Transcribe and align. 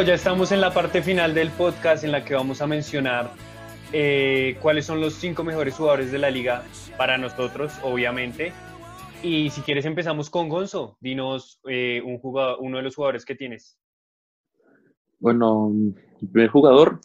Ya 0.00 0.14
estamos 0.14 0.52
en 0.52 0.62
la 0.62 0.72
parte 0.72 1.02
final 1.02 1.34
del 1.34 1.50
podcast 1.50 2.02
en 2.02 2.12
la 2.12 2.24
que 2.24 2.32
vamos 2.34 2.62
a 2.62 2.66
mencionar 2.66 3.30
eh, 3.92 4.56
cuáles 4.62 4.86
son 4.86 5.02
los 5.02 5.12
cinco 5.12 5.44
mejores 5.44 5.74
jugadores 5.74 6.10
de 6.10 6.18
la 6.18 6.30
liga 6.30 6.64
para 6.96 7.18
nosotros, 7.18 7.72
obviamente. 7.84 8.52
Y 9.22 9.50
si 9.50 9.60
quieres 9.60 9.84
empezamos 9.84 10.30
con 10.30 10.48
Gonzo. 10.48 10.96
Dinos 10.98 11.60
eh, 11.68 12.02
un 12.04 12.18
jugador, 12.18 12.56
uno 12.60 12.78
de 12.78 12.84
los 12.84 12.96
jugadores 12.96 13.26
que 13.26 13.34
tienes. 13.34 13.78
Bueno, 15.20 15.70
el 16.22 16.28
primer 16.30 16.48
jugador, 16.48 16.98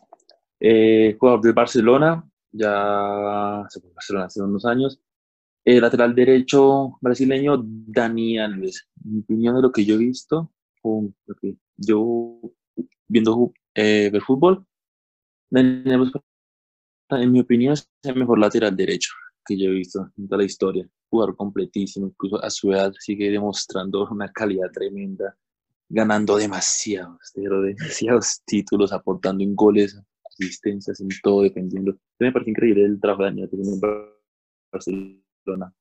eh, 0.59 1.17
jugador 1.19 1.41
del 1.41 1.53
Barcelona, 1.53 2.23
ya 2.51 3.65
se 3.69 3.81
fue 3.81 3.91
Barcelona 3.93 4.25
hace 4.25 4.41
unos 4.41 4.65
años. 4.65 4.99
El 5.65 5.81
lateral 5.81 6.15
derecho 6.15 6.97
brasileño, 7.01 7.61
Dani 7.61 8.39
Alves. 8.39 8.87
En 9.05 9.19
opinión 9.19 9.55
de 9.57 9.61
lo 9.61 9.71
que 9.73 9.83
yo 9.83 9.95
he 9.95 9.99
visto, 9.99 10.51
yo 11.75 12.39
viendo 13.07 13.53
eh, 13.75 14.11
fútbol, 14.25 14.65
en 15.51 17.31
mi 17.31 17.39
opinión 17.39 17.73
es 17.73 17.89
el 18.03 18.15
mejor 18.15 18.39
lateral 18.39 18.75
derecho 18.75 19.11
que 19.45 19.57
yo 19.57 19.69
he 19.69 19.73
visto 19.73 20.11
en 20.17 20.27
toda 20.27 20.39
la 20.39 20.45
historia. 20.45 20.87
Jugador 21.09 21.37
completísimo, 21.37 22.07
incluso 22.07 22.43
a 22.43 22.49
su 22.49 22.73
edad 22.73 22.93
sigue 22.99 23.31
demostrando 23.31 24.05
una 24.11 24.29
calidad 24.31 24.69
tremenda, 24.71 25.37
ganando 25.87 26.35
demasiados, 26.35 27.31
demasiados 27.33 28.41
títulos, 28.45 28.91
aportando 28.91 29.43
en 29.43 29.55
goles, 29.55 29.97
asistencias, 30.25 30.99
en 30.99 31.07
todo, 31.23 31.43
defendiendo. 31.43 31.97
Me 32.19 32.31
parece 32.31 32.51
increíble 32.51 32.83
el 32.83 32.99
trabajo 32.99 33.23
de 33.23 33.29
Daniel 33.29 33.49
en 33.53 33.79
Barcelona. 34.71 35.73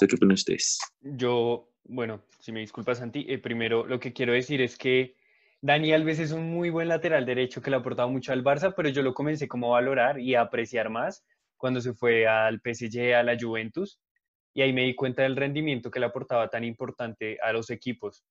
¿Qué 0.00 0.16
opinan 0.16 0.32
ustedes? 0.32 0.78
Yo, 1.00 1.68
bueno, 1.84 2.22
si 2.40 2.52
me 2.52 2.60
disculpas, 2.60 2.98
Santi, 2.98 3.26
eh, 3.28 3.38
primero 3.38 3.86
lo 3.86 4.00
que 4.00 4.12
quiero 4.12 4.32
decir 4.32 4.60
es 4.62 4.76
que 4.76 5.14
Dani 5.62 5.92
Alves 5.92 6.18
es 6.18 6.32
un 6.32 6.50
muy 6.50 6.70
buen 6.70 6.88
lateral 6.88 7.26
derecho 7.26 7.60
que 7.60 7.68
le 7.68 7.76
ha 7.76 7.80
aportado 7.80 8.08
mucho 8.08 8.32
al 8.32 8.42
Barça, 8.42 8.72
pero 8.74 8.88
yo 8.88 9.02
lo 9.02 9.12
comencé 9.12 9.46
como 9.46 9.66
a 9.68 9.80
valorar 9.80 10.18
y 10.18 10.34
a 10.34 10.40
apreciar 10.40 10.88
más 10.88 11.22
cuando 11.58 11.82
se 11.82 11.92
fue 11.92 12.26
al 12.26 12.62
PSG, 12.62 13.14
a 13.14 13.22
la 13.22 13.36
Juventus, 13.38 14.00
y 14.54 14.62
ahí 14.62 14.72
me 14.72 14.84
di 14.84 14.94
cuenta 14.94 15.22
del 15.22 15.36
rendimiento 15.36 15.90
que 15.90 16.00
le 16.00 16.06
aportaba 16.06 16.48
tan 16.48 16.64
importante 16.64 17.38
a 17.42 17.52
los 17.52 17.68
equipos. 17.68 18.24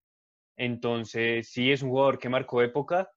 Entonces, 0.57 1.47
sí, 1.49 1.71
es 1.71 1.83
un 1.83 1.91
jugador 1.91 2.17
que 2.17 2.29
marcó 2.29 2.63
época. 2.63 3.11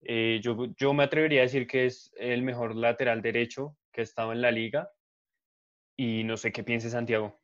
Eh, 0.00 0.40
yo, 0.42 0.66
yo 0.76 0.92
me 0.92 1.04
atrevería 1.04 1.40
a 1.40 1.44
decir 1.44 1.68
que 1.68 1.86
es 1.86 2.10
el 2.16 2.42
mejor 2.42 2.74
lateral 2.74 3.22
derecho 3.22 3.76
que 3.92 4.00
ha 4.00 4.04
estado 4.04 4.32
en 4.32 4.42
la 4.42 4.50
liga. 4.50 4.90
Y 5.96 6.24
no 6.24 6.36
sé 6.36 6.50
qué 6.50 6.64
piense 6.64 6.90
Santiago. 6.90 7.38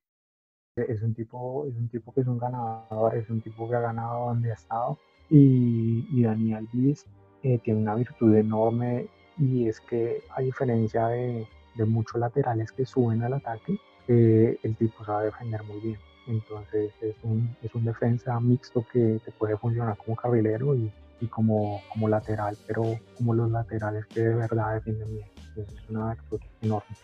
Es 0.76 1.02
un 1.02 1.14
tipo, 1.14 1.66
es 1.68 1.76
un 1.76 1.88
tipo 1.88 2.12
que 2.12 2.22
es 2.22 2.26
un 2.26 2.38
ganador, 2.38 3.16
es 3.16 3.30
un 3.30 3.40
tipo 3.40 3.70
que 3.70 3.76
ha 3.76 3.80
ganado 3.80 4.26
donde 4.26 4.50
ha 4.50 4.54
estado 4.54 4.98
y, 5.34 6.06
y 6.12 6.22
Daniel 6.22 6.68
Alves 6.72 7.06
eh, 7.42 7.58
tiene 7.64 7.80
una 7.80 7.96
virtud 7.96 8.32
enorme 8.36 9.08
y 9.36 9.66
es 9.66 9.80
que 9.80 10.22
a 10.30 10.40
diferencia 10.40 11.08
de, 11.08 11.44
de 11.74 11.84
muchos 11.84 12.20
laterales 12.20 12.70
que 12.70 12.86
suben 12.86 13.20
al 13.24 13.32
ataque, 13.32 13.76
eh, 14.06 14.56
el 14.62 14.76
tipo 14.76 15.04
sabe 15.04 15.26
defender 15.26 15.60
muy 15.64 15.80
bien. 15.80 15.98
Entonces 16.28 16.92
es 17.00 17.16
un, 17.24 17.54
es 17.62 17.74
un 17.74 17.84
defensa 17.84 18.38
mixto 18.38 18.86
que 18.92 19.18
te 19.24 19.32
puede 19.32 19.56
funcionar 19.56 19.96
como 19.96 20.14
carrilero 20.14 20.76
y, 20.76 20.92
y 21.20 21.26
como, 21.26 21.82
como 21.92 22.08
lateral, 22.08 22.56
pero 22.68 22.82
como 23.16 23.34
los 23.34 23.50
laterales 23.50 24.06
que 24.06 24.20
de 24.20 24.36
verdad 24.36 24.74
defienden 24.74 25.16
bien. 25.16 25.28
es 25.56 25.90
una 25.90 26.14
virtud 26.14 26.40
enorme. 26.62 26.96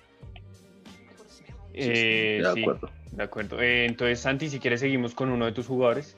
Eh, 1.72 2.40
de 2.42 2.60
acuerdo. 2.60 2.90
de 3.10 3.22
acuerdo. 3.24 3.60
entonces, 3.60 4.20
Santi, 4.20 4.48
si 4.48 4.60
quieres, 4.60 4.78
seguimos 4.78 5.16
con 5.16 5.30
uno 5.30 5.46
de 5.46 5.52
tus 5.52 5.66
jugadores. 5.66 6.16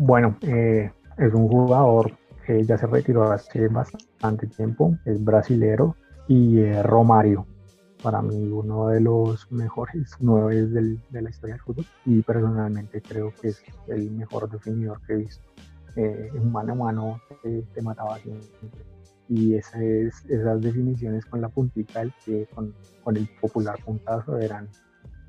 Bueno, 0.00 0.36
eh, 0.42 0.92
es 1.16 1.34
un 1.34 1.48
jugador 1.48 2.12
que 2.46 2.62
ya 2.64 2.78
se 2.78 2.86
retiró 2.86 3.32
hace 3.32 3.66
bastante 3.66 4.46
tiempo, 4.46 4.96
es 5.04 5.22
brasilero 5.22 5.96
y 6.28 6.60
eh, 6.60 6.84
Romario, 6.84 7.46
para 8.00 8.22
mí 8.22 8.48
uno 8.48 8.86
de 8.86 9.00
los 9.00 9.50
mejores 9.50 10.12
nueve 10.20 10.66
de 10.66 11.22
la 11.22 11.30
historia 11.30 11.56
del 11.56 11.62
fútbol 11.64 11.84
y 12.04 12.22
personalmente 12.22 13.02
creo 13.02 13.32
que 13.42 13.48
es 13.48 13.60
el 13.88 14.12
mejor 14.12 14.48
definidor 14.48 15.00
que 15.04 15.14
he 15.14 15.16
visto. 15.16 15.44
Eh, 15.96 16.30
mano 16.44 16.74
a 16.74 16.76
mano 16.76 17.20
te, 17.42 17.82
mataba 17.82 18.18
siempre. 18.18 18.46
Y 19.28 19.56
esas, 19.56 19.80
esas 20.28 20.60
definiciones 20.60 21.26
con 21.26 21.40
la 21.40 21.48
puntita 21.48 21.98
del 21.98 22.12
pie, 22.24 22.48
con, 22.54 22.72
el 23.16 23.28
popular 23.40 23.76
puntazo, 23.84 24.38
eran, 24.38 24.68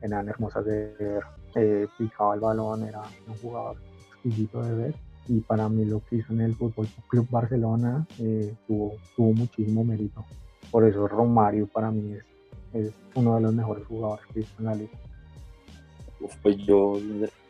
eran 0.04 0.30
hermosas 0.30 0.64
de 0.66 0.94
ver. 1.00 1.24
Eh, 1.56 1.88
picaba 1.98 2.36
el 2.36 2.42
balón, 2.42 2.84
era 2.84 3.02
un 3.28 3.36
jugador 3.42 3.78
de 4.24 4.76
ver 4.76 4.96
y 5.30 5.42
para 5.42 5.70
mí 5.70 5.86
lo 5.86 6.02
que 6.06 6.18
hizo 6.18 6.34
en 6.34 6.42
el 6.42 6.56
Fútbol 6.56 6.88
Club 7.08 7.28
Barcelona 7.30 8.06
eh, 8.20 8.54
tuvo, 8.68 8.96
tuvo 9.16 9.34
muchísimo 9.34 9.84
mérito. 9.84 10.26
Por 10.72 10.88
eso 10.88 11.08
Romario 11.08 11.68
para 11.68 11.92
mí 11.92 12.14
es, 12.14 12.24
es 12.74 12.94
uno 13.14 13.36
de 13.36 13.42
los 13.42 13.54
mejores 13.54 13.86
jugadores 13.86 14.26
que 14.34 14.40
hizo 14.42 14.54
en 14.60 14.66
la 14.66 14.76
liga. 14.76 14.92
pues 16.42 16.58
yo 16.58 17.00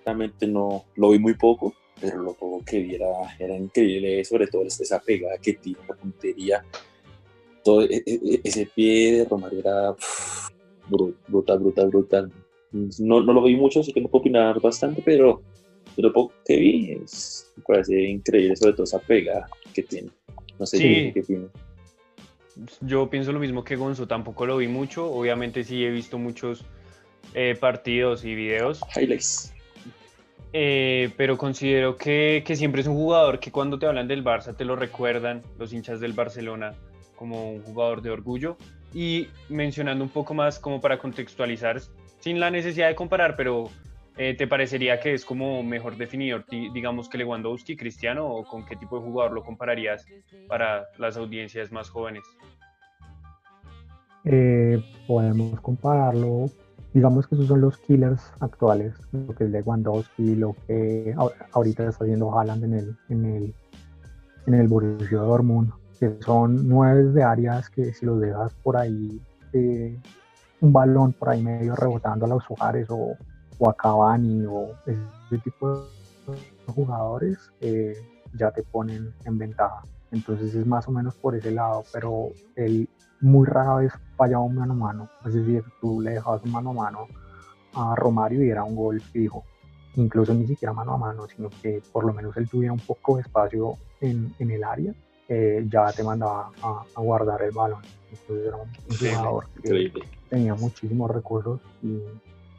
realmente 0.06 0.46
no 0.46 0.84
lo 0.96 1.12
vi 1.12 1.20
muy 1.20 1.36
poco, 1.36 1.74
pero 2.02 2.22
lo 2.22 2.34
poco 2.34 2.64
que 2.66 2.80
vi 2.80 2.96
era, 2.96 3.56
increíble, 3.56 4.26
sobre 4.26 4.48
todo 4.48 4.64
esa 4.64 5.00
pegada 5.00 5.38
que 5.38 5.54
tiene 5.54 5.80
la 5.88 5.96
puntería. 5.96 6.66
Todo 7.64 7.84
e, 7.84 8.04
e, 8.06 8.14
e, 8.14 8.42
ese 8.44 8.66
pie 8.66 9.20
de 9.20 9.26
Romario 9.26 9.60
era 9.60 9.96
brutal, 10.90 11.60
brutal, 11.60 11.90
brutal. 11.90 12.32
No, 12.72 13.22
no 13.22 13.34
lo 13.34 13.44
vi 13.44 13.56
mucho, 13.56 13.80
así 13.80 13.94
que 13.94 14.02
no 14.02 14.10
puedo 14.10 14.22
opinar 14.22 14.60
bastante, 14.60 15.02
pero 15.04 15.42
lo 16.02 16.14
poco 16.14 16.34
que 16.46 16.58
vi 16.58 16.92
es, 16.92 17.52
me 17.58 17.64
parece 17.64 18.02
increíble, 18.02 18.56
sobre 18.56 18.74
todo 18.74 18.84
esa 18.84 19.00
pega 19.00 19.48
que 19.74 19.84
tiene. 19.84 20.10
No 20.58 20.66
sé 20.66 20.78
qué, 20.78 21.24
qué 21.26 21.48
Yo 22.82 23.10
pienso 23.10 23.32
lo 23.32 23.40
mismo 23.40 23.64
que 23.64 23.76
Gonzo, 23.76 24.08
tampoco 24.08 24.46
lo 24.46 24.58
vi 24.58 24.68
mucho. 24.68 25.12
Obviamente 25.12 25.64
sí 25.64 25.84
he 25.86 25.90
visto 25.90 26.18
muchos 26.18 26.66
eh, 27.34 27.56
partidos 27.60 28.26
y 28.26 28.36
videos. 28.36 28.82
Highlights. 28.96 29.54
Eh, 30.52 31.12
pero 31.16 31.38
considero 31.38 31.96
que, 31.96 32.44
que, 32.46 32.56
siempre 32.56 32.82
es 32.82 32.88
un 32.88 32.96
jugador 32.96 33.40
que 33.40 33.52
cuando 33.52 33.78
te 33.78 33.86
hablan 33.86 34.08
del 34.08 34.24
Barça 34.24 34.56
te 34.56 34.66
lo 34.66 34.76
recuerdan 34.76 35.44
los 35.60 35.72
hinchas 35.74 36.00
del 36.00 36.14
Barcelona 36.14 36.74
como 37.16 37.52
un 37.52 37.62
jugador 37.62 38.02
de 38.02 38.10
orgullo. 38.10 38.58
Y 38.94 39.28
mencionando 39.50 40.04
un 40.04 40.10
poco 40.10 40.34
más 40.34 40.58
como 40.58 40.82
para 40.82 40.98
contextualizar, 40.98 41.80
sin 42.20 42.40
la 42.40 42.50
necesidad 42.50 42.88
de 42.88 42.96
comparar, 42.96 43.36
pero 43.36 43.70
eh, 44.20 44.36
¿te 44.36 44.48
parecería 44.48 45.00
que 45.00 45.14
es 45.14 45.24
como 45.24 45.64
mejor 45.64 45.96
definidor, 45.96 46.44
digamos 46.50 47.08
que 47.08 47.18
Lewandowski, 47.18 47.78
Cristiano, 47.78 48.28
o 48.28 48.44
con 48.44 48.66
qué 48.66 48.76
tipo 48.76 49.00
de 49.00 49.06
jugador 49.06 49.32
lo 49.32 49.46
compararías 49.46 50.06
para 50.50 50.90
las 50.98 51.16
audiencias 51.16 51.72
más 51.72 51.90
jóvenes? 51.90 52.24
Eh, 54.26 54.84
podemos 55.08 55.62
compararlo, 55.62 56.48
digamos 56.94 57.28
que 57.28 57.36
esos 57.36 57.48
son 57.48 57.62
los 57.62 57.78
killers 57.78 58.34
actuales, 58.42 58.94
lo 59.14 59.34
que 59.34 59.46
es 59.46 59.52
Lewandowski, 59.52 60.36
lo 60.36 60.54
que 60.68 61.16
ahorita 61.54 61.88
está 61.88 62.04
haciendo 62.04 62.38
Haaland 62.38 62.66
en 62.66 62.74
el, 62.74 62.98
en 63.08 63.26
el, 63.26 63.56
en 64.48 64.54
el 64.54 64.68
Borussia 64.68 65.20
Dortmund, 65.20 65.72
que 65.98 66.18
son 66.20 66.68
nueve 66.68 67.06
de 67.06 67.24
áreas 67.24 67.70
que 67.70 67.94
si 67.94 68.06
los 68.06 68.20
dejas 68.20 68.54
por 68.56 68.76
ahí, 68.76 69.22
eh, 69.54 69.98
un 70.60 70.74
balón 70.74 71.14
por 71.14 71.30
ahí 71.30 71.42
medio 71.42 71.74
rebotando 71.78 72.26
a 72.26 72.30
los 72.30 72.46
jugadores 72.46 72.88
o 72.90 73.16
o 73.60 73.70
a 73.70 73.74
Cavani 73.74 74.46
o 74.46 74.72
ese 74.86 75.38
tipo 75.44 75.70
de 75.70 76.74
jugadores 76.74 77.38
eh, 77.62 77.96
ya 78.34 78.52
te 78.52 78.64
ponen 78.64 79.14
en 79.26 79.38
ventaja. 79.38 79.84
Entonces 80.12 80.56
es 80.56 80.66
más 80.66 80.88
o 80.88 80.92
menos 80.92 81.16
por 81.16 81.36
ese 81.36 81.52
lado, 81.52 81.84
pero 81.94 82.30
él 82.56 82.90
muy 83.22 83.46
rara 83.46 83.76
vez 83.76 83.94
fallaba 84.16 84.44
un 84.44 84.56
mano 84.56 84.74
a 84.74 84.78
mano. 84.78 85.10
Es 85.26 85.34
decir, 85.34 85.64
tú 85.82 86.02
le 86.02 86.12
dejabas 86.12 86.44
un 86.44 86.52
mano 86.52 86.72
a 86.72 86.74
mano 86.74 87.08
a 87.74 87.96
Romario 87.96 88.44
y 88.44 88.50
era 88.50 88.64
un 88.64 88.76
gol 88.76 89.02
fijo. 89.02 89.44
Incluso 89.96 90.34
ni 90.34 90.48
siquiera 90.48 90.74
mano 90.74 90.94
a 90.94 90.98
mano, 90.98 91.28
sino 91.28 91.50
que 91.62 91.82
por 91.92 92.06
lo 92.06 92.14
menos 92.14 92.36
él 92.38 92.50
tuviera 92.50 92.74
un 92.74 92.80
poco 92.80 93.16
de 93.16 93.22
espacio 93.22 93.74
en, 94.02 94.34
en 94.40 94.52
el 94.52 94.64
área, 94.64 94.94
eh, 95.28 95.66
ya 95.70 95.92
te 95.92 96.04
mandaba 96.04 96.52
a, 96.62 97.02
guardar 97.02 97.42
el 97.42 97.52
balón. 97.52 97.82
Entonces 98.12 98.48
era 98.48 98.58
un, 98.58 98.70
jugador 98.98 99.48
que 99.62 99.92
tenía 100.30 100.56
muchísimos 100.56 101.12
recursos 101.12 101.60
y 101.84 102.00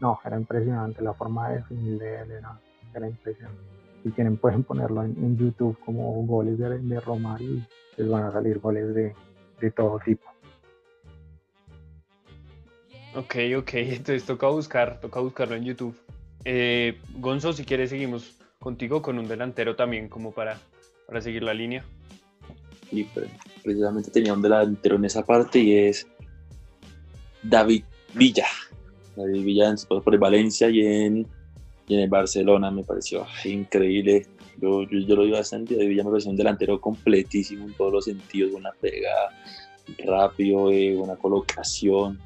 no, 0.00 0.18
era 0.24 0.36
impresionante 0.36 1.02
la 1.02 1.14
forma 1.14 1.50
de 1.50 1.56
definir 1.56 1.98
de 1.98 2.22
él, 2.22 2.30
era, 2.32 3.08
impresionante. 3.08 3.60
Si 4.02 4.10
quieren 4.10 4.36
pueden 4.36 4.64
ponerlo 4.64 5.02
en, 5.04 5.36
YouTube 5.36 5.78
como 5.84 6.10
goles 6.24 6.58
de, 6.58 6.78
de, 6.78 7.00
Romario 7.00 7.56
y 7.56 7.66
les 7.96 8.08
van 8.08 8.24
a 8.24 8.32
salir 8.32 8.58
goles 8.58 8.94
de, 8.94 9.70
todo 9.72 9.98
tipo. 10.04 10.24
Ok, 13.14 13.34
ok, 13.58 13.70
entonces 13.74 14.24
toca 14.24 14.48
buscar, 14.48 15.00
toca 15.00 15.20
buscarlo 15.20 15.54
en 15.54 15.64
YouTube. 15.64 15.94
Eh, 16.44 16.98
Gonzo, 17.18 17.52
si 17.52 17.64
quieres 17.64 17.90
seguimos 17.90 18.38
contigo 18.58 19.02
con 19.02 19.18
un 19.18 19.28
delantero 19.28 19.76
también 19.76 20.08
como 20.08 20.32
para, 20.32 20.58
para 21.06 21.20
seguir 21.20 21.42
la 21.42 21.52
línea. 21.52 21.84
Y 22.90 23.06
precisamente 23.62 24.10
tenía 24.10 24.32
un 24.32 24.42
delantero 24.42 24.96
en 24.96 25.04
esa 25.04 25.24
parte 25.24 25.58
y 25.58 25.76
es 25.76 26.06
David 27.42 27.84
Villa. 28.14 28.46
David 29.16 29.78
por 29.88 30.14
el 30.14 30.20
Valencia 30.20 30.68
y 30.70 30.80
en, 30.80 31.26
en 31.88 31.98
el 31.98 32.08
Barcelona 32.08 32.70
me 32.70 32.84
pareció 32.84 33.26
increíble 33.44 34.26
Yo, 34.60 34.82
yo, 34.82 34.98
yo 35.00 35.16
lo 35.16 35.22
vi 35.24 35.32
bastante, 35.32 35.74
David 35.74 35.88
Villa 35.88 36.04
me 36.04 36.10
pareció 36.10 36.30
un 36.30 36.36
delantero 36.36 36.80
completísimo 36.80 37.66
en 37.66 37.74
todos 37.74 37.92
los 37.92 38.04
sentidos, 38.04 38.52
una 38.52 38.72
pegada 38.72 39.30
rápido, 40.04 40.70
eh, 40.70 40.96
una 40.96 41.16
colocación, 41.16 42.18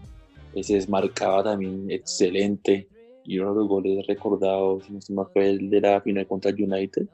se 0.63 0.75
desmarcaba 0.75 1.43
también 1.43 1.91
excelente. 1.91 2.89
Y 3.25 3.39
uno 3.39 3.55
de 3.55 3.61
los 3.61 3.69
goles 3.69 4.07
recordados, 4.07 4.85
si 5.01 5.13
no 5.13 5.27
fue 5.33 5.49
el 5.49 5.71
de 5.71 5.81
la 5.81 6.01
final 6.03 6.27
contra 6.27 6.51
United, 6.51 7.09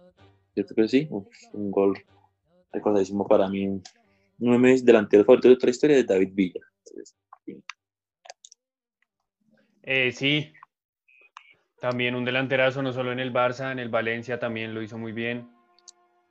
¿cierto 0.54 0.74
que 0.74 0.88
sí? 0.88 1.08
un 1.52 1.70
gol 1.70 1.96
recordadísimo 2.72 3.26
para 3.26 3.48
mí. 3.48 3.80
Uno 4.40 4.52
de 4.52 4.58
mis 4.58 4.84
delanteros 4.84 5.26
favoritos 5.26 5.50
de 5.50 5.54
otra 5.54 5.70
historia 5.70 5.96
de 5.96 6.04
David 6.04 6.30
Villa. 6.32 6.60
Eh, 9.92 10.12
sí, 10.12 10.52
también 11.80 12.14
un 12.14 12.24
delanterazo, 12.24 12.80
no 12.80 12.92
solo 12.92 13.10
en 13.10 13.18
el 13.18 13.32
Barça, 13.32 13.72
en 13.72 13.80
el 13.80 13.88
Valencia 13.88 14.38
también 14.38 14.72
lo 14.72 14.82
hizo 14.82 14.96
muy 14.96 15.10
bien. 15.10 15.50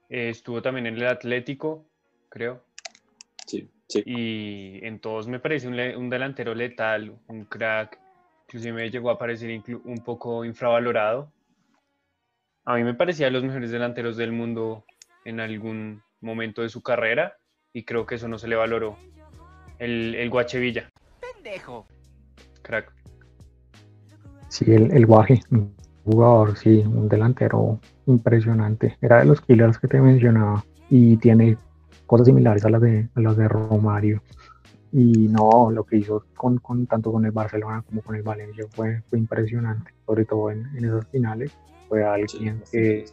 Eh, 0.07 0.29
estuvo 0.29 0.61
también 0.61 0.87
en 0.87 0.95
el 0.95 1.05
Atlético, 1.05 1.85
creo. 2.29 2.63
Sí, 3.45 3.69
sí. 3.89 4.01
Y 4.05 4.85
en 4.85 5.01
todos 5.01 5.27
me 5.27 5.41
parece 5.41 5.67
un, 5.67 6.09
delantero 6.09 6.55
letal, 6.55 7.19
un 7.27 7.43
crack. 7.43 7.99
Inclusive 8.47 8.71
me 8.71 8.89
llegó 8.89 9.09
a 9.09 9.19
parecer 9.19 9.61
un 9.83 10.05
poco 10.05 10.45
infravalorado. 10.45 11.29
A 12.63 12.75
mí 12.75 12.83
me 12.85 12.93
parecía 12.93 13.25
de 13.25 13.33
los 13.33 13.43
mejores 13.43 13.71
delanteros 13.71 14.15
del 14.15 14.31
mundo 14.31 14.85
en 15.25 15.41
algún 15.41 16.01
momento 16.21 16.61
de 16.61 16.69
su 16.69 16.81
carrera 16.81 17.35
y 17.73 17.83
creo 17.83 18.05
que 18.05 18.15
eso 18.15 18.29
no 18.29 18.37
se 18.37 18.47
le 18.47 18.55
valoró. 18.55 18.97
El, 19.79 20.15
el 20.15 20.29
Guachevilla. 20.29 20.89
Pendejo. 21.19 21.89
Crack. 22.61 22.98
Sí, 24.49 24.65
el, 24.67 24.91
el 24.91 25.05
Guaje, 25.05 25.41
un 25.51 25.73
jugador, 26.03 26.57
sí, 26.57 26.83
un 26.85 27.07
delantero 27.07 27.79
impresionante. 28.07 28.97
Era 28.99 29.19
de 29.19 29.25
los 29.25 29.41
killers 29.41 29.77
que 29.77 29.87
te 29.87 30.01
mencionaba 30.01 30.63
y 30.89 31.17
tiene 31.17 31.57
cosas 32.07 32.25
similares 32.27 32.65
a 32.65 32.69
las 32.69 32.81
de, 32.81 33.07
a 33.13 33.21
las 33.21 33.37
de 33.37 33.47
Romario. 33.47 34.21
Y 34.91 35.27
no, 35.27 35.69
lo 35.69 35.83
que 35.83 35.97
hizo 35.97 36.25
con, 36.35 36.57
con, 36.57 36.87
tanto 36.87 37.11
con 37.11 37.23
el 37.25 37.31
Barcelona 37.31 37.83
como 37.83 38.01
con 38.01 38.15
el 38.15 38.23
Valencia 38.23 38.65
fue, 38.71 39.03
fue 39.07 39.19
impresionante, 39.19 39.93
sobre 40.07 40.25
todo 40.25 40.49
en, 40.49 40.65
en 40.75 40.85
esas 40.85 41.07
finales. 41.09 41.55
Fue 41.87 42.03
alguien 42.03 42.63
que, 42.71 43.05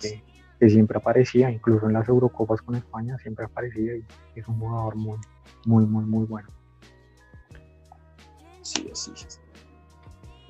que, 0.00 0.70
siempre 0.70 0.98
aparecía, 0.98 1.50
incluso 1.50 1.86
en 1.86 1.94
las 1.94 2.08
Eurocopas 2.08 2.62
con 2.62 2.76
España 2.76 3.18
siempre 3.18 3.46
aparecía 3.46 3.96
y 3.96 4.04
es 4.36 4.46
un 4.46 4.60
jugador 4.60 4.94
muy, 4.94 5.18
muy, 5.66 5.84
muy, 5.86 6.04
muy 6.04 6.26
bueno. 6.26 6.48
Sí, 8.62 8.88
así 8.92 9.10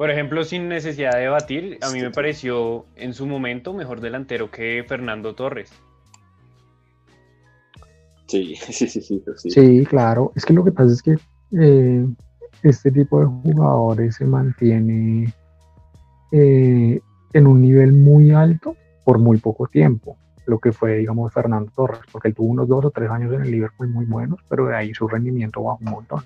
por 0.00 0.10
ejemplo, 0.10 0.44
sin 0.44 0.66
necesidad 0.66 1.12
de 1.12 1.24
debatir, 1.24 1.78
a 1.82 1.90
mí 1.90 2.00
me 2.00 2.10
pareció 2.10 2.86
en 2.96 3.12
su 3.12 3.26
momento 3.26 3.74
mejor 3.74 4.00
delantero 4.00 4.50
que 4.50 4.82
Fernando 4.88 5.34
Torres. 5.34 5.70
Sí, 8.26 8.54
sí, 8.56 8.88
sí, 8.88 9.00
sí. 9.02 9.22
Sí, 9.50 9.84
claro. 9.84 10.32
Es 10.36 10.46
que 10.46 10.54
lo 10.54 10.64
que 10.64 10.72
pasa 10.72 10.92
es 10.92 11.02
que 11.02 11.18
eh, 11.60 12.06
este 12.62 12.90
tipo 12.92 13.20
de 13.20 13.26
jugadores 13.26 14.14
se 14.14 14.24
mantiene 14.24 15.34
eh, 16.32 17.00
en 17.32 17.46
un 17.46 17.60
nivel 17.60 17.92
muy 17.92 18.30
alto 18.30 18.76
por 19.04 19.18
muy 19.18 19.36
poco 19.36 19.66
tiempo. 19.66 20.16
Lo 20.46 20.60
que 20.60 20.72
fue, 20.72 20.98
digamos, 20.98 21.30
Fernando 21.30 21.70
Torres, 21.76 22.00
porque 22.10 22.28
él 22.28 22.34
tuvo 22.34 22.46
unos 22.46 22.68
dos 22.68 22.86
o 22.86 22.90
tres 22.90 23.10
años 23.10 23.34
en 23.34 23.42
el 23.42 23.50
Liverpool 23.50 23.88
muy 23.88 24.06
buenos, 24.06 24.38
pero 24.48 24.64
de 24.64 24.76
ahí 24.76 24.94
su 24.94 25.08
rendimiento 25.08 25.62
bajó 25.62 25.78
un 25.84 25.90
montón 25.90 26.22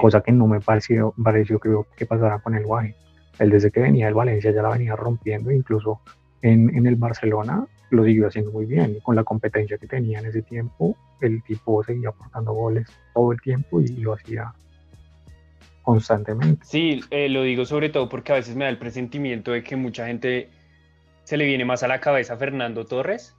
cosa 0.00 0.20
que 0.20 0.32
no 0.32 0.46
me 0.46 0.60
pareció, 0.60 1.14
pareció 1.22 1.58
que, 1.58 1.70
que 1.96 2.06
pasara 2.06 2.38
con 2.40 2.54
el 2.54 2.64
Guay. 2.64 2.94
Él 3.38 3.50
desde 3.50 3.70
que 3.70 3.80
venía 3.80 4.06
del 4.06 4.14
Valencia 4.14 4.50
ya 4.50 4.62
la 4.62 4.70
venía 4.70 4.96
rompiendo, 4.96 5.50
incluso 5.50 6.00
en, 6.42 6.74
en, 6.74 6.86
el 6.86 6.96
Barcelona 6.96 7.66
lo 7.90 8.04
siguió 8.04 8.26
haciendo 8.26 8.50
muy 8.50 8.66
bien. 8.66 8.96
Y 8.96 9.00
con 9.00 9.16
la 9.16 9.24
competencia 9.24 9.78
que 9.78 9.86
tenía 9.86 10.18
en 10.18 10.26
ese 10.26 10.42
tiempo, 10.42 10.96
el 11.20 11.42
tipo 11.44 11.82
seguía 11.84 12.10
aportando 12.10 12.52
goles 12.52 12.88
todo 13.14 13.32
el 13.32 13.40
tiempo 13.40 13.80
y 13.80 13.88
lo 13.88 14.14
hacía 14.14 14.52
constantemente. 15.82 16.64
Sí, 16.64 17.00
eh, 17.10 17.28
lo 17.28 17.42
digo 17.42 17.64
sobre 17.64 17.88
todo 17.88 18.08
porque 18.08 18.32
a 18.32 18.34
veces 18.34 18.56
me 18.56 18.64
da 18.64 18.70
el 18.70 18.78
presentimiento 18.78 19.52
de 19.52 19.62
que 19.62 19.76
mucha 19.76 20.06
gente 20.06 20.50
se 21.24 21.36
le 21.36 21.46
viene 21.46 21.64
más 21.64 21.82
a 21.82 21.88
la 21.88 22.00
cabeza 22.00 22.34
a 22.34 22.36
Fernando 22.36 22.84
Torres 22.84 23.34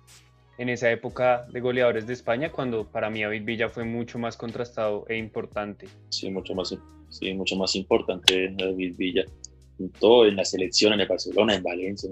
en 0.59 0.67
esa 0.67 0.91
época 0.91 1.47
de 1.53 1.61
goleadores 1.61 2.05
de 2.05 2.11
España, 2.11 2.51
cuando 2.51 2.85
para 2.85 3.09
mí 3.09 3.21
David 3.21 3.45
Villa 3.45 3.69
fue 3.69 3.85
mucho 3.85 4.19
más 4.19 4.35
contrastado 4.35 5.05
e 5.07 5.17
importante. 5.17 5.87
Sí, 6.09 6.29
mucho 6.29 6.53
más, 6.53 6.77
sí, 7.07 7.33
mucho 7.33 7.55
más 7.55 7.77
importante 7.77 8.53
David 8.57 8.95
Villa. 8.97 9.23
En 9.79 9.89
todo, 9.91 10.25
en 10.25 10.35
la 10.35 10.43
selección, 10.43 10.91
en 10.91 10.99
el 10.99 11.07
Barcelona, 11.07 11.55
en 11.55 11.63
Valencia, 11.63 12.09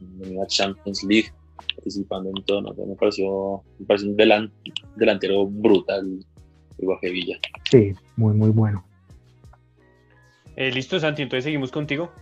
en 0.00 0.36
la 0.36 0.46
Champions 0.46 1.02
League, 1.02 1.32
participando 1.74 2.30
en 2.30 2.44
todo. 2.44 2.62
Me, 2.86 2.94
pareció, 2.94 3.64
me 3.80 3.86
pareció 3.86 4.10
un 4.10 4.16
delantero 4.94 5.46
brutal, 5.48 6.24
el 6.78 7.12
Villa. 7.12 7.36
Sí, 7.68 7.94
muy, 8.14 8.32
muy 8.32 8.50
bueno. 8.50 8.86
Eh, 10.54 10.70
Listo, 10.70 11.00
Santi, 11.00 11.22
entonces 11.22 11.42
seguimos 11.42 11.72
contigo. 11.72 12.12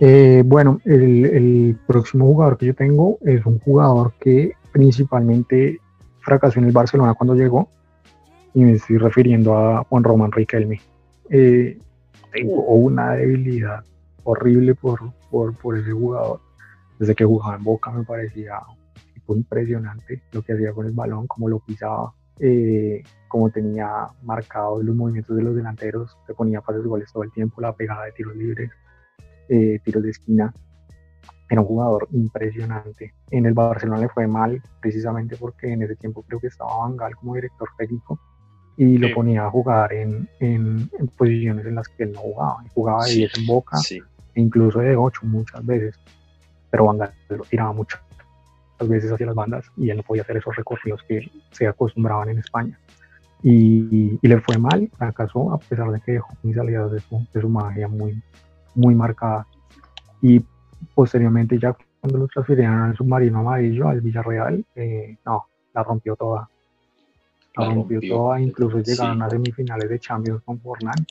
Eh, 0.00 0.42
bueno, 0.46 0.80
el, 0.84 1.76
próximo 1.86 2.26
jugador 2.26 2.56
que 2.56 2.66
yo 2.66 2.74
tengo 2.74 3.18
es 3.22 3.44
un 3.44 3.58
jugador 3.58 4.12
que 4.20 4.52
principalmente 4.70 5.80
fracasó 6.20 6.60
en 6.60 6.66
el 6.66 6.72
Barcelona 6.72 7.14
cuando 7.14 7.34
llegó 7.34 7.68
y 8.54 8.64
me 8.64 8.72
estoy 8.72 8.98
refiriendo 8.98 9.56
a 9.56 9.84
Juan 9.84 10.04
Román 10.04 10.30
Riquelme. 10.30 10.80
Eh, 11.30 11.78
tengo 12.32 12.62
una 12.62 13.12
debilidad 13.12 13.84
horrible 14.22 14.74
por, 14.74 15.12
por, 15.30 15.76
ese 15.76 15.90
jugador. 15.90 16.40
Desde 16.98 17.14
que 17.14 17.24
jugaba 17.24 17.56
en 17.56 17.64
Boca 17.64 17.90
me 17.90 18.04
parecía 18.04 18.60
impresionante 19.28 20.22
lo 20.32 20.42
que 20.42 20.54
hacía 20.54 20.72
con 20.72 20.86
el 20.86 20.92
balón, 20.92 21.26
cómo 21.26 21.48
lo 21.48 21.58
pisaba, 21.58 22.14
eh, 22.38 23.02
cómo 23.26 23.50
tenía 23.50 24.06
marcados 24.22 24.82
los 24.82 24.96
movimientos 24.96 25.36
de 25.36 25.42
los 25.42 25.54
delanteros, 25.54 26.16
se 26.26 26.32
ponía 26.32 26.62
pases 26.62 26.84
goles 26.84 27.12
todo 27.12 27.24
el 27.24 27.32
tiempo, 27.32 27.60
la 27.60 27.74
pegada 27.74 28.06
de 28.06 28.12
tiros 28.12 28.34
libres 28.36 28.70
eh, 29.48 29.80
tiros 29.84 30.02
de 30.02 30.10
esquina. 30.10 30.52
Era 31.50 31.62
un 31.62 31.66
jugador 31.66 32.08
impresionante. 32.12 33.14
En 33.30 33.46
el 33.46 33.54
Barcelona 33.54 34.00
le 34.00 34.08
fue 34.08 34.26
mal, 34.26 34.62
precisamente 34.80 35.36
porque 35.36 35.72
en 35.72 35.82
ese 35.82 35.96
tiempo 35.96 36.22
creo 36.22 36.40
que 36.40 36.48
estaba 36.48 36.76
Bangal 36.76 37.16
como 37.16 37.34
director 37.34 37.68
técnico 37.78 38.20
y 38.76 38.96
lo 38.96 39.12
ponía 39.12 39.44
a 39.44 39.50
jugar 39.50 39.92
en, 39.92 40.28
en, 40.38 40.88
posiciones 41.16 41.66
en 41.66 41.74
las 41.74 41.88
que 41.88 42.04
él 42.04 42.12
no 42.12 42.20
jugaba. 42.20 42.62
jugaba 42.74 43.04
de 43.04 43.14
10 43.14 43.38
en 43.38 43.46
boca 43.46 43.78
e 43.90 44.40
incluso 44.40 44.78
de 44.78 44.94
8 44.94 45.20
muchas 45.24 45.66
veces. 45.66 45.98
Pero 46.70 46.84
Bangal 46.84 47.12
lo 47.28 47.44
tiraba 47.44 47.72
muchas 47.72 48.00
veces 48.86 49.10
hacia 49.10 49.26
las 49.26 49.34
bandas 49.34 49.64
y 49.76 49.90
él 49.90 49.96
no 49.96 50.02
podía 50.04 50.22
hacer 50.22 50.36
esos 50.36 50.54
recorridos 50.54 51.02
que 51.08 51.28
se 51.50 51.66
acostumbraban 51.66 52.28
en 52.28 52.38
España. 52.38 52.78
Y, 53.42 54.18
y, 54.20 54.28
le 54.28 54.40
fue 54.40 54.58
mal, 54.58 54.90
fracasó, 54.96 55.52
a 55.52 55.58
pesar 55.58 55.90
de 55.90 56.00
que 56.00 56.12
dejó 56.12 56.32
mis 56.42 56.56
salidas 56.56 56.90
de 56.90 57.00
su, 57.00 57.26
de 57.32 57.40
su 57.40 57.48
magia 57.48 57.88
muy, 57.88 58.20
muy 58.78 58.94
marcada. 58.94 59.46
Y 60.22 60.40
posteriormente 60.94 61.58
ya 61.58 61.76
cuando 62.00 62.18
lo 62.18 62.28
transfirieron 62.28 62.74
al 62.74 62.96
submarino 62.96 63.40
amarillo, 63.40 63.88
al 63.88 64.00
Villarreal, 64.00 64.64
eh, 64.76 65.18
no, 65.26 65.46
la 65.74 65.82
rompió 65.82 66.16
toda. 66.16 66.48
La, 67.56 67.74
rompió, 67.74 68.00
toda, 68.00 68.40
incluso 68.40 68.78
llegaron 68.78 69.20
a 69.20 69.28
semifinales 69.28 69.90
de 69.90 69.98
Champions 69.98 70.42
con 70.44 70.60
Forlán. 70.60 71.04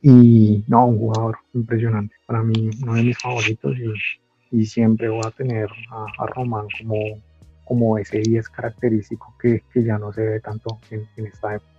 Y 0.00 0.64
no, 0.66 0.86
un 0.86 0.98
jugador 0.98 1.36
impresionante. 1.52 2.14
Para 2.26 2.42
mí, 2.42 2.70
uno 2.82 2.94
de 2.94 3.02
mis 3.02 3.18
favoritos 3.18 3.76
y, 3.78 4.58
y 4.58 4.64
siempre 4.64 5.10
voy 5.10 5.20
a 5.24 5.30
tener 5.30 5.68
a, 5.90 6.06
a 6.18 6.26
Román 6.26 6.66
como, 6.78 7.20
como 7.66 7.98
ese 7.98 8.20
10 8.20 8.48
característico 8.48 9.34
que, 9.38 9.62
que, 9.72 9.84
ya 9.84 9.98
no 9.98 10.10
se 10.12 10.22
ve 10.22 10.40
tanto 10.40 10.80
en, 10.90 11.06
en 11.16 11.26
esta 11.26 11.54
época 11.54 11.71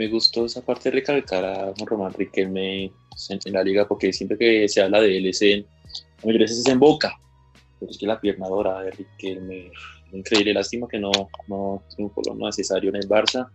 me 0.00 0.08
gustó 0.08 0.46
esa 0.46 0.64
parte 0.64 0.88
de 0.88 0.96
recalcar 0.96 1.44
a 1.44 1.74
Román 1.84 2.14
Riquelme 2.14 2.84
en, 2.84 3.52
la 3.52 3.62
liga, 3.62 3.86
porque 3.86 4.14
siempre 4.14 4.38
que 4.38 4.66
se 4.66 4.80
habla 4.80 4.98
de 5.02 5.18
él 5.18 5.26
es 5.26 5.42
en, 5.42 5.66
es 6.24 6.66
en 6.66 6.78
Boca, 6.78 7.20
pero 7.78 7.90
es 7.90 7.98
que 7.98 8.06
la 8.06 8.18
pierna 8.18 8.48
dorada 8.48 8.80
de 8.84 8.92
Riquelme, 8.92 9.70
increíble, 10.12 10.54
lástima 10.54 10.88
que 10.88 10.98
no, 10.98 11.10
no 11.48 11.82
triunfó 11.94 12.22
lo 12.26 12.34
necesario 12.46 12.88
en 12.88 12.96
el 12.96 13.06
Barça, 13.06 13.50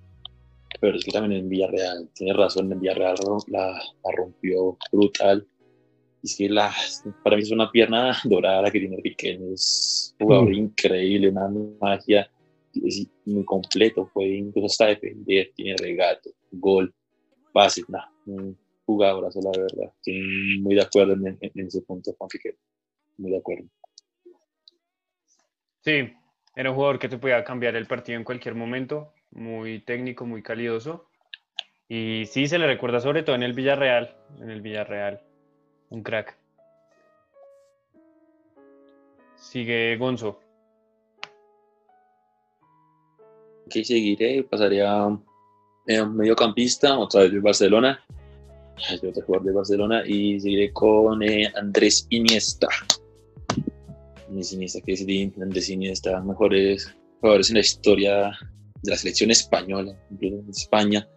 pero 0.80 0.96
es 0.96 1.04
que 1.04 1.12
también 1.12 1.42
en 1.42 1.50
Villarreal, 1.50 2.10
tiene 2.14 2.34
razón, 2.34 2.72
en 2.72 2.80
Villarreal 2.80 3.16
la, 3.48 3.72
la 3.72 4.12
rompió 4.16 4.78
brutal, 4.92 5.48
y 6.22 6.28
es 6.28 6.36
que 6.38 6.48
la, 6.48 6.72
para 7.24 7.38
mí 7.38 7.42
es 7.42 7.50
una 7.50 7.72
pierna 7.72 8.16
dorada 8.24 8.62
la 8.62 8.70
que 8.70 8.82
tiene 8.82 8.98
Riquelme, 9.04 9.54
es 9.54 10.16
un 10.20 10.28
jugador 10.28 10.54
increíble, 10.54 11.30
una 11.30 11.50
magia, 11.82 12.30
es 12.84 13.08
muy 13.26 13.46
completo, 13.46 14.10
puede 14.14 14.36
incluso 14.36 14.68
hasta 14.68 14.88
defender, 14.88 15.52
tiene 15.56 15.76
regate, 15.78 16.32
gol, 16.52 16.94
pase, 17.54 17.84
nada, 17.88 18.12
un 18.26 18.58
jugadorazo 18.86 19.40
la 19.42 19.52
verdad. 19.52 19.94
Estoy 19.98 20.60
muy 20.62 20.76
de 20.76 20.82
acuerdo 20.82 21.14
en, 21.14 21.40
ese 21.54 21.82
punto, 21.82 22.14
Juan 22.18 22.30
Figueroa, 22.30 22.60
muy 23.18 23.32
de 23.32 23.38
acuerdo. 23.38 23.66
Sí, 25.82 26.14
era 26.56 26.70
un 26.70 26.76
jugador 26.76 27.00
que 27.00 27.10
te 27.10 27.18
podía 27.18 27.44
cambiar 27.44 27.76
el 27.76 27.86
partido 27.86 28.18
en 28.18 28.24
cualquier 28.24 28.56
momento, 28.56 29.14
muy 29.32 29.80
técnico, 29.80 30.26
muy 30.26 30.42
calidoso. 30.42 31.10
Y 31.88 32.26
sí, 32.26 32.48
se 32.48 32.58
le 32.58 32.66
recuerda 32.66 33.00
sobre 33.00 33.24
todo 33.24 33.36
en 33.36 33.44
el 33.44 33.54
Villarreal, 33.54 34.16
en 34.42 34.50
el 34.50 34.62
Villarreal, 34.62 35.22
un 35.90 36.02
crack. 36.02 36.38
Sigue 39.36 39.96
Gonzo. 39.98 40.45
Ok, 43.66 43.84
seguiré. 43.84 44.44
Pasaría 44.44 45.04
a 45.04 46.06
mediocampista, 46.06 46.98
otra 46.98 47.22
vez 47.22 47.32
de 47.32 47.40
Barcelona. 47.40 48.00
Hay 48.90 48.98
otro 48.98 49.24
jugador 49.26 49.48
de 49.48 49.54
Barcelona. 49.54 50.04
Y 50.06 50.40
seguiré 50.40 50.72
con 50.72 51.24
eh, 51.24 51.52
Andrés 51.56 52.06
Iniesta. 52.10 52.68
Andrés 54.28 54.54
Iniesta, 54.54 54.82
que 54.82 54.94
es 54.94 55.06
de 55.06 55.34
Andrés 55.42 55.70
Iniesta, 55.70 56.22
mejores 56.22 56.96
jugadores 57.20 57.50
en 57.50 57.56
la 57.56 57.62
historia 57.62 58.38
de 58.84 58.92
la 58.92 58.98
selección 58.98 59.32
española, 59.32 59.98
en 60.22 60.50
España. 60.50 61.08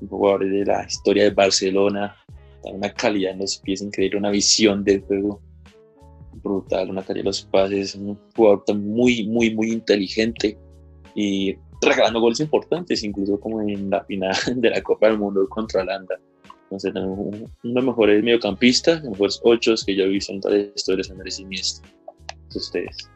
Un 0.00 0.08
jugador 0.08 0.48
de 0.48 0.64
la 0.64 0.84
historia 0.84 1.24
de 1.24 1.30
Barcelona. 1.30 2.16
Una 2.62 2.92
calidad 2.92 3.32
en 3.32 3.40
los 3.40 3.58
pies 3.58 3.80
increíble, 3.80 4.18
una 4.18 4.30
visión 4.30 4.82
del 4.82 5.00
juego 5.02 5.40
brutal, 6.42 6.90
una 6.90 7.02
calidad 7.02 7.24
de 7.24 7.28
los 7.28 7.42
pases, 7.42 7.94
un 7.94 8.18
jugador 8.34 8.76
muy, 8.76 9.26
muy, 9.28 9.54
muy 9.54 9.70
inteligente 9.70 10.58
y 11.16 11.56
regalando 11.80 12.20
goles 12.20 12.40
importantes, 12.40 13.02
incluso 13.02 13.40
como 13.40 13.62
en 13.62 13.90
la 13.90 14.04
final 14.04 14.36
de 14.56 14.70
la 14.70 14.82
Copa 14.82 15.08
del 15.08 15.18
Mundo 15.18 15.48
contra 15.48 15.82
Holanda. 15.82 16.16
Entonces, 16.64 16.92
uno 16.94 17.48
de 17.62 17.72
los 17.72 17.84
mejores 17.84 18.22
mediocampistas, 18.22 19.02
los 19.02 19.12
mejores 19.12 19.40
ocho 19.44 19.74
que 19.84 19.96
yo 19.96 20.04
he 20.04 20.08
visto 20.08 20.32
en 20.32 20.40
toda 20.40 20.56
la 20.56 20.62
historia 20.74 21.04
de 21.06 21.12
Andrés 21.12 21.40
Iniesta. 21.40 21.88
Ustedes. 22.54 23.10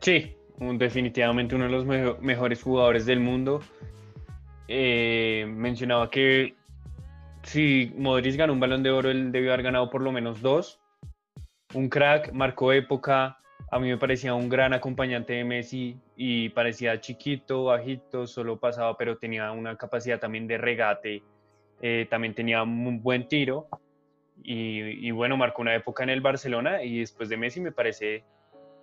Sí, 0.00 0.32
definitivamente 0.58 1.54
uno 1.54 1.64
de 1.64 1.70
los 1.70 1.84
mejores 2.20 2.62
jugadores 2.62 3.06
del 3.06 3.20
mundo. 3.20 3.60
Eh, 4.68 5.46
mencionaba 5.48 6.10
que 6.10 6.54
si 7.42 7.92
Modric 7.96 8.36
ganó 8.36 8.52
un 8.52 8.60
balón 8.60 8.82
de 8.82 8.90
oro, 8.90 9.10
él 9.10 9.32
debió 9.32 9.52
haber 9.52 9.64
ganado 9.64 9.90
por 9.90 10.02
lo 10.02 10.12
menos 10.12 10.40
dos. 10.40 10.80
Un 11.74 11.88
crack, 11.88 12.32
marcó 12.32 12.72
época, 12.72 13.38
a 13.72 13.78
mí 13.78 13.88
me 13.88 13.96
parecía 13.96 14.34
un 14.34 14.50
gran 14.50 14.74
acompañante 14.74 15.32
de 15.32 15.44
Messi 15.44 15.98
y 16.14 16.50
parecía 16.50 17.00
chiquito, 17.00 17.64
bajito, 17.64 18.26
solo 18.26 18.58
pasaba, 18.58 18.98
pero 18.98 19.16
tenía 19.16 19.50
una 19.50 19.78
capacidad 19.78 20.20
también 20.20 20.46
de 20.46 20.58
regate, 20.58 21.22
eh, 21.80 22.06
también 22.10 22.34
tenía 22.34 22.62
un 22.62 23.02
buen 23.02 23.26
tiro 23.28 23.68
y, 24.36 25.10
bueno, 25.12 25.38
marcó 25.38 25.62
una 25.62 25.74
época 25.74 26.02
en 26.02 26.10
el 26.10 26.20
Barcelona 26.20 26.82
y 26.82 27.00
después 27.00 27.30
de 27.30 27.38
Messi 27.38 27.62
me 27.62 27.72
parece, 27.72 28.24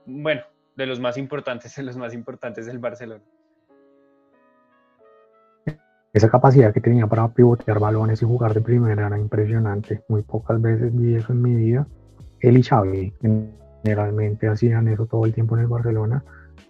bueno, 0.08 0.42
de 0.76 0.88
los 0.88 1.00
más 1.00 1.20
importantes, 1.20 1.76
de 1.76 1.84
los 1.84 1.96
más 1.96 2.16
importantes 2.16 2.66
del 2.66 2.80
Barcelona. 2.80 3.24
Esa 6.14 6.32
capacidad 6.32 6.74
que 6.74 6.82
tenía 6.82 7.06
para 7.06 7.28
pivotear 7.28 7.78
balones 7.78 8.24
y 8.24 8.26
jugar 8.26 8.56
de 8.56 8.62
primera 8.62 9.06
era 9.06 9.20
impresionante. 9.20 10.02
Muy 10.08 10.24
pocas 10.24 10.60
veces 10.60 10.92
vi 10.96 11.14
eso 11.14 11.32
en 11.32 11.44
mi 11.44 11.54
vida. 11.54 11.86
Él 12.40 12.58
y 12.58 12.64
Xavi, 12.64 13.14
generalmente 13.84 14.48
hacían 14.48 14.88
eso 14.88 15.06
todo 15.06 15.26
el 15.26 15.34
tiempo 15.34 15.56
en 15.56 15.62
el 15.62 15.68
Barcelona 15.68 16.24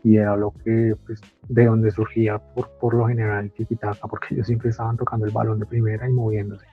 y 0.04 0.18
era 0.18 0.36
lo 0.36 0.52
que, 0.52 0.96
pues, 1.06 1.22
de 1.48 1.66
donde 1.66 1.92
surgía 1.92 2.38
por, 2.38 2.70
por 2.80 2.94
lo 2.94 3.08
general 3.08 3.52
tiki 3.52 3.78
porque 4.10 4.36
ellos 4.36 4.48
siempre 4.48 4.70
estaban 4.70 4.98
tocando 4.98 5.26
el 5.26 5.32
balón 5.32 5.60
de 5.60 5.66
primera 5.66 6.08
y 6.08 6.14
moviéndose. 6.14 6.66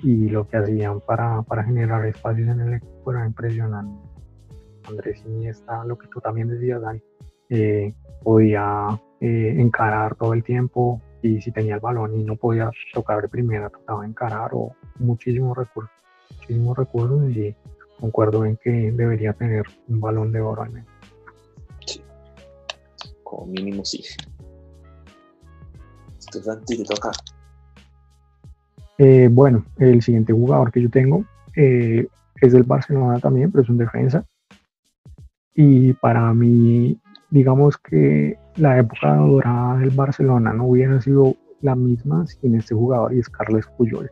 Y 0.00 0.28
lo 0.28 0.48
que 0.48 0.56
hacían 0.56 1.00
para, 1.00 1.42
para 1.42 1.62
generar 1.62 2.04
espacios 2.06 2.48
en 2.48 2.60
el 2.60 2.74
equipo 2.74 3.12
era 3.12 3.24
impresionante. 3.24 4.08
Andrés 4.88 5.22
Iniesta, 5.24 5.84
lo 5.84 5.96
que 5.96 6.08
tú 6.08 6.20
también 6.20 6.48
decías, 6.48 6.80
Dani, 6.80 7.00
eh, 7.50 7.94
podía 8.22 8.88
eh, 9.20 9.54
encarar 9.58 10.16
todo 10.16 10.32
el 10.32 10.42
tiempo 10.42 11.00
y 11.22 11.40
si 11.40 11.52
tenía 11.52 11.76
el 11.76 11.80
balón 11.80 12.18
y 12.18 12.24
no 12.24 12.34
podía 12.34 12.70
tocar 12.92 13.22
de 13.22 13.28
primera, 13.28 13.70
tocaba 13.70 14.04
encarar 14.04 14.50
o 14.54 14.74
muchísimos 14.98 15.56
recursos, 15.56 15.92
muchísimos 16.40 16.76
recursos 16.76 17.30
y 17.30 17.54
concuerdo 18.02 18.44
en 18.44 18.56
que 18.56 18.90
debería 18.90 19.32
tener 19.32 19.62
un 19.86 20.00
balón 20.00 20.32
de 20.32 20.40
oro 20.40 20.62
al 20.62 20.72
menos. 20.72 20.88
Sí, 21.86 22.02
como 23.22 23.46
mínimo 23.46 23.84
sí. 23.84 24.02
Entonces, 26.34 26.64
te 26.66 26.84
toca. 26.84 27.12
Eh, 28.98 29.28
bueno, 29.30 29.64
el 29.78 30.02
siguiente 30.02 30.32
jugador 30.32 30.72
que 30.72 30.82
yo 30.82 30.90
tengo 30.90 31.24
eh, 31.54 32.08
es 32.40 32.52
del 32.52 32.64
Barcelona 32.64 33.20
también, 33.20 33.52
pero 33.52 33.62
es 33.62 33.70
un 33.70 33.78
defensa. 33.78 34.24
Y 35.54 35.92
para 35.92 36.34
mí, 36.34 36.98
digamos 37.30 37.78
que 37.78 38.36
la 38.56 38.78
época 38.78 39.14
dorada 39.14 39.78
del 39.78 39.90
Barcelona 39.90 40.52
no 40.52 40.66
hubiera 40.66 41.00
sido 41.00 41.36
la 41.60 41.76
misma 41.76 42.26
sin 42.26 42.56
este 42.56 42.74
jugador 42.74 43.14
y 43.14 43.20
es 43.20 43.28
Carles 43.28 43.66
Puyol. 43.76 44.10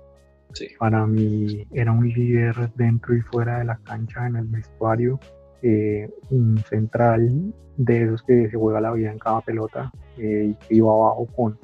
Para 0.79 1.07
mí 1.07 1.67
era 1.73 1.93
un 1.93 2.09
líder 2.09 2.73
dentro 2.75 3.15
y 3.15 3.21
fuera 3.21 3.59
de 3.59 3.65
la 3.65 3.79
cancha, 3.85 4.27
en 4.27 4.37
el 4.37 4.47
vestuario, 4.47 5.19
eh, 5.63 6.09
un 6.31 6.59
central 6.59 7.53
de 7.77 8.05
esos 8.05 8.23
que 8.23 8.49
se 8.49 8.57
juega 8.57 8.81
la 8.81 8.93
vida 8.93 9.13
en 9.13 9.19
cada 9.19 9.43
pelota 9.43 9.93
eh, 10.17 10.55
y 10.71 10.77
iba 10.77 10.91
abajo 10.91 11.27
con, 11.37 11.59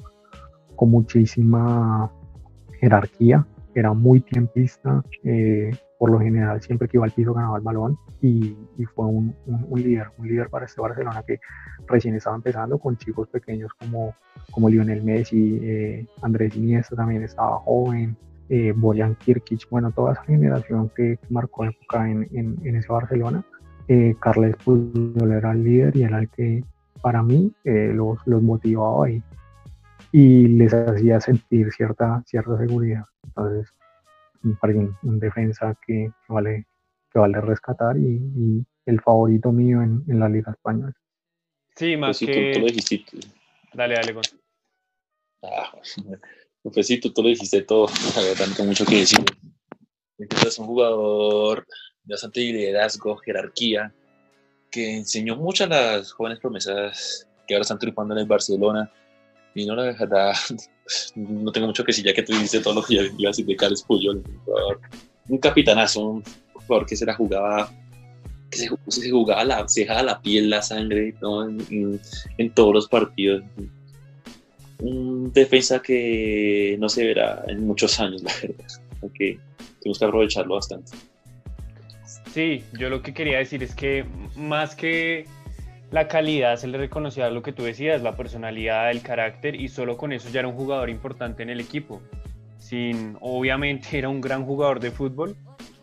con 0.75 0.91
muchísima 0.91 2.11
jerarquía, 2.79 3.45
era 3.73 3.93
muy 3.93 4.21
tiempista, 4.21 5.03
eh, 5.23 5.71
por 5.97 6.11
lo 6.11 6.19
general 6.19 6.61
siempre 6.61 6.87
que 6.87 6.97
iba 6.97 7.05
al 7.05 7.11
piso 7.11 7.33
ganaba 7.33 7.57
el 7.57 7.63
balón 7.63 7.97
y, 8.21 8.55
fue 8.95 9.05
un, 9.05 9.35
líder, 9.75 10.07
un 10.19 10.27
líder 10.27 10.49
para 10.49 10.65
este 10.65 10.79
Barcelona 10.79 11.23
que 11.25 11.39
recién 11.87 12.15
estaba 12.15 12.35
empezando 12.35 12.77
con 12.77 12.97
chicos 12.97 13.27
pequeños 13.29 13.71
como, 13.79 14.13
como 14.51 14.69
Lionel 14.69 15.03
Messi, 15.03 16.07
Andrés 16.21 16.55
Iniesta 16.55 16.95
también 16.95 17.23
estaba 17.23 17.57
joven, 17.59 18.15
eh, 18.49 18.73
Boyan 18.75 19.15
Kirkic, 19.15 19.69
bueno, 19.69 19.91
toda 19.91 20.13
esa 20.13 20.23
generación 20.23 20.89
que, 20.95 21.19
marcó 21.29 21.65
época 21.65 22.09
en, 22.09 22.27
en, 22.33 22.75
ese 22.75 22.87
Barcelona. 22.87 23.43
Eh, 23.87 24.15
Carles 24.19 24.55
Puyol 24.57 25.31
era 25.31 25.51
el 25.51 25.63
líder 25.63 25.95
y 25.95 26.03
era 26.03 26.19
el 26.19 26.29
que 26.29 26.63
para 27.01 27.23
mí 27.23 27.51
eh, 27.63 27.91
los, 27.93 28.19
los, 28.25 28.41
motivaba 28.41 29.09
y, 29.09 29.21
y 30.11 30.47
les 30.47 30.73
hacía 30.73 31.21
sentir 31.21 31.71
cierta, 31.71 32.23
cierta 32.25 32.57
seguridad. 32.57 33.05
Entonces, 33.23 33.73
me 34.41 34.55
parece 34.55 34.89
un, 35.03 35.19
defensa 35.19 35.75
que, 35.85 36.11
vale, 36.27 36.67
que 37.11 37.19
vale 37.19 37.41
rescatar 37.41 37.97
y, 37.97 38.65
el 38.85 39.01
favorito 39.01 39.51
mío 39.51 39.81
en, 39.81 40.01
en, 40.07 40.17
la 40.17 40.29
Liga 40.29 40.53
Española. 40.53 40.93
Sí, 41.75 41.97
más 41.97 42.19
pues 42.19 42.31
que... 42.31 43.11
Dale, 43.73 43.95
dale, 43.95 44.13
Ah, 45.43 45.71
pues 46.63 46.87
sí, 46.87 46.99
tú, 46.99 47.13
lo 47.21 47.29
dijiste 47.29 47.61
todo, 47.61 47.87
la 48.15 48.21
verdad, 48.21 48.47
no 48.47 48.55
tengo 48.55 48.67
mucho 48.69 48.85
que 48.85 48.99
decir. 48.99 49.23
Es 50.17 50.57
un 50.57 50.65
jugador 50.65 51.65
de 52.03 52.13
bastante 52.13 52.39
liderazgo, 52.39 53.17
jerarquía, 53.17 53.93
que 54.71 54.97
enseñó 54.97 55.35
mucho 55.35 55.65
a 55.65 55.67
las 55.67 56.11
jóvenes 56.11 56.39
promesas 56.39 57.27
que 57.47 57.53
ahora 57.53 57.61
están 57.61 57.79
triunfando 57.79 58.13
en 58.13 58.21
el 58.21 58.27
Barcelona. 58.27 58.91
Y 59.53 59.65
no, 59.65 59.75
la 59.75 59.83
verdad, 59.83 60.33
no 61.15 61.51
tengo 61.51 61.67
mucho 61.67 61.83
que 61.83 61.91
decir, 61.91 62.05
ya 62.05 62.13
que 62.13 62.23
tú 62.23 62.33
dijiste 62.33 62.59
todo 62.59 62.75
lo 62.75 62.83
que 62.83 62.95
iba 62.95 63.29
a 63.29 63.33
de 63.33 63.55
Carlos 63.55 63.83
Puyol, 63.83 64.23
un, 65.29 65.37
capitanazo, 65.37 66.01
un 66.01 66.23
jugador 66.53 66.85
que 66.85 66.95
se 66.95 67.05
la 67.05 67.15
jugaba 67.15 67.71
que 68.49 68.57
se, 68.59 69.09
jugaba 69.11 69.43
la, 69.43 69.67
se 69.67 69.81
dejaba 69.81 70.03
la 70.03 70.21
piel, 70.21 70.49
la 70.49 70.61
sangre 70.61 71.13
en, 71.21 71.99
en, 72.37 72.53
todos 72.53 72.73
los 72.73 72.87
partidos 72.87 73.43
un 74.79 75.31
defensa 75.33 75.81
que 75.81 76.77
no 76.79 76.89
se 76.89 77.05
verá 77.05 77.43
en 77.47 77.65
muchos 77.65 77.99
años, 77.99 78.21
la 78.23 78.31
verdad. 78.41 78.65
Aunque 79.01 79.39
tenemos 79.81 79.99
que 79.99 80.05
aprovecharlo 80.05 80.55
bastante. 80.55 80.91
Sí, 82.33 82.63
yo 82.77 82.89
lo 82.89 83.01
que 83.01 83.13
quería 83.13 83.39
decir 83.39 83.63
es 83.63 83.73
que 83.73 84.05
más 84.35 84.75
que 84.75 85.25
la 85.91 86.07
calidad 86.07 86.57
se 86.57 86.67
le 86.67 86.77
reconocía 86.77 87.29
lo 87.29 87.41
que 87.41 87.53
tú 87.53 87.63
decías, 87.63 88.01
la 88.01 88.15
personalidad, 88.15 88.91
el 88.91 89.01
carácter 89.01 89.55
y 89.55 89.69
solo 89.69 89.97
con 89.97 90.11
eso 90.11 90.29
ya 90.29 90.39
era 90.41 90.47
un 90.47 90.55
jugador 90.55 90.89
importante 90.89 91.43
en 91.43 91.49
el 91.49 91.59
equipo. 91.59 92.01
Sin, 92.59 93.17
obviamente 93.21 93.87
era 93.97 94.09
un 94.09 94.21
gran 94.21 94.45
jugador 94.45 94.79
de 94.79 94.91
fútbol, 94.91 95.35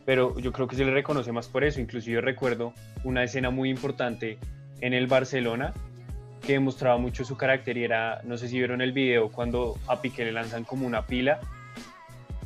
pero 0.05 0.39
yo 0.39 0.53
creo 0.53 0.69
que 0.69 0.77
se 0.77 0.85
le 0.85 0.93
reconoce 0.93 1.33
más 1.33 1.49
por 1.49 1.65
eso. 1.65 1.81
Inclusive 1.81 2.21
recuerdo 2.21 2.75
una 3.03 3.25
escena 3.25 3.51
muy 3.51 3.71
importante 3.71 4.39
en 4.81 4.93
el 4.93 5.07
Barcelona 5.07 5.73
que 6.45 6.53
demostraba 6.53 6.99
mucho 6.99 7.25
su 7.25 7.37
carácter 7.37 7.77
y 7.77 7.85
era, 7.85 8.21
no 8.25 8.37
sé 8.37 8.49
si 8.49 8.59
vieron 8.59 8.81
el 8.81 8.93
video, 8.93 9.31
cuando 9.31 9.79
a 9.87 10.01
Piqué 10.01 10.25
le 10.25 10.33
lanzan 10.33 10.65
como 10.65 10.87
una 10.87 11.07
pila, 11.07 11.41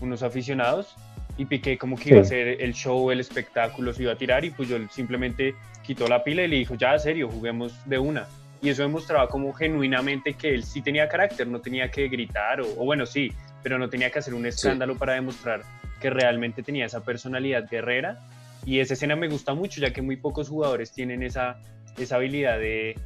unos 0.00 0.22
aficionados, 0.22 0.94
y 1.36 1.44
Piqué 1.44 1.76
como 1.76 1.96
que 1.96 2.10
iba 2.10 2.18
a 2.18 2.22
hacer 2.22 2.60
el 2.60 2.74
show, 2.74 3.10
el 3.10 3.20
espectáculo, 3.20 3.92
se 3.92 4.02
iba 4.02 4.12
a 4.12 4.16
tirar 4.16 4.44
y 4.44 4.50
pues 4.50 4.68
yo 4.68 4.76
simplemente 4.88 5.54
quitó 5.82 6.08
la 6.08 6.24
pila 6.24 6.42
y 6.42 6.48
le 6.48 6.56
dijo, 6.56 6.74
ya, 6.74 6.98
serio, 6.98 7.28
juguemos 7.28 7.74
de 7.86 7.98
una. 7.98 8.26
Y 8.60 8.70
eso 8.70 8.82
demostraba 8.82 9.28
como 9.28 9.52
genuinamente 9.52 10.34
que 10.34 10.52
él 10.52 10.64
sí 10.64 10.82
tenía 10.82 11.08
carácter, 11.08 11.46
no 11.46 11.60
tenía 11.60 11.90
que 11.90 12.08
gritar, 12.08 12.60
o, 12.60 12.66
bueno, 12.84 13.06
sí, 13.06 13.32
pero 13.62 13.78
no 13.78 13.88
tenía 13.88 14.10
que 14.10 14.18
hacer 14.18 14.34
un 14.34 14.46
escándalo 14.46 14.96
para 14.96 15.14
demostrar 15.14 15.62
que 16.00 16.10
realmente 16.10 16.62
tenía 16.62 16.86
esa 16.86 17.04
personalidad 17.04 17.68
guerrera. 17.70 18.18
Y 18.66 18.80
esa 18.80 18.94
escena 18.94 19.14
me 19.14 19.28
gusta 19.28 19.54
mucho, 19.54 19.80
ya 19.80 19.92
que 19.92 20.02
muy 20.02 20.16
pocos 20.16 20.48
jugadores 20.48 20.92
tienen 20.92 21.22
esa, 21.22 21.60
esa 21.96 22.16
habilidad 22.16 22.58
de, 22.58 22.96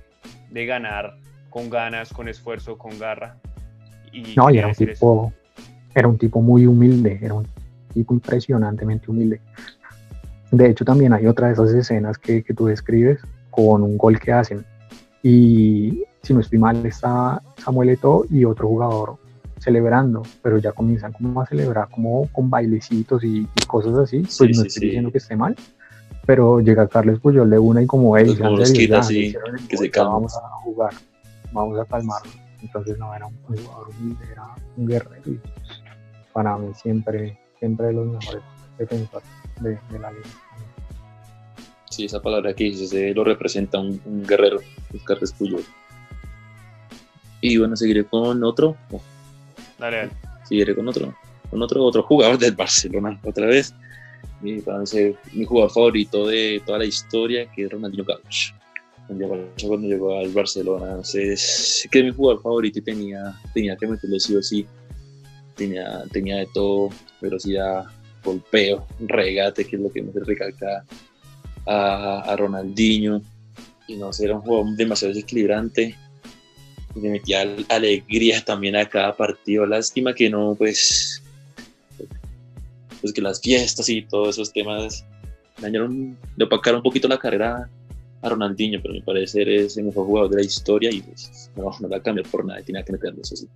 de 0.53 0.67
ganar 0.67 1.17
con 1.51 1.71
ganas, 1.71 2.13
con 2.13 2.29
esfuerzo, 2.29 2.79
con 2.79 2.99
garra. 2.99 3.37
Y 4.13 4.35
no, 4.37 4.51
y 4.51 4.59
era 4.59 4.69
un 4.69 4.75
tipo, 4.75 5.33
era 5.95 6.09
un 6.09 6.19
tipo 6.19 6.41
muy 6.41 6.67
humilde, 6.67 7.19
era 7.21 7.35
un 7.35 7.47
tipo 7.93 8.15
impresionantemente 8.15 9.11
humilde. 9.11 9.41
De 10.51 10.69
hecho, 10.69 10.85
también 10.85 11.13
hay 11.13 11.27
otra 11.27 11.47
de 11.47 11.55
esas 11.55 11.73
escenas 11.73 12.19
que, 12.19 12.43
que 12.43 12.53
tú 12.53 12.67
describes 12.67 13.21
con 13.51 13.83
un 13.83 13.97
gol 13.97 14.19
que 14.21 14.33
hacen. 14.33 14.65
Y 15.23 16.05
si 16.23 16.35
no 16.35 16.41
estoy 16.41 16.59
mal, 16.59 16.85
está 16.85 17.41
Samuel 17.57 17.91
Eto'o 17.91 18.27
y 18.31 18.45
otro 18.45 18.69
jugador 18.69 19.17
celebrando, 19.59 20.23
pero 20.43 20.59
ya 20.59 20.73
comienzan 20.73 21.13
como 21.13 21.41
a 21.41 21.47
celebrar 21.47 21.89
como 21.89 22.27
con 22.33 22.51
bailecitos 22.51 23.23
y, 23.23 23.47
cosas 23.67 23.97
así, 23.97 24.19
pues 24.19 24.57
no 24.57 24.65
estoy 24.65 24.87
diciendo 24.87 25.13
que 25.13 25.19
esté 25.19 25.37
mal, 25.37 25.55
pero 26.27 26.61
llega 26.61 26.89
Carles 26.89 27.19
Puyol 27.21 27.51
de 27.51 27.59
una 27.59 27.83
y 27.83 27.87
como 27.87 28.17
él, 28.17 28.37
pues 28.39 28.73
que 28.73 28.87
se 29.77 29.91
Vamos 29.97 30.37
a 30.37 30.49
jugar, 30.63 30.93
vamos 31.53 31.79
a 31.79 31.85
calmarlo. 31.85 32.31
Entonces 32.61 32.97
no 32.99 33.15
era 33.15 33.27
un 33.27 33.37
jugador, 33.43 33.89
era 34.31 34.45
un 34.77 34.87
guerrero 34.87 35.31
y 35.31 35.41
para 36.33 36.57
mí 36.57 36.73
siempre, 36.75 37.39
siempre 37.59 37.89
de 37.89 37.93
los 37.95 38.07
mejores 38.07 38.43
defensores 38.79 39.29
de, 39.61 39.99
la 39.99 40.13
liga. 40.13 40.25
Sí, 41.91 42.05
esa 42.05 42.23
palabra 42.23 42.55
que 42.55 42.65
dices 42.65 43.15
lo 43.15 43.25
representa 43.25 43.81
un, 43.81 44.01
guerrero, 44.27 44.61
Carles 45.05 45.33
Puyol. 45.33 45.63
Y 47.41 47.59
bueno, 47.59 47.77
seguiré 47.77 48.05
con 48.05 48.43
otro. 48.45 48.77
Dale, 49.79 50.11
Seguiré 50.45 50.77
con 50.77 50.87
otro, 50.89 51.13
con 51.51 51.61
otro, 51.61 51.83
otro 51.85 52.03
jugador 52.05 52.39
del 52.39 52.55
Barcelona, 52.55 53.19
otra 53.25 53.47
vez. 53.47 53.75
Mi, 54.41 54.61
jugador 55.45 55.71
favorito 55.71 56.27
de 56.27 56.61
toda 56.65 56.79
la 56.79 56.85
historia, 56.85 57.51
que 57.53 57.65
es 57.65 57.71
Ronaldinho 57.71 58.05
Gaúcho. 58.05 58.55
Cuando 59.07 59.87
llegó 59.87 60.19
al 60.19 60.31
Barcelona, 60.31 60.87
entonces, 60.87 61.87
que 61.91 61.99
es 61.99 62.05
mi 62.05 62.11
jugador 62.13 62.43
favorito 62.43 62.79
y 62.79 62.83
tenía, 62.83 63.35
tenía 63.53 63.77
que 63.77 63.87
meterlo 63.87 64.19
sí 64.19 64.35
o 64.35 64.43
sí. 64.43 64.67
Tenía, 65.55 66.05
tenía 66.11 66.39
de 66.39 66.49
todo, 66.55 66.89
velocidad, 67.21 67.85
golpeo, 68.25 68.87
regate, 69.01 69.65
que 69.67 69.77
es 69.77 69.83
lo 69.83 69.91
que 69.91 70.03
me 70.03 70.13
recalca 70.15 70.85
a, 71.67 72.21
a 72.21 72.37
Ronaldinho. 72.37 73.23
Y 73.87 73.97
no 73.97 74.13
sé, 74.13 74.25
era 74.25 74.37
un 74.37 74.43
jugador 74.43 74.77
demasiado 74.77 75.13
desequilibrante 75.13 75.97
le 76.95 77.11
metía 77.11 77.43
alegría 77.69 78.45
también 78.45 78.77
a 78.77 78.89
cada 78.89 79.17
partido. 79.17 79.67
Lástima 79.67 80.15
que 80.15 80.29
no, 80.29 80.55
pues, 80.57 81.22
pues 83.03 83.13
que 83.13 83.21
las 83.21 83.43
fiestas 83.43 83.89
y 83.91 84.03
todos 84.03 84.31
esos 84.31 84.53
temas 84.53 85.05
dañaron, 85.61 86.17
le 86.37 86.45
opacaron 86.45 86.79
un 86.79 86.85
poquito 86.85 87.09
la 87.09 87.19
carrera 87.19 87.69
a 88.23 88.29
Ronaldinho, 88.29 88.81
pero 88.81 88.95
me 88.95 89.03
parece 89.03 89.43
es 89.57 89.77
el 89.77 89.85
mejor 89.85 90.07
jugador 90.07 90.31
de 90.31 90.37
la 90.37 90.43
historia 90.43 90.91
y 90.91 91.03
pues, 91.03 91.51
no, 91.57 91.71
no 91.81 91.89
la 91.89 92.01
cambió 92.01 92.23
por 92.25 92.45
nada, 92.45 92.63
tenía 92.63 92.85
que 92.85 92.93
meterlo 92.93 93.21
eso 93.21 93.37
sí. 93.37 93.49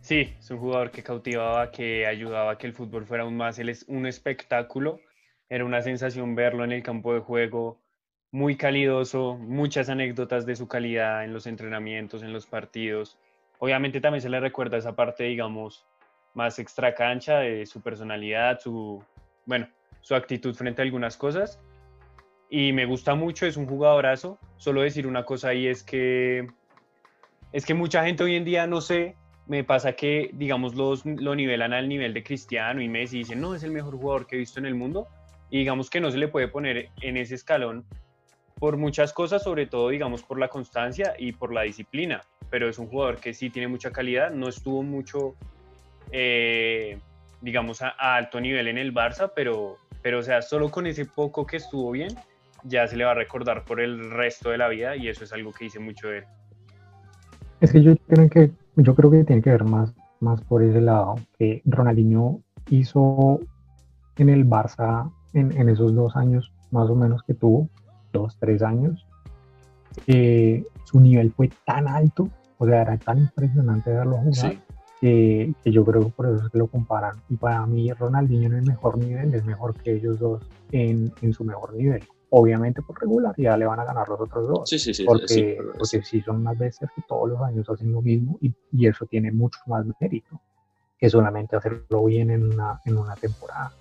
Sí, 0.00 0.34
es 0.38 0.50
un 0.50 0.58
jugador 0.58 0.90
que 0.90 1.02
cautivaba, 1.02 1.70
que 1.70 2.06
ayudaba 2.06 2.52
a 2.52 2.58
que 2.58 2.66
el 2.66 2.74
fútbol 2.74 3.06
fuera 3.06 3.24
aún 3.24 3.38
más 3.38 3.58
un 3.86 4.06
espectáculo. 4.06 5.00
Era 5.48 5.64
una 5.64 5.80
sensación 5.80 6.34
verlo 6.34 6.62
en 6.62 6.72
el 6.72 6.82
campo 6.82 7.14
de 7.14 7.20
juego, 7.20 7.78
muy 8.30 8.56
calidoso, 8.56 9.38
muchas 9.38 9.88
anécdotas 9.88 10.44
de 10.44 10.56
su 10.56 10.68
calidad 10.68 11.24
en 11.24 11.32
los 11.32 11.46
entrenamientos, 11.46 12.22
en 12.22 12.34
los 12.34 12.44
partidos. 12.44 13.16
Obviamente 13.58 14.02
también 14.02 14.20
se 14.20 14.28
le 14.28 14.40
recuerda 14.40 14.76
esa 14.76 14.94
parte, 14.94 15.24
digamos, 15.24 15.86
más 16.34 16.58
extra 16.58 16.94
cancha 16.94 17.38
de 17.38 17.66
su 17.66 17.80
personalidad, 17.80 18.60
su, 18.60 19.02
bueno, 19.46 19.68
su 20.00 20.14
actitud 20.14 20.54
frente 20.54 20.82
a 20.82 20.84
algunas 20.84 21.16
cosas. 21.16 21.60
Y 22.50 22.72
me 22.72 22.86
gusta 22.86 23.14
mucho, 23.14 23.46
es 23.46 23.56
un 23.56 23.66
jugadorazo. 23.66 24.38
Solo 24.56 24.82
decir 24.82 25.06
una 25.06 25.24
cosa 25.24 25.48
ahí 25.48 25.66
es 25.66 25.82
que 25.82 26.46
es 27.54 27.64
que 27.64 27.74
mucha 27.74 28.04
gente 28.04 28.24
hoy 28.24 28.34
en 28.34 28.44
día, 28.44 28.66
no 28.66 28.80
sé, 28.80 29.14
me 29.46 29.62
pasa 29.62 29.92
que, 29.92 30.30
digamos, 30.32 30.74
los, 30.74 31.06
lo 31.06 31.36
nivelan 31.36 31.72
al 31.72 31.88
nivel 31.88 32.12
de 32.12 32.24
Cristiano 32.24 32.82
y 32.82 32.88
Messi 32.88 33.16
y 33.16 33.18
dicen, 33.20 33.40
no, 33.40 33.54
es 33.54 33.62
el 33.62 33.70
mejor 33.70 33.96
jugador 33.96 34.26
que 34.26 34.34
he 34.34 34.38
visto 34.40 34.58
en 34.58 34.66
el 34.66 34.74
mundo. 34.74 35.06
Y 35.50 35.58
digamos 35.58 35.88
que 35.88 36.00
no 36.00 36.10
se 36.10 36.18
le 36.18 36.26
puede 36.26 36.48
poner 36.48 36.88
en 37.00 37.16
ese 37.16 37.36
escalón 37.36 37.84
por 38.58 38.76
muchas 38.76 39.12
cosas, 39.12 39.44
sobre 39.44 39.66
todo, 39.66 39.90
digamos, 39.90 40.24
por 40.24 40.40
la 40.40 40.48
constancia 40.48 41.14
y 41.16 41.30
por 41.30 41.52
la 41.52 41.62
disciplina. 41.62 42.22
Pero 42.50 42.68
es 42.68 42.78
un 42.78 42.88
jugador 42.88 43.20
que 43.20 43.34
sí 43.34 43.50
tiene 43.50 43.68
mucha 43.68 43.92
calidad, 43.92 44.32
no 44.32 44.48
estuvo 44.48 44.82
mucho, 44.82 45.36
eh, 46.12 46.98
digamos, 47.40 47.82
a, 47.82 47.90
alto 47.98 48.40
nivel 48.40 48.68
en 48.68 48.78
el 48.78 48.94
Barça, 48.94 49.32
pero, 49.34 49.78
pero, 50.02 50.18
o 50.18 50.22
sea, 50.22 50.42
solo 50.42 50.70
con 50.70 50.86
ese 50.86 51.04
poco 51.04 51.46
que 51.46 51.56
estuvo 51.58 51.90
bien, 51.90 52.14
ya 52.64 52.86
se 52.86 52.96
le 52.96 53.04
va 53.04 53.12
a 53.12 53.14
recordar 53.14 53.64
por 53.64 53.80
el 53.80 54.10
resto 54.10 54.50
de 54.50 54.58
la 54.58 54.68
vida 54.68 54.96
y 54.96 55.08
eso 55.08 55.24
es 55.24 55.32
algo 55.32 55.52
que 55.52 55.64
dice 55.64 55.78
mucho 55.78 56.08
de 56.08 56.18
él. 56.18 56.24
Es 57.60 57.72
que 57.72 57.82
yo 57.82 57.96
creo 57.96 58.28
que, 58.28 58.50
yo 58.76 58.94
creo 58.94 59.10
que 59.10 59.24
tiene 59.24 59.42
que 59.42 59.50
ver 59.50 59.64
más, 59.64 59.94
más 60.20 60.40
por 60.42 60.62
ese 60.62 60.80
lado, 60.80 61.16
que 61.38 61.62
Ronaldinho 61.64 62.40
hizo 62.70 63.40
en 64.16 64.28
el 64.28 64.46
Barça 64.46 65.10
en, 65.32 65.56
en 65.56 65.68
esos 65.68 65.94
dos 65.94 66.16
años 66.16 66.52
más 66.70 66.90
o 66.90 66.96
menos 66.96 67.22
que 67.22 67.34
tuvo, 67.34 67.68
dos, 68.12 68.36
tres 68.38 68.62
años, 68.62 69.06
eh, 70.06 70.64
su 70.84 71.00
nivel 71.00 71.32
fue 71.32 71.50
tan 71.64 71.88
alto, 71.88 72.28
o 72.58 72.66
sea, 72.66 72.82
era 72.82 72.98
tan 72.98 73.18
impresionante 73.18 73.90
verlo 73.90 74.16
jugar, 74.18 74.56
que, 75.04 75.70
yo 75.70 75.84
creo 75.84 76.06
que 76.06 76.10
por 76.12 76.26
eso 76.26 76.46
es 76.46 76.50
que 76.50 76.58
lo 76.58 76.66
comparan. 76.66 77.16
Y 77.28 77.36
para 77.36 77.66
mí, 77.66 77.92
Ronaldinho 77.92 78.46
en 78.46 78.54
el 78.54 78.62
mejor 78.62 78.96
nivel 78.96 79.34
es 79.34 79.44
mejor 79.44 79.74
que 79.74 79.92
ellos 79.92 80.18
dos 80.18 80.42
en, 80.72 81.12
en 81.20 81.32
su 81.34 81.44
mejor 81.44 81.74
nivel. 81.74 82.02
Obviamente 82.30 82.80
por 82.80 82.98
regularidad 82.98 83.58
le 83.58 83.66
van 83.66 83.80
a 83.80 83.84
ganar 83.84 84.08
los 84.08 84.18
otros 84.18 84.48
dos. 84.48 84.70
Sí, 84.70 84.78
sí, 84.78 84.94
sí. 84.94 85.04
Porque, 85.04 85.58
porque 85.78 86.02
sí 86.02 86.22
son 86.22 86.42
más 86.42 86.56
bestias 86.56 86.90
que 86.96 87.02
todos 87.06 87.28
los 87.28 87.40
años 87.42 87.68
hacen 87.68 87.92
lo 87.92 88.00
mismo 88.00 88.38
y, 88.40 88.52
y 88.72 88.86
eso 88.86 89.04
tiene 89.04 89.30
mucho 89.30 89.60
más 89.66 89.84
mérito 90.00 90.40
que 90.98 91.10
solamente 91.10 91.54
hacerlo 91.54 92.06
bien 92.06 92.30
en 92.30 92.52
una, 92.52 92.80
en 92.86 92.96
una 92.96 93.14
temporada. 93.14 93.72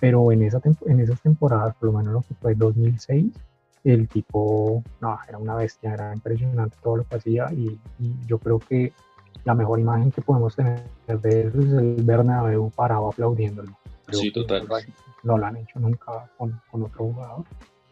Pero 0.00 0.32
en, 0.32 0.42
esa 0.42 0.62
en 0.86 1.00
esas 1.00 1.20
temporadas, 1.20 1.74
por 1.76 1.92
lo 1.92 1.98
menos 1.98 2.14
lo 2.14 2.20
que 2.22 2.34
fue 2.34 2.54
2006, 2.54 3.32
el 3.84 4.08
tipo, 4.08 4.82
no, 5.02 5.18
era 5.28 5.36
una 5.36 5.54
bestia, 5.56 5.92
era 5.92 6.14
impresionante 6.14 6.76
todo 6.82 6.96
lo 6.96 7.04
que 7.04 7.16
hacía 7.16 7.52
y, 7.52 7.78
yo 8.26 8.38
creo 8.38 8.58
que 8.58 8.92
la 9.44 9.54
mejor 9.54 9.80
imagen 9.80 10.10
que 10.10 10.22
podemos 10.22 10.56
tener 10.56 10.82
de 11.06 11.40
eso 11.40 11.60
es 11.60 11.72
el 11.72 11.96
Bernabéu 12.02 12.70
parado 12.70 13.08
aplaudiéndolo. 13.08 13.76
sí, 14.10 14.30
total. 14.32 14.66
No 15.22 15.38
lo 15.38 15.46
han 15.46 15.56
hecho 15.56 15.80
nunca 15.80 16.30
con, 16.36 16.60
otro 16.70 17.04
jugador 17.04 17.44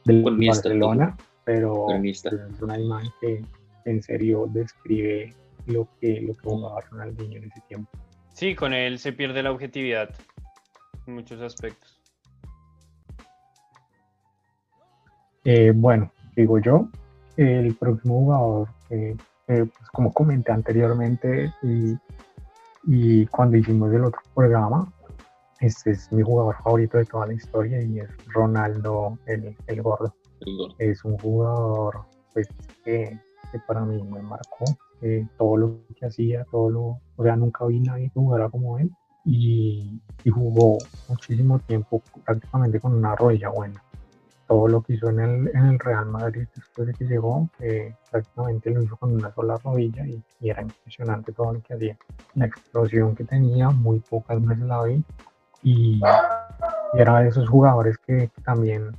del 0.04 0.22
Barcelona, 0.22 1.16
pero 1.44 1.86
es 1.90 2.24
una 2.60 2.78
imagen 2.78 3.10
que 3.20 3.44
en 3.84 4.02
serio 4.02 4.46
describe 4.50 5.34
lo 5.66 5.88
que, 6.00 6.20
lo 6.20 6.34
que 6.34 6.40
jugaba 6.42 6.80
Ronaldinho 6.90 7.38
en 7.38 7.44
ese 7.44 7.60
tiempo. 7.68 7.90
Sí, 8.34 8.54
con 8.54 8.72
él 8.72 8.98
se 8.98 9.12
pierde 9.12 9.42
la 9.42 9.50
objetividad 9.50 10.10
en 11.06 11.14
muchos 11.14 11.40
aspectos. 11.40 12.00
Eh, 15.44 15.72
bueno, 15.74 16.12
digo 16.36 16.58
yo, 16.58 16.88
el 17.36 17.74
próximo 17.74 18.20
jugador, 18.20 18.68
eh, 19.48 19.64
pues 19.64 19.90
como 19.92 20.12
comenté 20.12 20.52
anteriormente 20.52 21.52
y, 21.62 21.96
y, 22.84 23.26
cuando 23.26 23.56
hicimos 23.56 23.92
el 23.92 24.04
otro 24.04 24.20
programa, 24.34 24.92
este 25.60 25.92
es 25.92 26.12
mi 26.12 26.22
jugador 26.22 26.56
favorito 26.62 26.98
de 26.98 27.04
toda 27.04 27.26
la 27.26 27.34
historia 27.34 27.82
y 27.82 28.00
es 28.00 28.08
Ronaldo 28.26 29.18
el, 29.26 29.56
el 29.66 29.82
Gordo. 29.82 30.14
Es 30.78 31.04
un 31.04 31.18
jugador 31.18 32.04
pues, 32.32 32.48
que, 32.84 33.18
para 33.66 33.80
mí 33.84 34.02
me 34.02 34.22
marcó 34.22 34.64
eh, 35.02 35.26
todo 35.38 35.56
lo 35.56 35.80
que 35.96 36.06
hacía, 36.06 36.44
todo 36.50 36.70
lo, 36.70 37.00
o 37.16 37.22
sea, 37.22 37.36
nunca 37.36 37.66
vi 37.66 37.80
nadie 37.80 38.10
que 38.10 38.20
jugara 38.20 38.48
como 38.48 38.78
él 38.78 38.90
y, 39.24 40.00
y 40.24 40.30
jugó 40.30 40.78
muchísimo 41.08 41.58
tiempo 41.60 42.02
prácticamente 42.24 42.80
con 42.80 42.94
una 42.94 43.14
rodilla 43.14 43.50
buena 43.50 43.82
todo 44.52 44.68
lo 44.68 44.82
que 44.82 44.92
hizo 44.92 45.08
en 45.08 45.18
el, 45.18 45.48
en 45.54 45.64
el 45.64 45.78
Real 45.78 46.04
Madrid 46.04 46.46
después 46.54 46.86
de 46.86 46.92
que 46.92 47.06
llegó, 47.06 47.48
eh, 47.58 47.94
prácticamente 48.10 48.68
lo 48.68 48.82
hizo 48.82 48.98
con 48.98 49.14
una 49.14 49.32
sola 49.32 49.56
rodilla 49.64 50.04
y, 50.06 50.22
era 50.42 50.60
impresionante 50.60 51.32
todo 51.32 51.54
lo 51.54 51.62
que 51.62 51.72
hacía. 51.72 51.96
La 52.34 52.44
explosión 52.44 53.14
que 53.14 53.24
tenía, 53.24 53.70
muy 53.70 54.00
pocas 54.00 54.44
veces 54.44 54.64
la 54.64 54.82
vi 54.82 55.02
y, 55.62 56.02
era 56.92 57.20
de 57.20 57.28
esos 57.28 57.48
jugadores 57.48 57.96
que, 57.96 58.30
también 58.44 58.94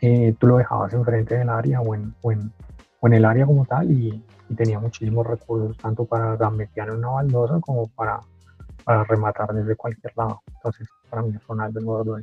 eh, 0.00 0.32
tú 0.38 0.46
lo 0.46 0.58
dejabas 0.58 0.92
enfrente 0.92 1.36
del 1.36 1.48
área 1.48 1.80
o 1.80 1.96
en, 1.96 2.14
o 2.22 2.30
en, 2.30 2.52
o 3.00 3.08
en 3.08 3.14
el 3.14 3.24
área 3.24 3.44
como 3.44 3.64
tal 3.64 3.90
y, 3.90 4.24
tenía 4.56 4.78
muchísimos 4.78 5.26
recursos 5.26 5.76
tanto 5.78 6.04
para 6.04 6.36
gambetear 6.36 6.90
en 6.90 6.98
una 6.98 7.08
baldosa 7.08 7.58
como 7.58 7.88
para, 7.88 8.20
para 8.84 9.02
rematar 9.04 9.52
desde 9.54 9.74
cualquier 9.74 10.12
lado. 10.14 10.42
Entonces, 10.54 10.86
para 11.08 11.22
mí 11.22 11.32
Ronaldo 11.48 11.80
Gordo 11.82 12.18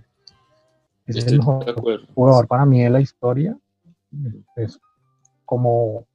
es 1.10 1.17
es 1.17 1.28
el 1.28 1.39
mejor 1.39 2.06
jugador 2.13 2.48
para 2.48 2.65
mí 2.65 2.84
de 2.84 2.89
la 2.89 3.02
historia. 3.02 3.58
Es 4.56 4.80
como, 5.45 6.08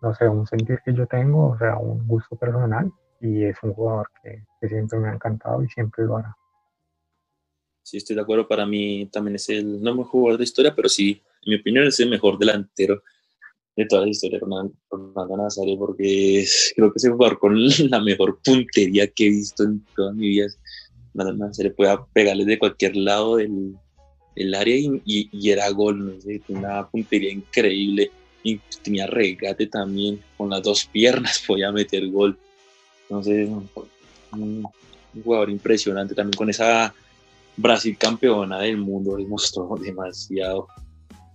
no 0.00 0.14
sé, 0.14 0.28
un 0.28 0.46
sentir 0.46 0.80
que 0.84 0.94
yo 0.94 1.06
tengo, 1.06 1.50
o 1.50 1.58
sea, 1.58 1.76
un 1.76 2.06
gusto 2.06 2.36
personal. 2.36 2.90
Y 3.20 3.44
es 3.44 3.56
un 3.62 3.72
jugador 3.72 4.08
que, 4.22 4.42
siempre 4.68 4.98
me 4.98 5.08
ha 5.08 5.14
encantado 5.14 5.62
y 5.62 5.68
siempre 5.68 6.04
lo 6.04 6.16
hará. 6.16 6.36
Sí, 7.82 7.98
estoy 7.98 8.16
de 8.16 8.22
acuerdo. 8.22 8.48
Para 8.48 8.66
mí 8.66 9.08
también 9.12 9.36
es 9.36 9.48
el 9.48 9.80
no 9.80 9.94
mejor 9.94 10.10
jugador 10.10 10.38
de 10.38 10.44
historia, 10.44 10.74
pero 10.74 10.88
sí, 10.88 11.22
en 11.44 11.50
mi 11.50 11.60
opinión, 11.60 11.86
es 11.86 12.00
el 12.00 12.10
mejor 12.10 12.38
delantero 12.38 13.02
de 13.76 13.86
toda 13.86 14.02
la 14.02 14.08
historia, 14.08 14.38
Ronaldo, 14.40 14.74
Ronaldo 14.90 15.36
Nazario, 15.36 15.78
porque 15.78 16.44
creo 16.76 16.92
que 16.92 16.96
es 16.96 17.04
el 17.04 17.12
jugador 17.12 17.38
con 17.38 17.54
la 17.90 18.00
mejor 18.00 18.40
puntería 18.44 19.06
que 19.06 19.26
he 19.26 19.30
visto 19.30 19.64
en 19.64 19.84
toda 19.94 20.12
mi 20.12 20.28
vida. 20.28 20.48
Nada 21.14 21.32
más 21.32 21.56
se 21.56 21.64
le 21.64 21.70
puede 21.70 21.96
pegarle 22.12 22.44
de 22.44 22.58
cualquier 22.58 22.96
lado 22.96 23.36
del, 23.36 23.76
el 24.34 24.54
área 24.54 24.76
y, 24.76 25.50
era 25.50 25.68
gol, 25.70 26.14
no 26.14 26.20
sé, 26.20 26.40
una 26.48 26.88
puntería 26.88 27.32
increíble 27.32 28.10
y 28.42 28.58
tenía 28.82 29.06
regate 29.06 29.66
también, 29.66 30.20
con 30.36 30.50
las 30.50 30.62
dos 30.62 30.84
piernas 30.86 31.42
podía 31.46 31.70
meter 31.72 32.08
gol. 32.10 32.36
Entonces, 33.02 33.48
un, 34.32 34.64
jugador 35.22 35.50
impresionante 35.50 36.14
también 36.14 36.36
con 36.36 36.48
esa 36.48 36.94
Brasil 37.56 37.96
campeona 37.98 38.58
del 38.58 38.78
mundo, 38.78 39.16
demostró 39.16 39.76
demasiado. 39.80 40.68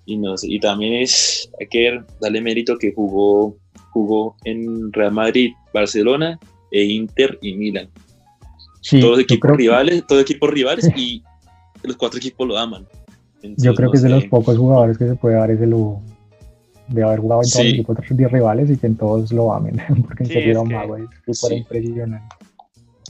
Y, 0.06 0.18
no 0.18 0.36
y 0.42 0.60
también 0.60 0.94
es, 0.94 1.50
hay 1.60 1.68
que 1.68 2.02
darle 2.22 2.42
mérito 2.42 2.78
que 2.78 2.94
jugó, 2.94 3.58
jugó 3.92 4.38
en 4.46 4.92
Real 4.94 5.12
Madrid, 5.12 5.52
Barcelona 5.74 6.40
e 6.72 6.84
Inter 6.84 7.38
y 7.42 7.54
Milan. 7.54 7.90
todos 8.90 9.04
los 9.04 9.20
equipos 9.20 9.52
rivales, 9.52 10.08
todos 10.08 10.22
equipos 10.22 10.50
rivales 10.50 10.90
y 10.96 11.22
los 11.88 11.98
cuatro 11.98 12.18
equipos 12.18 12.48
lo 12.48 12.58
aman. 12.58 12.86
yo 13.42 13.74
creo 13.74 13.90
que 13.92 13.98
es 13.98 14.04
de 14.04 14.10
los 14.10 14.26
pocos 14.26 14.58
jugadores 14.58 14.98
que 14.98 15.08
se 15.08 15.16
puede 15.16 15.36
dar 15.36 15.52
ese 15.52 15.66
lujo 15.66 16.02
de 16.88 17.04
haber 17.04 17.20
jugado 17.20 17.42
en 17.44 17.50
todos 17.50 17.66
los 17.66 17.74
equipos 17.74 17.98
de 18.10 18.28
rivales 18.28 18.70
y 18.70 18.78
que 18.78 18.88
en 18.88 18.96
todos 18.96 19.32
lo 19.32 19.54
amen, 19.54 19.82
porque 20.08 20.24
en 20.24 20.30
serio 20.30 20.52
era 20.52 20.62
un 20.62 21.10
es 21.28 21.40
súper 21.40 21.58
impresionante. 21.58 22.36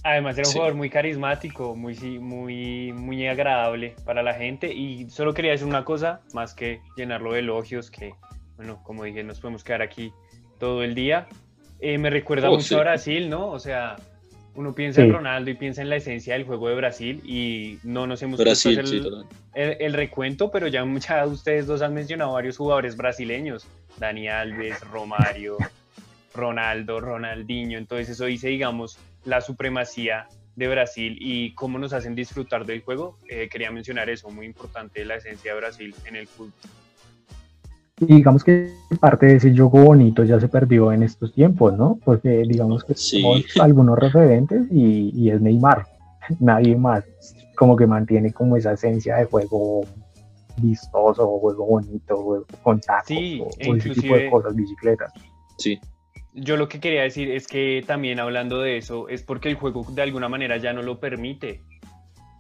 Además 0.04 0.38
era 0.38 0.48
un 0.48 0.54
jugador 0.54 0.76
muy 0.76 0.90
carismático, 0.90 1.76
muy, 1.76 1.98
muy, 2.20 2.94
muy 2.94 3.28
agradable 3.28 3.96
para 4.06 4.24
la 4.24 4.34
gente 4.34 4.74
y 4.74 5.10
solo 5.10 5.34
quería 5.34 5.52
decir 5.52 5.68
una 5.68 5.84
cosa, 5.84 6.22
más 6.34 6.54
que 6.54 6.82
llenarlo 6.96 7.34
de 7.34 7.40
elogios, 7.40 7.92
que, 7.92 8.14
bueno, 8.56 8.82
como 8.84 9.04
dije, 9.04 9.24
nos 9.24 9.40
podemos 9.40 9.64
quedar 9.64 9.82
aquí 9.82 10.14
todo 10.60 10.84
el 10.84 10.96
día. 10.96 11.28
Eh, 11.80 11.98
me 11.98 12.10
recuerda 12.10 12.50
oh, 12.50 12.56
mucho 12.56 12.78
a 12.78 12.82
Brasil, 12.82 13.30
¿no? 13.30 13.50
O 13.50 13.60
sea, 13.60 13.98
uno 14.58 14.74
piensa 14.74 15.04
en 15.04 15.14
Ronaldo 15.14 15.52
y 15.52 15.54
piensa 15.54 15.84
en 15.84 15.90
la 15.90 15.98
esencia 15.98 16.34
del 16.34 16.44
juego 16.44 16.68
de 16.68 16.76
Brasil 16.76 17.22
y 17.24 17.78
no 17.84 18.08
nos 18.08 18.24
hemos 18.24 18.40
Brasil, 18.40 18.80
el, 19.54 19.78
el, 19.80 19.94
recuento, 19.94 20.50
pero 20.50 20.68
ya, 20.68 20.84
ya 20.98 21.28
ustedes 21.28 21.68
dos 21.68 21.84
han 21.84 21.94
mencionado 21.94 22.34
varios 22.34 22.58
jugadores 22.58 22.98
brasileños, 22.98 23.68
Dani 23.98 24.28
Alves, 24.28 24.82
Romario, 24.82 25.58
Ronaldo, 26.34 27.00
Ronaldinho, 27.00 27.78
entonces 27.78 28.10
eso 28.10 28.26
dice, 28.26 28.48
digamos, 28.48 28.98
la 29.26 29.42
supremacía 29.42 30.28
de 30.56 30.68
Brasil 30.68 31.18
y 31.20 31.54
cómo 31.54 31.78
nos 31.78 31.94
hacen 31.94 32.16
disfrutar 32.16 32.66
del 32.66 32.82
juego. 32.82 33.20
Eh, 33.30 33.48
quería 33.52 33.70
mencionar 33.70 34.10
eso, 34.10 34.28
muy 34.32 34.48
importante, 34.48 35.06
la 35.06 35.18
esencia 35.18 35.54
de 35.54 35.60
Brasil 35.60 35.96
en 36.06 36.16
el 36.16 36.26
fútbol. 36.26 36.54
Y 38.00 38.06
digamos 38.06 38.44
que 38.44 38.72
parte 39.00 39.26
de 39.26 39.36
ese 39.38 39.52
juego 39.56 39.86
bonito 39.86 40.24
ya 40.24 40.40
se 40.40 40.48
perdió 40.48 40.92
en 40.92 41.02
estos 41.02 41.34
tiempos, 41.34 41.76
¿no? 41.76 42.00
Porque 42.06 42.44
digamos 42.48 42.84
que 42.84 42.94
tenemos 42.94 43.44
algunos 43.60 43.98
referentes 43.98 44.68
y, 44.72 45.30
es 45.30 45.42
Neymar, 45.42 45.88
nadie 46.40 46.76
más. 46.76 47.04
Como 47.56 47.76
que 47.76 47.88
mantiene 47.88 48.32
como 48.32 48.56
esa 48.56 48.74
esencia 48.74 49.16
de 49.16 49.26
juego 49.26 49.82
vistoso, 50.58 51.40
juego 51.40 51.66
bonito, 51.66 52.16
juego 52.18 52.46
con 52.62 52.80
tacos, 52.82 53.18
o, 53.68 53.76
ese 53.76 53.90
tipo 53.90 54.16
de 54.16 54.30
cosas, 54.30 54.56
bicicletas. 54.56 55.12
Sí. 55.58 55.80
Yo 56.34 56.56
lo 56.56 56.68
que 56.68 56.80
quería 56.80 57.02
decir 57.02 57.32
es 57.32 57.48
que 57.48 57.84
también 57.88 58.20
hablando 58.20 58.60
de 58.60 58.78
eso, 58.78 59.10
es 59.10 59.24
porque 59.24 59.50
el 59.50 59.56
juego 59.56 59.84
de 59.90 60.04
alguna 60.04 60.30
manera 60.30 60.58
ya 60.58 60.72
no 60.72 60.84
lo 60.84 61.00
permite. 61.00 61.64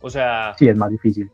O 0.03 0.11
sea... 0.11 0.53
Sí, 0.59 0.67
es 0.67 0.77
más 0.77 0.91
difícil. 0.91 1.31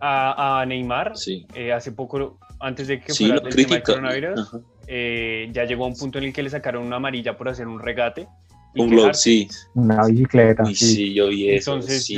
A, 0.00 0.62
Neymar, 0.68 1.16
sí. 1.16 1.46
Eh, 1.54 1.72
hace 1.72 1.92
poco 1.92 2.38
antes 2.64 2.88
de 2.88 3.00
que 3.00 3.12
fuera 3.12 3.36
el 3.36 3.54
tema 3.54 3.80
coronavirus, 3.80 4.56
eh, 4.86 5.48
ya 5.52 5.64
llegó 5.64 5.84
a 5.84 5.88
un 5.88 5.96
punto 5.96 6.18
en 6.18 6.24
el 6.24 6.32
que 6.32 6.42
le 6.42 6.48
sacaron 6.48 6.84
una 6.86 6.96
amarilla 6.96 7.36
por 7.36 7.48
hacer 7.48 7.68
un 7.68 7.78
regate. 7.78 8.26
Un 8.74 8.88
globo, 8.88 9.12
sí. 9.12 9.48
Una 9.74 10.06
bicicleta. 10.06 10.64
sí. 10.74 11.12
yo 11.12 11.28
vi 11.28 11.50
eso. 11.50 11.74
Entonces, 11.74 12.10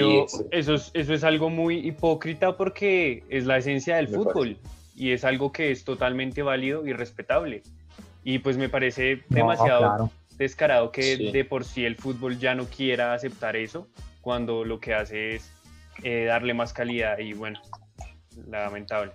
eso. 0.52 0.74
es, 0.74 0.90
eso 0.94 1.14
es 1.14 1.24
algo 1.24 1.50
muy 1.50 1.86
hipócrita 1.86 2.56
porque 2.56 3.24
es 3.28 3.44
la 3.44 3.58
esencia 3.58 3.96
del 3.96 4.08
fútbol 4.08 4.56
y 4.94 5.10
es 5.10 5.24
algo 5.24 5.52
que 5.52 5.72
es 5.72 5.84
totalmente 5.84 6.42
válido 6.42 6.86
y 6.86 6.92
respetable. 6.92 7.62
Y 8.22 8.38
pues 8.38 8.56
me 8.56 8.68
parece 8.68 9.24
demasiado 9.28 10.10
descarado 10.38 10.92
que 10.92 11.30
de 11.32 11.44
por 11.44 11.64
sí 11.64 11.84
el 11.84 11.96
fútbol 11.96 12.38
ya 12.38 12.54
no 12.54 12.66
quiera 12.66 13.14
aceptar 13.14 13.56
eso 13.56 13.88
cuando 14.20 14.64
lo 14.64 14.80
que 14.80 14.94
hace 14.94 15.36
es 15.36 15.50
eh, 16.02 16.24
darle 16.26 16.54
más 16.54 16.72
calidad 16.72 17.18
y 17.18 17.32
bueno, 17.32 17.60
lamentable 18.48 19.12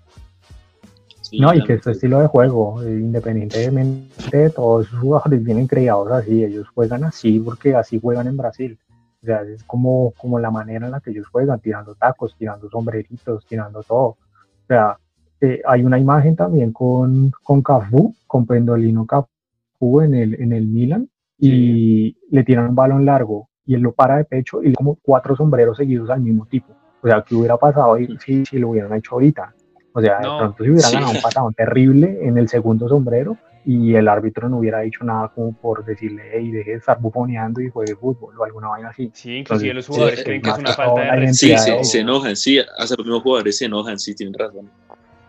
no, 1.40 1.54
y 1.54 1.64
que 1.64 1.74
este 1.74 1.92
estilo 1.92 2.20
de 2.20 2.28
juego, 2.28 2.82
eh, 2.84 3.00
independientemente 3.00 4.38
de 4.38 4.50
todos 4.50 4.88
sus 4.88 5.00
jugadores 5.00 5.44
vienen 5.44 5.68
creados 5.68 6.12
así, 6.12 6.44
ellos 6.44 6.68
juegan 6.74 7.04
así 7.04 7.40
porque 7.40 7.76
así 7.76 8.00
juegan 8.00 8.28
en 8.28 8.38
Brasil. 8.38 8.78
O 9.22 9.26
sea, 9.26 9.44
es 9.44 9.64
como, 9.64 10.14
como 10.18 10.40
la 10.40 10.50
manera 10.50 10.88
en 10.88 10.92
la 10.94 11.00
que 11.00 11.12
ellos 11.12 11.28
juegan, 11.28 11.60
tirando 11.60 11.96
tacos, 11.96 12.36
tirando 12.38 12.70
sombreritos, 12.70 13.46
tirando 13.46 13.84
todo. 13.84 14.08
O 14.08 14.18
sea, 14.68 14.98
eh, 15.40 15.62
hay 15.66 15.84
una 15.84 16.00
imagen 16.00 16.36
también 16.36 16.72
con, 16.72 17.32
con 17.44 17.62
Cafú, 17.62 18.16
con 18.26 18.46
Pendolino 18.46 19.06
Cafú 19.06 20.02
en 20.02 20.16
el, 20.16 20.42
en 20.42 20.54
el 20.54 20.66
Milan, 20.66 21.08
y 21.38 22.16
le 22.30 22.44
tiran 22.44 22.70
un 22.70 22.76
balón 22.76 23.06
largo 23.06 23.50
y 23.66 23.76
él 23.76 23.82
lo 23.82 23.94
para 23.94 24.18
de 24.18 24.26
pecho 24.26 24.64
y 24.64 24.74
como 24.74 24.98
cuatro 25.02 25.36
sombreros 25.36 25.78
seguidos 25.78 26.10
al 26.10 26.22
mismo 26.22 26.46
tipo. 26.46 26.76
O 27.02 27.08
sea, 27.08 27.24
¿qué 27.24 27.36
hubiera 27.36 27.58
pasado 27.58 27.98
si, 28.24 28.46
si 28.46 28.60
lo 28.60 28.70
hubieran 28.70 28.94
hecho 28.94 29.16
ahorita? 29.16 29.54
O 29.94 30.02
sea, 30.02 30.20
de 30.20 30.24
pronto 30.24 30.64
si 30.64 30.70
hubiera 30.70 30.90
ganado 30.90 31.12
un 31.12 31.22
patadón 31.22 31.54
terrible 31.54 32.20
en 32.22 32.38
el 32.38 32.48
segundo 32.48 32.88
sombrero 32.88 33.38
y 33.66 33.94
el 33.94 34.08
árbitro 34.08 34.50
no 34.50 34.58
hubiera 34.58 34.80
dicho 34.80 35.04
nada 35.04 35.32
como 35.36 35.54
por 35.54 35.86
decirle, 35.86 36.24
hey, 36.34 36.50
deje 36.50 36.72
de 36.72 36.78
estar 36.78 37.00
bufoneando 37.00 37.62
y 37.62 37.70
juegue 37.70 37.96
fútbol 37.96 38.36
o 38.38 38.44
alguna 38.44 38.70
vaina 38.70 38.90
así. 38.90 39.12
Sí, 39.14 39.38
inclusive 39.38 39.74
los 39.74 39.88
jugadores 39.88 40.24
creen 40.24 40.42
que 40.42 40.50
es 40.50 40.58
una 40.58 40.74
falta 40.74 41.02
de 41.02 41.12
respeto. 41.12 41.62
Sí, 41.62 41.84
se, 41.84 42.00
enojan, 42.00 42.36
sí, 42.36 42.60
hasta 42.60 42.96
los 42.96 43.06
mismos 43.06 43.22
jugadores 43.22 43.58
se 43.58 43.66
enojan, 43.66 44.00
sí, 44.00 44.16
tienen 44.16 44.34
razón. 44.34 44.70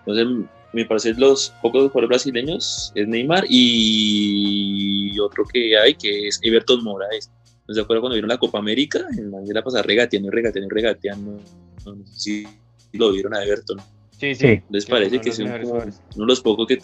Entonces, 0.07 0.49
me 0.73 0.85
parece 0.87 1.13
los 1.15 1.51
pocos 1.61 1.83
jugadores 1.91 2.09
brasileños 2.09 2.93
es 2.95 3.07
Neymar 3.07 3.45
y 3.49 5.19
otro 5.21 5.45
que 5.45 5.77
hay 5.77 5.95
que 5.95 6.29
es 6.29 6.41
Everton 6.43 6.83
Moraes. 6.83 7.31
¿No 7.69 7.75
se 7.75 7.81
acuerdan 7.81 8.01
cuando 8.01 8.15
vieron 8.15 8.29
la 8.29 8.39
Copa 8.39 8.59
América? 8.59 9.01
En 9.17 9.31
la 9.31 9.63
pasada 9.63 9.83
regateando 9.83 10.29
y 10.29 10.31
regateando 10.31 10.67
y 10.67 10.75
regateando. 10.75 11.41
No, 11.85 12.07
sé 12.07 12.19
si 12.19 12.49
lo 12.93 13.13
vieron 13.13 13.35
a 13.35 13.45
Everton. 13.45 13.79
Sí, 14.23 14.37
sí. 14.37 14.63
¿Les 14.71 14.87
parece 14.87 15.21
que 15.21 15.31
es 15.31 15.39
uno 15.41 15.51
de 15.53 15.93
los 16.15 16.41
pocos 16.41 16.69
que 16.69 16.79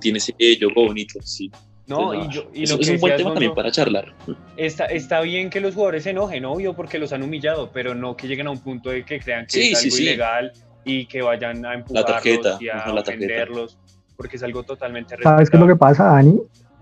tiene 0.00 0.16
ese 0.16 0.34
juego 0.38 0.86
bonito? 0.86 1.20
Sí. 1.22 1.52
No, 1.86 2.14
y, 2.14 2.26
yo, 2.32 2.48
y 2.54 2.66
lo 2.66 2.80
es, 2.80 2.88
que 2.88 2.94
un 2.94 3.00
buen 3.00 3.16
tema 3.18 3.34
también 3.34 3.54
para 3.54 3.70
charlar. 3.70 4.14
Está, 4.56 4.86
está 4.86 5.20
bien 5.20 5.50
que 5.50 5.60
los 5.60 5.74
jugadores 5.74 6.04
se 6.04 6.10
enojen, 6.10 6.46
obvio, 6.46 6.74
porque 6.74 6.98
los 6.98 7.12
han 7.12 7.22
humillado, 7.22 7.70
pero 7.70 7.94
no 7.94 8.16
que 8.16 8.28
lleguen 8.28 8.46
a 8.46 8.50
un 8.50 8.60
punto 8.60 8.88
de 8.88 9.04
que 9.04 9.20
crean 9.20 9.46
que 9.46 9.72
es 9.72 9.84
algo 9.84 9.98
ilegal 9.98 10.52
y 10.86 11.04
que 11.04 11.20
vayan 11.20 11.66
a 11.66 11.74
empujarlos 11.74 12.62
y 12.62 12.70
a 12.70 12.94
ofenderlos, 12.94 13.78
porque 14.16 14.36
es 14.36 14.42
algo 14.42 14.62
totalmente 14.62 15.16
¿Sabes 15.22 15.50
qué 15.50 15.58
es 15.58 15.60
lo 15.60 15.66
que 15.66 15.76
pasa, 15.76 16.04
Dani? 16.04 16.40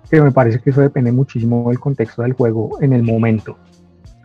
Que 0.09 0.21
me 0.21 0.31
parece 0.31 0.61
que 0.61 0.71
eso 0.71 0.81
depende 0.81 1.11
muchísimo 1.11 1.69
del 1.71 1.81
contexto 1.81 2.23
del 2.23 2.35
juego 2.35 2.81
en 2.81 2.93
el 2.93 3.03
momento 3.03 3.59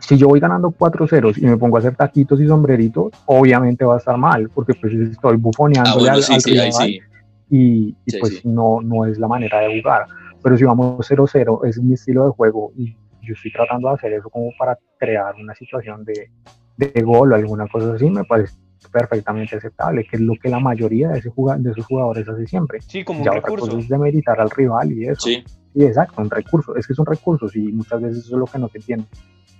si 0.07 0.17
yo 0.17 0.29
voy 0.29 0.39
ganando 0.39 0.69
4-0 0.69 1.37
y 1.37 1.45
me 1.45 1.57
pongo 1.57 1.75
a 1.75 1.79
hacer 1.79 1.93
taquitos 1.93 2.39
y 2.39 2.47
sombreritos, 2.47 3.11
obviamente 3.25 3.83
va 3.83 3.95
a 3.95 3.97
estar 3.97 4.17
mal, 4.17 4.49
porque 4.53 4.73
pues 4.73 4.93
estoy 4.93 5.35
bufoneando 5.35 5.99
ah, 6.09 6.13
al, 6.13 6.41
rival 6.43 7.01
y, 7.49 7.93
pues 8.19 8.45
no, 8.45 8.79
no 8.81 9.05
es 9.05 9.19
la 9.19 9.27
manera 9.27 9.59
de 9.59 9.81
jugar. 9.81 10.05
Pero 10.41 10.57
si 10.57 10.63
vamos 10.63 11.11
0-0, 11.11 11.67
es 11.67 11.81
mi 11.81 11.95
estilo 11.95 12.23
de 12.23 12.31
juego 12.31 12.71
y 12.77 12.95
yo 13.21 13.33
estoy 13.33 13.51
tratando 13.51 13.89
de 13.89 13.95
hacer 13.95 14.13
eso 14.13 14.29
como 14.29 14.51
para 14.57 14.79
crear 14.97 15.35
una 15.35 15.53
situación 15.55 16.05
de, 16.05 16.31
de 16.77 17.01
gol 17.01 17.33
o 17.33 17.35
alguna 17.35 17.67
cosa 17.67 17.93
así, 17.93 18.09
me 18.09 18.23
parece 18.23 18.55
perfectamente 18.89 19.57
aceptable, 19.57 20.05
que 20.05 20.15
es 20.15 20.21
lo 20.21 20.35
que 20.41 20.47
la 20.47 20.61
mayoría 20.61 21.09
de, 21.09 21.19
ese 21.19 21.33
de 21.35 21.71
esos 21.71 21.85
jugadores 21.85 22.29
hace 22.29 22.47
siempre. 22.47 22.79
Sí, 22.81 23.03
como 23.03 23.25
ya 23.25 23.31
un 23.31 23.37
recurso. 23.37 23.65
Cosa 23.65 23.79
es 23.79 23.89
demeritar 23.89 24.39
al 24.39 24.49
rival 24.49 24.93
y 24.93 25.05
eso. 25.05 25.19
Sí. 25.21 25.43
Sí, 25.77 25.85
exacto, 25.85 26.21
un 26.21 26.29
recurso. 26.29 26.75
Es 26.75 26.87
que 26.87 26.93
son 26.93 27.05
recursos 27.05 27.55
y 27.55 27.59
muchas 27.59 28.01
veces 28.01 28.25
eso 28.25 28.35
es 28.35 28.39
lo 28.39 28.45
que 28.45 28.59
no 28.59 28.69
se 28.69 28.77
entiende. 28.79 29.05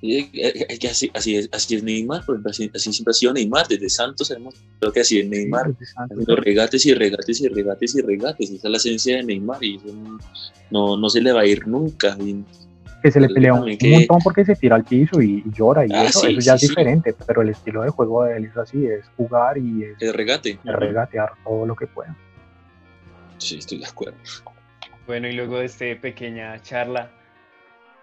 Es 0.02 0.78
que 0.80 0.88
así, 0.90 1.10
así, 1.14 1.38
es, 1.38 1.50
así 1.52 1.76
es 1.76 1.84
Neymar, 1.84 2.24
así, 2.46 2.70
siempre 2.76 3.12
ha 3.12 3.14
sido 3.14 3.34
Neymar, 3.34 3.68
desde 3.68 3.90
Santos 3.90 4.28
sabemos 4.28 4.54
lo 4.80 4.92
que 4.92 5.00
así 5.00 5.20
es 5.20 5.28
Neymar, 5.28 5.74
los 6.12 6.40
regates 6.40 6.86
y 6.86 6.94
regates 6.94 7.42
y 7.42 7.48
regates 7.48 7.96
y 7.96 8.02
regates, 8.02 8.52
esa 8.52 8.68
es 8.68 8.72
la 8.72 8.78
esencia 8.78 9.18
de 9.18 9.24
Neymar 9.24 9.64
y 9.64 9.80
no, 10.70 10.98
no 10.98 11.10
se 11.10 11.20
le 11.20 11.32
va 11.32 11.42
a 11.42 11.46
ir 11.48 11.68
nunca. 11.68 12.16
que 13.02 13.12
se 13.12 13.20
le 13.20 13.28
pelea 13.28 13.56
un, 13.56 13.62
montón 13.62 14.20
porque 14.24 14.46
se 14.46 14.56
tira 14.56 14.76
al 14.76 14.84
piso 14.84 15.20
y, 15.20 15.44
llora 15.52 15.88
y 15.88 15.92
ah, 15.92 16.04
eso, 16.04 16.28
eso 16.28 16.40
ya 16.42 16.54
es 16.54 16.62
diferente, 16.62 17.16
pero 17.26 17.42
el 17.42 17.50
estilo 17.50 17.82
de 17.82 17.90
juego 17.90 18.24
de 18.24 18.38
él 18.38 18.46
es 18.46 18.56
así, 18.56 18.86
es 18.86 19.04
jugar 19.18 19.58
y 19.58 19.84
es 19.84 20.00
el 20.00 20.14
regate. 20.14 20.60
regatear 20.64 21.32
todo 21.44 21.66
lo 21.66 21.76
que 21.76 21.88
pueda. 21.88 22.16
Sí, 23.40 23.58
estoy 23.58 23.80
de 23.80 23.88
acuerdo. 23.88 24.18
Bueno, 25.08 25.30
y 25.30 25.32
luego 25.32 25.60
de 25.60 25.66
esta 25.66 25.86
pequeña 26.02 26.62
charla 26.62 27.10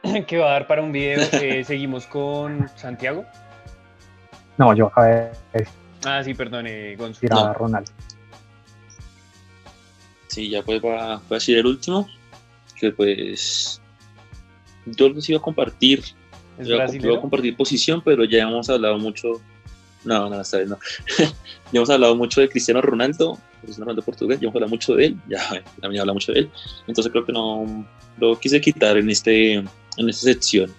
que 0.27 0.39
va 0.39 0.49
a 0.49 0.53
dar 0.53 0.67
para 0.67 0.83
un 0.83 0.91
video. 0.91 1.21
Eh, 1.33 1.63
seguimos 1.67 2.07
con 2.07 2.67
Santiago. 2.77 3.27
No, 4.57 4.75
yo 4.75 4.87
acabé 4.87 5.33
de 5.53 5.69
Ah, 6.07 6.23
sí, 6.25 6.35
perdón, 6.35 6.67
eh, 6.67 6.97
Gonzalo. 6.97 7.35
No. 7.35 7.55
Ronald. 7.55 7.89
Sí, 10.29 10.49
ya 10.49 10.63
pues 10.63 10.83
va, 10.83 11.15
a 11.15 11.23
decir 11.29 11.59
el 11.59 11.67
último. 11.67 12.09
Que 12.79 12.91
pues. 12.91 13.81
Yo 14.87 15.09
les 15.11 15.29
iba 15.29 15.39
a 15.39 15.43
compartir. 15.43 16.03
Yo 16.59 16.77
iba 16.77 17.17
a 17.17 17.21
compartir 17.21 17.57
posición, 17.57 18.03
pero 18.03 18.25
ya 18.25 18.43
hemos 18.45 18.71
hablado 18.71 18.97
mucho 18.97 19.43
No, 20.05 20.31
no, 20.31 20.41
esta 20.41 20.59
vez 20.59 20.69
no. 20.69 20.79
ya 21.19 21.31
hemos 21.73 21.91
hablado 21.91 22.15
mucho 22.17 22.41
de 22.41 22.49
Cristiano 22.49 22.81
Ronaldo, 22.81 23.39
Cristiano 23.65 23.87
Ronaldo 23.87 24.03
portugués, 24.03 24.41
ya 24.41 24.45
hemos 24.45 24.55
hablado 24.57 24.71
mucho 24.71 24.95
de 24.95 25.07
él, 25.07 25.17
ya 25.29 25.65
también 25.81 26.01
habla 26.01 26.13
mucho 26.13 26.33
de 26.33 26.41
él. 26.41 26.51
Entonces 26.87 27.11
creo 27.11 27.25
que 27.25 27.33
no 27.33 27.87
lo 28.19 28.39
quise 28.39 28.61
quitar 28.61 28.97
en, 28.97 29.11
este, 29.11 29.55
en 29.55 29.69
esta 30.09 30.23
sección. 30.23 30.73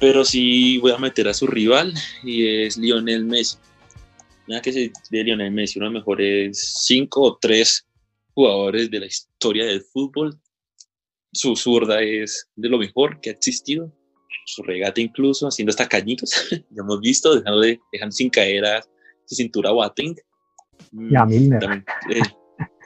Pero 0.00 0.24
sí 0.24 0.78
voy 0.78 0.92
a 0.92 0.98
meter 0.98 1.28
a 1.28 1.34
su 1.34 1.46
rival 1.46 1.94
y 2.22 2.46
es 2.46 2.76
Lionel 2.76 3.24
Messi. 3.24 3.56
Mira 4.46 4.60
que 4.60 4.72
de 4.72 5.24
Lionel 5.24 5.52
Messi, 5.52 5.78
uno 5.78 5.88
de 5.88 5.94
los 5.94 6.00
mejores 6.02 6.82
cinco 6.84 7.22
o 7.22 7.38
tres 7.40 7.86
jugadores 8.34 8.90
de 8.90 9.00
la 9.00 9.06
historia 9.06 9.64
del 9.64 9.82
fútbol. 9.82 10.38
Su 11.32 11.56
zurda 11.56 12.00
es 12.02 12.48
de 12.54 12.68
lo 12.68 12.78
mejor 12.78 13.20
que 13.20 13.30
ha 13.30 13.32
existido 13.32 13.92
su 14.44 14.62
regate 14.62 15.00
incluso, 15.00 15.46
haciendo 15.46 15.70
hasta 15.70 15.88
cañitos, 15.88 16.30
ya 16.50 16.82
hemos 16.82 17.00
visto, 17.00 17.34
dejando, 17.34 17.60
de, 17.60 17.80
dejando 17.92 18.12
sin 18.12 18.30
caer 18.30 18.64
a 18.64 18.82
su 19.26 19.34
cintura 19.34 19.72
Wating. 19.72 20.16
Y 20.92 21.16
a 21.16 21.24
Milner. 21.24 21.84
Eh. 22.10 22.22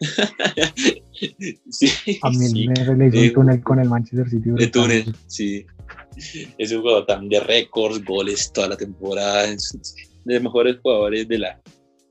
sí, 1.71 2.19
a 2.23 2.31
Milner 2.31 2.97
le 2.97 3.07
hizo 3.09 3.19
un 3.19 3.25
eh, 3.25 3.31
túnel 3.31 3.63
con 3.63 3.81
el 3.81 3.89
Manchester 3.89 4.29
City. 4.29 4.51
De 4.51 4.67
túnel, 4.69 5.15
sí. 5.27 5.67
Es 6.57 6.73
un 6.73 6.81
jugador 6.81 7.07
también 7.07 7.31
de 7.31 7.41
récords, 7.47 8.05
goles 8.05 8.53
toda 8.53 8.69
la 8.69 8.77
temporada, 8.77 9.45
es 9.45 9.73
de 10.25 10.35
los 10.35 10.43
mejores 10.43 10.79
jugadores 10.83 11.29
de 11.29 11.39
la, 11.39 11.61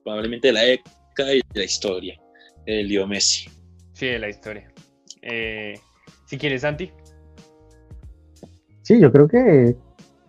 probablemente 0.04 0.48
de 0.48 0.54
la 0.54 0.66
época 0.66 1.34
y 1.34 1.42
de 1.54 1.60
la 1.60 1.64
historia, 1.64 2.20
el 2.66 2.88
Leo 2.88 3.06
Messi. 3.06 3.50
Sí, 3.94 4.08
de 4.08 4.20
la 4.20 4.30
historia. 4.30 4.72
Eh, 5.22 5.74
si 6.26 6.38
quieres, 6.38 6.62
Santi. 6.62 6.92
Sí, 8.84 9.00
yo 9.02 9.12
creo 9.12 9.28
que 9.28 9.76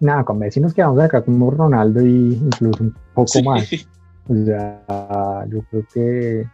nada, 0.01 0.25
con 0.25 0.39
Messi 0.39 0.61
nos 0.61 0.75
quedamos 0.75 0.99
acá 1.01 1.25
como 1.25 1.51
Ronaldo 1.51 2.05
y 2.05 2.35
incluso 2.35 2.83
un 2.83 2.95
poco 3.15 3.43
más. 3.43 3.69
O 4.29 4.45
sea, 4.45 5.47
yo 5.49 5.63
creo 5.71 5.87
que 5.93 6.47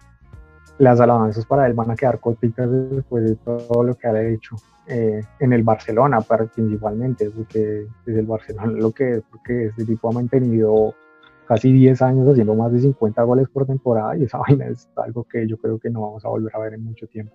las 0.78 1.00
alabanzas 1.00 1.46
para 1.46 1.66
él 1.66 1.74
van 1.74 1.90
a 1.90 1.96
quedar 1.96 2.20
cortitas 2.20 2.68
después 2.90 3.24
de 3.24 3.36
todo 3.36 3.82
lo 3.82 3.94
que 3.94 4.06
ha 4.06 4.22
hecho 4.22 4.56
eh, 4.86 5.22
en 5.40 5.52
el 5.52 5.62
Barcelona, 5.62 6.18
principalmente, 6.54 7.30
porque 7.30 7.86
es 8.06 8.16
el 8.16 8.26
Barcelona 8.26 8.72
lo 8.72 8.92
que 8.92 9.14
es, 9.14 9.22
porque 9.30 9.66
este 9.66 9.84
tipo 9.84 10.08
ha 10.08 10.12
mantenido 10.12 10.94
casi 11.46 11.72
10 11.72 12.02
años 12.02 12.28
haciendo 12.28 12.54
más 12.54 12.72
de 12.72 12.80
50 12.80 13.22
goles 13.22 13.48
por 13.48 13.66
temporada 13.66 14.16
y 14.16 14.24
esa 14.24 14.38
vaina 14.46 14.66
es 14.66 14.88
algo 14.96 15.24
que 15.24 15.46
yo 15.46 15.56
creo 15.58 15.78
que 15.78 15.90
no 15.90 16.02
vamos 16.02 16.24
a 16.24 16.28
volver 16.28 16.54
a 16.54 16.58
ver 16.58 16.74
en 16.74 16.84
mucho 16.84 17.06
tiempo. 17.06 17.34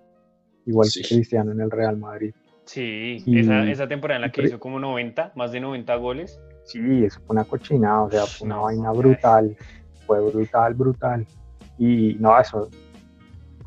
Igual 0.65 0.87
que 0.93 1.01
Cristiano 1.01 1.51
en 1.51 1.61
el 1.61 1.71
Real 1.71 1.97
Madrid. 1.97 2.33
Sí, 2.65 3.23
esa, 3.25 3.67
esa, 3.67 3.87
temporada 3.87 4.17
en 4.17 4.21
la 4.21 4.31
que 4.31 4.43
hizo 4.43 4.59
como 4.59 4.79
90, 4.79 5.31
más 5.35 5.51
de 5.51 5.59
90 5.59 5.95
goles. 5.95 6.39
Sí, 6.65 7.03
eso 7.03 7.19
fue 7.25 7.33
una 7.33 7.43
cochinada, 7.43 8.03
o 8.03 8.11
sea, 8.11 8.25
fue 8.27 8.45
una 8.45 8.57
vaina 8.57 8.91
brutal, 8.91 9.57
fue 10.09 10.19
brutal, 10.21 10.73
brutal. 10.73 11.27
Y 11.77 12.15
no, 12.19 12.37
eso, 12.39 12.67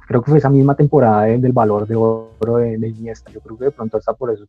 creo 0.08 0.20
que 0.20 0.30
fue 0.30 0.38
esa 0.38 0.50
misma 0.50 0.74
temporada 0.74 1.22
del 1.22 1.52
valor 1.52 1.86
de 1.86 1.94
oro 1.94 2.56
de, 2.56 2.76
de, 2.78 2.88
Iniesta, 2.88 3.30
yo 3.30 3.40
creo 3.40 3.56
que 3.56 3.64
de 3.66 3.70
pronto 3.70 3.98
está 3.98 4.12
por 4.12 4.32
eso 4.32 4.44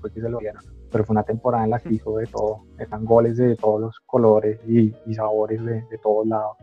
fue 0.00 0.10
que 0.12 0.20
se 0.20 0.28
lo 0.28 0.38
dieron, 0.38 0.62
pero 0.90 1.04
fue 1.04 1.14
una 1.14 1.22
temporada 1.22 1.64
en 1.64 1.70
la 1.70 1.78
que 1.78 1.92
hizo 1.92 2.16
de 2.16 2.26
todo, 2.26 2.64
están 2.78 3.04
goles 3.04 3.36
de 3.36 3.56
todos 3.56 3.80
los 3.80 4.00
colores 4.06 4.58
y, 4.66 4.94
y 5.06 5.14
sabores 5.14 5.64
de, 5.64 5.82
de 5.90 5.98
todos 6.02 6.26
lados. 6.26 6.56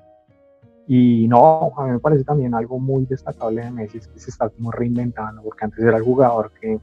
Y 0.88 1.28
no, 1.28 1.72
a 1.76 1.86
mí 1.86 1.92
me 1.92 2.00
parece 2.00 2.24
también 2.24 2.54
algo 2.56 2.80
muy 2.80 3.06
destacable 3.06 3.64
de 3.64 3.72
Messi, 3.72 3.98
es 3.98 4.08
que 4.08 4.20
se 4.20 4.30
está 4.30 4.50
como 4.50 4.72
reinventando, 4.72 5.42
porque 5.44 5.66
antes 5.66 5.84
era 5.84 5.98
el 5.98 6.04
jugador 6.04 6.52
que 6.60 6.80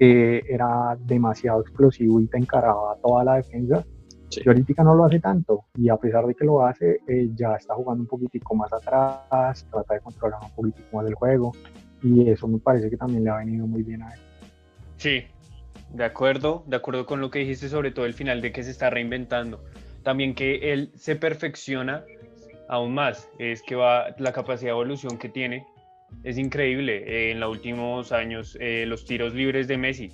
que 0.00 0.42
era 0.48 0.96
demasiado 0.98 1.60
explosivo 1.60 2.20
y 2.22 2.26
te 2.26 2.38
encaraba 2.38 2.96
toda 3.02 3.22
la 3.22 3.34
defensa. 3.34 3.84
Y 4.30 4.48
ahorita 4.48 4.84
no 4.84 4.94
lo 4.94 5.04
hace 5.04 5.18
tanto 5.18 5.64
y 5.76 5.88
a 5.88 5.96
pesar 5.96 6.26
de 6.26 6.34
que 6.34 6.44
lo 6.44 6.64
hace, 6.64 7.00
eh, 7.08 7.30
ya 7.34 7.56
está 7.56 7.74
jugando 7.74 8.02
un 8.02 8.06
poquitico 8.06 8.54
más 8.54 8.72
atrás, 8.72 9.66
trata 9.70 9.94
de 9.94 10.00
controlar 10.00 10.40
un 10.42 10.50
poquitico 10.50 10.96
más 10.96 11.06
el 11.06 11.14
juego 11.14 11.52
y 12.02 12.28
eso 12.28 12.46
me 12.46 12.58
parece 12.58 12.90
que 12.90 12.96
también 12.96 13.24
le 13.24 13.30
ha 13.30 13.36
venido 13.36 13.66
muy 13.66 13.82
bien 13.82 14.02
a 14.02 14.14
él. 14.14 14.20
Sí, 14.96 15.24
de 15.92 16.04
acuerdo, 16.04 16.64
de 16.66 16.76
acuerdo 16.76 17.06
con 17.06 17.20
lo 17.20 17.30
que 17.30 17.40
dijiste 17.40 17.68
sobre 17.68 17.90
todo 17.90 18.06
el 18.06 18.14
final 18.14 18.40
de 18.40 18.52
que 18.52 18.62
se 18.62 18.70
está 18.70 18.90
reinventando. 18.90 19.62
También 20.02 20.34
que 20.34 20.72
él 20.72 20.92
se 20.94 21.16
perfecciona 21.16 22.04
aún 22.68 22.94
más, 22.94 23.28
es 23.38 23.62
que 23.62 23.74
va 23.74 24.14
la 24.18 24.32
capacidad 24.32 24.68
de 24.68 24.70
evolución 24.70 25.18
que 25.18 25.28
tiene 25.28 25.66
es 26.24 26.38
increíble. 26.38 27.04
Eh, 27.06 27.32
en 27.32 27.40
los 27.40 27.50
últimos 27.50 28.12
años, 28.12 28.56
eh, 28.60 28.84
los 28.86 29.04
tiros 29.04 29.34
libres 29.34 29.68
de 29.68 29.76
Messi. 29.76 30.12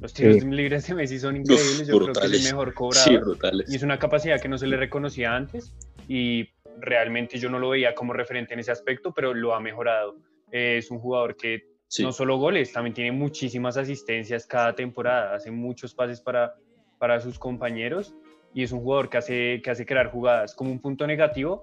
Los 0.00 0.14
tiros 0.14 0.42
libres 0.44 0.86
de 0.86 0.94
Messi 0.94 1.18
son 1.18 1.36
increíbles. 1.36 1.86
Yo 1.86 1.98
creo 1.98 2.12
que 2.12 2.26
es 2.26 2.46
el 2.46 2.52
mejor 2.52 2.74
cobrado. 2.74 3.36
y 3.68 3.76
es 3.76 3.82
una 3.82 3.98
capacidad 3.98 4.40
que 4.40 4.48
no 4.48 4.56
se 4.56 4.66
le 4.66 4.76
reconocía 4.76 5.34
antes. 5.34 5.74
Y 6.08 6.48
realmente 6.78 7.38
yo 7.38 7.50
no 7.50 7.58
lo 7.58 7.70
veía 7.70 7.94
como 7.94 8.12
referente 8.12 8.54
en 8.54 8.60
ese 8.60 8.72
aspecto, 8.72 9.12
pero 9.12 9.34
lo 9.34 9.54
ha 9.54 9.60
mejorado. 9.60 10.16
Eh, 10.50 10.78
es 10.78 10.90
un 10.90 10.98
jugador 10.98 11.36
que 11.36 11.68
no 11.98 12.12
solo 12.12 12.38
goles, 12.38 12.72
también 12.72 12.94
tiene 12.94 13.12
muchísimas 13.12 13.76
asistencias 13.76 14.46
cada 14.46 14.74
temporada. 14.74 15.34
Hace 15.34 15.50
muchos 15.50 15.94
pases 15.94 16.20
para, 16.20 16.54
para 16.98 17.20
sus 17.20 17.38
compañeros. 17.38 18.14
Y 18.54 18.64
es 18.64 18.72
un 18.72 18.80
jugador 18.80 19.10
que 19.10 19.18
hace, 19.18 19.60
que 19.62 19.70
hace 19.70 19.86
crear 19.86 20.10
jugadas. 20.10 20.54
Como 20.54 20.72
un 20.72 20.80
punto 20.80 21.06
negativo, 21.06 21.62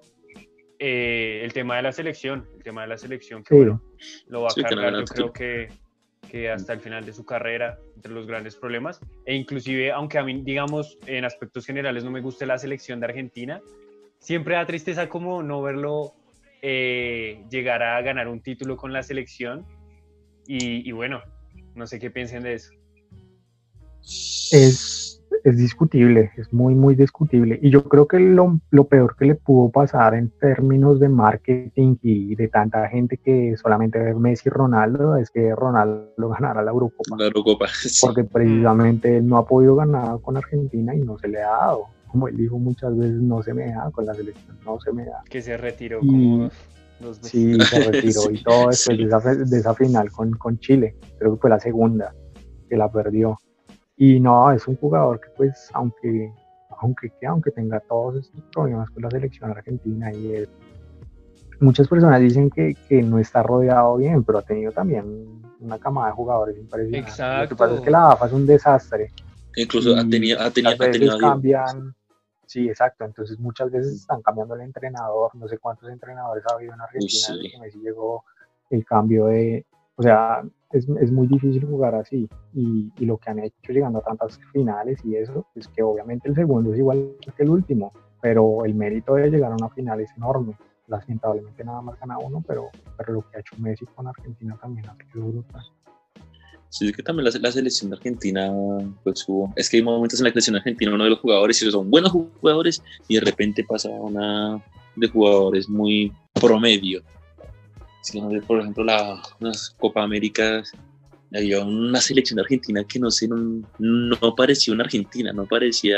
eh, 0.79 1.41
el 1.43 1.53
tema 1.53 1.77
de 1.77 1.81
la 1.81 1.91
selección, 1.91 2.47
el 2.55 2.63
tema 2.63 2.83
de 2.83 2.87
la 2.87 2.97
selección, 2.97 3.43
que 3.43 3.55
bueno, 3.55 3.81
lo 4.27 4.43
va 4.43 4.49
a 4.49 4.61
cargar 4.61 4.93
yo 4.93 5.05
creo 5.05 5.33
que, 5.33 5.69
que, 6.27 6.49
hasta 6.49 6.73
el 6.73 6.79
final 6.79 7.05
de 7.05 7.13
su 7.13 7.25
carrera, 7.25 7.79
entre 7.95 8.11
los 8.11 8.27
grandes 8.27 8.55
problemas, 8.55 8.99
e 9.25 9.35
inclusive, 9.35 9.91
aunque 9.91 10.17
a 10.17 10.23
mí, 10.23 10.41
digamos, 10.43 10.97
en 11.05 11.25
aspectos 11.25 11.65
generales 11.65 12.03
no 12.03 12.11
me 12.11 12.21
guste 12.21 12.45
la 12.45 12.57
selección 12.57 12.99
de 12.99 13.07
Argentina, 13.07 13.61
siempre 14.19 14.55
da 14.55 14.65
tristeza 14.65 15.09
como 15.09 15.43
no 15.43 15.61
verlo 15.61 16.13
eh, 16.61 17.43
llegar 17.49 17.83
a 17.83 18.01
ganar 18.01 18.27
un 18.27 18.41
título 18.41 18.77
con 18.77 18.93
la 18.93 19.03
selección, 19.03 19.65
y, 20.47 20.87
y 20.87 20.91
bueno, 20.91 21.21
no 21.75 21.87
sé 21.87 21.99
qué 21.99 22.09
piensen 22.09 22.43
de 22.43 22.53
eso. 22.53 22.71
Es 24.51 25.16
es 25.43 25.57
discutible, 25.57 26.31
es 26.37 26.51
muy, 26.51 26.75
muy 26.75 26.95
discutible. 26.95 27.59
Y 27.61 27.69
yo 27.69 27.83
creo 27.83 28.07
que 28.07 28.19
lo, 28.19 28.59
peor 28.89 29.15
que 29.17 29.25
le 29.25 29.35
pudo 29.35 29.69
pasar 29.69 30.13
en 30.15 30.29
términos 30.29 30.99
de 30.99 31.09
marketing 31.09 31.95
y 32.01 32.35
de 32.35 32.47
tanta 32.47 32.87
gente 32.89 33.17
que 33.17 33.55
solamente 33.57 33.99
ve 33.99 34.13
Messi 34.15 34.49
y 34.49 34.51
Ronaldo 34.51 35.15
es 35.17 35.29
que 35.29 35.53
Ronaldo 35.55 36.11
ganara 36.29 36.61
la 36.61 36.71
Eurocopa. 36.71 37.15
La 37.17 37.25
Eurocopa, 37.25 37.67
Porque 38.01 38.23
precisamente 38.23 39.17
él 39.17 39.27
no 39.27 39.37
ha 39.37 39.45
podido 39.45 39.75
ganar 39.75 40.19
con 40.21 40.37
Argentina 40.37 40.95
y 40.95 40.99
no 40.99 41.17
se 41.17 41.27
le 41.27 41.41
ha 41.41 41.49
dado. 41.49 41.85
Como 42.07 42.27
él 42.27 42.37
dijo 42.37 42.57
muchas 42.57 42.97
veces, 42.97 43.21
no 43.21 43.43
se 43.43 43.53
me 43.53 43.67
da 43.71 43.91
con 43.91 44.05
la 44.05 44.13
selección, 44.13 44.57
no 44.65 44.79
se 44.79 44.93
me 44.93 45.05
da. 45.05 45.23
Que 45.29 45.41
se 45.41 45.57
retiró 45.57 45.99
como 45.99 46.49
dos 46.99 47.21
veces. 47.21 47.31
Sí, 47.31 47.59
se 47.61 47.79
retiró 47.91 48.31
y 48.31 48.41
todo 48.43 48.67
después 48.67 48.97
de 48.97 49.03
esa, 49.03 49.35
de 49.35 49.57
esa 49.57 49.73
final 49.73 50.11
con, 50.11 50.31
con 50.31 50.57
Chile. 50.59 50.95
Creo 51.19 51.35
que 51.35 51.41
fue 51.41 51.49
la 51.49 51.59
segunda 51.59 52.13
que 52.69 52.77
la 52.77 52.91
perdió 52.91 53.37
y 53.97 54.19
no, 54.19 54.51
es 54.51 54.67
un 54.67 54.77
jugador 54.77 55.19
que 55.19 55.29
pues, 55.35 55.69
aunque, 55.73 56.31
aunque, 56.79 57.11
aunque 57.27 57.51
tenga 57.51 57.79
todos 57.81 58.17
estos 58.17 58.41
problemas 58.53 58.89
con 58.91 59.03
la 59.03 59.09
selección 59.09 59.49
argentina 59.49 60.13
y 60.13 60.45
muchas 61.59 61.87
personas 61.87 62.21
dicen 62.21 62.49
que, 62.49 62.75
que, 62.87 63.01
no 63.01 63.17
está 63.17 63.41
rodeado 63.41 63.97
bien, 63.97 64.23
pero 64.23 64.37
ha 64.37 64.43
tenido 64.43 64.71
también 64.71 65.41
una 65.59 65.79
camada 65.79 66.07
de 66.07 66.13
jugadores 66.13 66.57
impresionantes. 66.57 67.13
Exacto. 67.13 67.43
Lo 67.43 67.49
que 67.49 67.55
pasa 67.55 67.75
es 67.75 67.81
que 67.81 67.91
la 67.91 68.11
AFA 68.11 68.27
es 68.27 68.33
un 68.33 68.45
desastre. 68.45 69.11
Incluso 69.55 69.95
ha 69.95 70.07
tenido, 70.07 70.39
ha 70.39 70.51
tenido, 70.51 70.75
ha 70.75 70.91
tenido 70.91 71.17
cambian, 71.17 71.95
Sí, 72.45 72.69
exacto. 72.69 73.03
Entonces 73.03 73.37
muchas 73.39 73.69
veces 73.69 73.93
están 73.93 74.21
cambiando 74.21 74.55
el 74.55 74.61
entrenador. 74.61 75.35
No 75.35 75.47
sé 75.47 75.57
cuántos 75.57 75.89
entrenadores 75.89 76.43
ha 76.49 76.55
habido 76.55 76.73
en 76.73 76.81
Argentina 76.81 77.27
desde 77.35 77.51
que 77.51 77.59
Messi 77.59 77.79
llegó 77.79 78.23
el 78.69 78.85
cambio 78.85 79.25
de, 79.25 79.65
o 79.97 80.03
sea, 80.03 80.43
es, 80.71 80.87
es, 81.01 81.11
muy 81.11 81.27
difícil 81.27 81.65
jugar 81.65 81.95
así. 81.95 82.29
Y, 82.53 82.91
y, 82.97 83.05
lo 83.05 83.17
que 83.17 83.31
han 83.31 83.39
hecho 83.39 83.73
llegando 83.73 83.99
a 83.99 84.03
tantas 84.03 84.39
finales 84.53 84.99
y 85.03 85.15
eso, 85.15 85.45
es 85.55 85.67
que 85.67 85.81
obviamente 85.81 86.29
el 86.29 86.35
segundo 86.35 86.71
es 86.71 86.79
igual 86.79 87.15
que 87.35 87.43
el 87.43 87.49
último, 87.49 87.91
pero 88.21 88.63
el 88.63 88.75
mérito 88.75 89.15
de 89.15 89.29
llegar 89.29 89.51
a 89.51 89.55
una 89.55 89.69
final 89.69 89.99
es 89.99 90.11
enorme. 90.15 90.55
Lamentablemente 90.87 91.63
nada 91.63 91.81
más 91.81 91.99
gana 91.99 92.17
uno, 92.19 92.43
pero, 92.47 92.69
pero 92.95 93.13
lo 93.13 93.21
que 93.21 93.37
ha 93.37 93.39
hecho 93.39 93.55
Messi 93.57 93.85
con 93.87 94.07
Argentina 94.07 94.57
también 94.61 94.87
ha 94.87 94.95
sido 95.11 95.25
brutal. 95.25 95.63
Sí, 96.69 96.89
es 96.89 96.95
que 96.95 97.01
también 97.01 97.25
la, 97.25 97.51
selección 97.51 97.89
de 97.89 97.95
Argentina, 97.95 98.51
pues 99.03 99.27
hubo, 99.27 99.51
es 99.55 99.69
que 99.69 99.77
hay 99.77 99.83
momentos 99.83 100.19
en 100.19 100.25
la 100.25 100.29
selección 100.31 100.57
argentina 100.57 100.93
uno 100.93 101.05
de 101.05 101.11
los 101.11 101.19
jugadores 101.19 101.61
y 101.61 101.71
son 101.71 101.89
buenos 101.89 102.11
jugadores 102.11 102.83
y 103.07 103.15
de 103.15 103.21
repente 103.21 103.63
pasa 103.67 103.89
una 103.89 104.61
de 104.95 105.07
jugadores 105.07 105.69
muy 105.69 106.11
promedio 106.33 107.01
por 108.47 108.59
ejemplo, 108.59 108.83
la, 108.83 109.21
las 109.39 109.69
Copa 109.79 110.03
América, 110.03 110.63
había 111.33 111.63
una 111.63 111.99
selección 111.99 112.39
Argentina 112.39 112.83
que 112.87 112.99
no 112.99 113.11
sé, 113.11 113.27
no, 113.27 113.37
no 113.79 114.35
parecía 114.35 114.73
una 114.73 114.83
Argentina, 114.85 115.33
no 115.33 115.45
parecía 115.45 115.97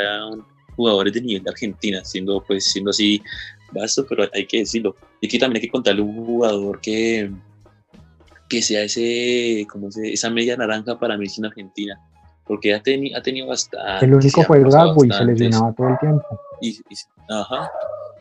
jugadores 0.76 1.14
de 1.14 1.22
nivel 1.22 1.44
de 1.44 1.50
Argentina, 1.52 2.04
siendo 2.04 2.42
pues 2.48 2.66
siendo 2.66 2.90
así 2.92 3.22
vasto, 3.72 4.06
pero 4.08 4.28
hay 4.34 4.46
que 4.48 4.60
decirlo. 4.60 4.96
Y 5.22 5.28
aquí 5.28 5.38
también 5.38 5.58
hay 5.62 5.68
que 5.68 5.72
contarle 5.72 6.02
un 6.02 6.26
jugador 6.26 6.80
que, 6.82 7.30
que 8.48 8.62
sea 8.62 8.84
ese, 8.84 9.68
como 9.72 9.90
esa 10.04 10.30
media 10.30 10.56
naranja 10.58 10.98
para 10.98 11.18
mí 11.18 11.28
en 11.38 11.46
Argentina. 11.46 12.00
porque 12.46 12.74
ha, 12.74 12.82
teni- 12.82 13.16
ha 13.16 13.22
tenido 13.22 13.46
bastante. 13.48 14.06
El 14.06 14.14
único 14.16 14.42
se 14.42 14.48
fue 14.48 14.60
Gagbo 14.64 15.06
y 15.06 15.10
se 15.12 15.26
lesionaba 15.26 15.74
todo 15.76 15.88
el 15.90 16.00
tiempo. 16.00 16.26
Y, 16.62 16.70
y- 16.70 16.96
ajá. 17.30 17.70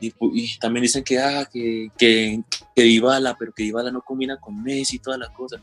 Y, 0.00 0.12
y 0.34 0.58
también 0.58 0.82
dicen 0.82 1.02
que, 1.02 1.18
ah, 1.18 1.48
que, 1.52 1.88
que, 1.98 2.40
que 2.74 2.82
Dybala, 2.82 3.36
pero 3.38 3.52
que 3.52 3.64
Dybala 3.64 3.90
no 3.90 4.02
combina 4.02 4.38
con 4.38 4.62
Messi 4.62 4.96
y 4.96 4.98
todas 5.00 5.18
las 5.18 5.30
cosas. 5.30 5.60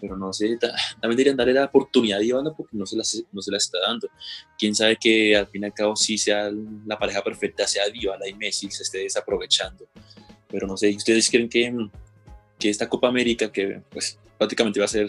Pero 0.00 0.16
no 0.16 0.32
sé, 0.32 0.56
ta- 0.58 0.74
también 1.00 1.16
deberían 1.16 1.36
darle 1.36 1.52
la 1.54 1.66
oportunidad 1.66 2.18
a 2.18 2.22
Dybala 2.22 2.52
porque 2.52 2.76
no 2.76 2.86
se, 2.86 2.96
la, 2.96 3.04
no 3.32 3.42
se 3.42 3.50
la 3.50 3.56
está 3.58 3.78
dando. 3.86 4.08
Quién 4.58 4.74
sabe 4.74 4.96
que 4.96 5.36
al 5.36 5.46
fin 5.46 5.62
y 5.62 5.66
al 5.66 5.74
cabo 5.74 5.96
sí 5.96 6.18
sea 6.18 6.50
la 6.86 6.98
pareja 6.98 7.22
perfecta, 7.22 7.66
sea 7.66 7.88
Dybala 7.88 8.28
y 8.28 8.34
Messi, 8.34 8.70
se 8.70 8.82
esté 8.82 8.98
desaprovechando. 8.98 9.86
Pero 10.48 10.66
no 10.66 10.76
sé, 10.76 10.90
¿ustedes 10.90 11.28
creen 11.30 11.48
que, 11.48 11.74
que 12.58 12.70
esta 12.70 12.88
Copa 12.88 13.08
América, 13.08 13.50
que 13.50 13.82
pues 13.90 14.18
prácticamente 14.38 14.78
va 14.80 14.86
a 14.86 14.88
ser 14.88 15.08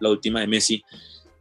la 0.00 0.10
última 0.10 0.40
de 0.40 0.46
Messi, 0.46 0.82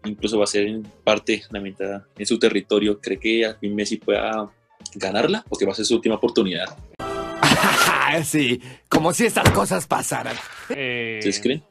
incluso 0.06 0.38
va 0.38 0.46
a 0.46 0.48
ser 0.48 0.68
en 0.68 0.84
parte 1.04 1.44
la 1.52 1.60
mitad 1.60 2.04
en 2.18 2.26
su 2.26 2.40
territorio, 2.40 3.00
cree 3.00 3.20
que 3.20 3.46
al 3.46 3.58
fin 3.60 3.76
Messi 3.76 3.98
pueda 3.98 4.52
ganarla 4.96 5.44
porque 5.48 5.66
va 5.66 5.72
a 5.72 5.76
ser 5.76 5.86
su 5.86 5.96
última 5.96 6.16
oportunidad. 6.16 6.66
sí, 8.24 8.62
como 8.90 9.14
si 9.14 9.26
estas 9.26 9.50
cosas 9.52 9.88
pasaran. 9.88 10.36
Eh, 10.70 11.18
¿Ustedes 11.20 11.40
creen? 11.40 11.64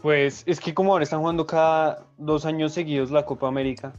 Pues 0.00 0.42
es 0.46 0.60
que 0.60 0.74
como 0.74 0.92
ahora 0.92 1.04
están 1.04 1.20
jugando 1.20 1.46
cada 1.46 2.04
dos 2.16 2.44
años 2.46 2.72
seguidos 2.72 3.10
la 3.10 3.24
Copa 3.24 3.48
América, 3.48 3.92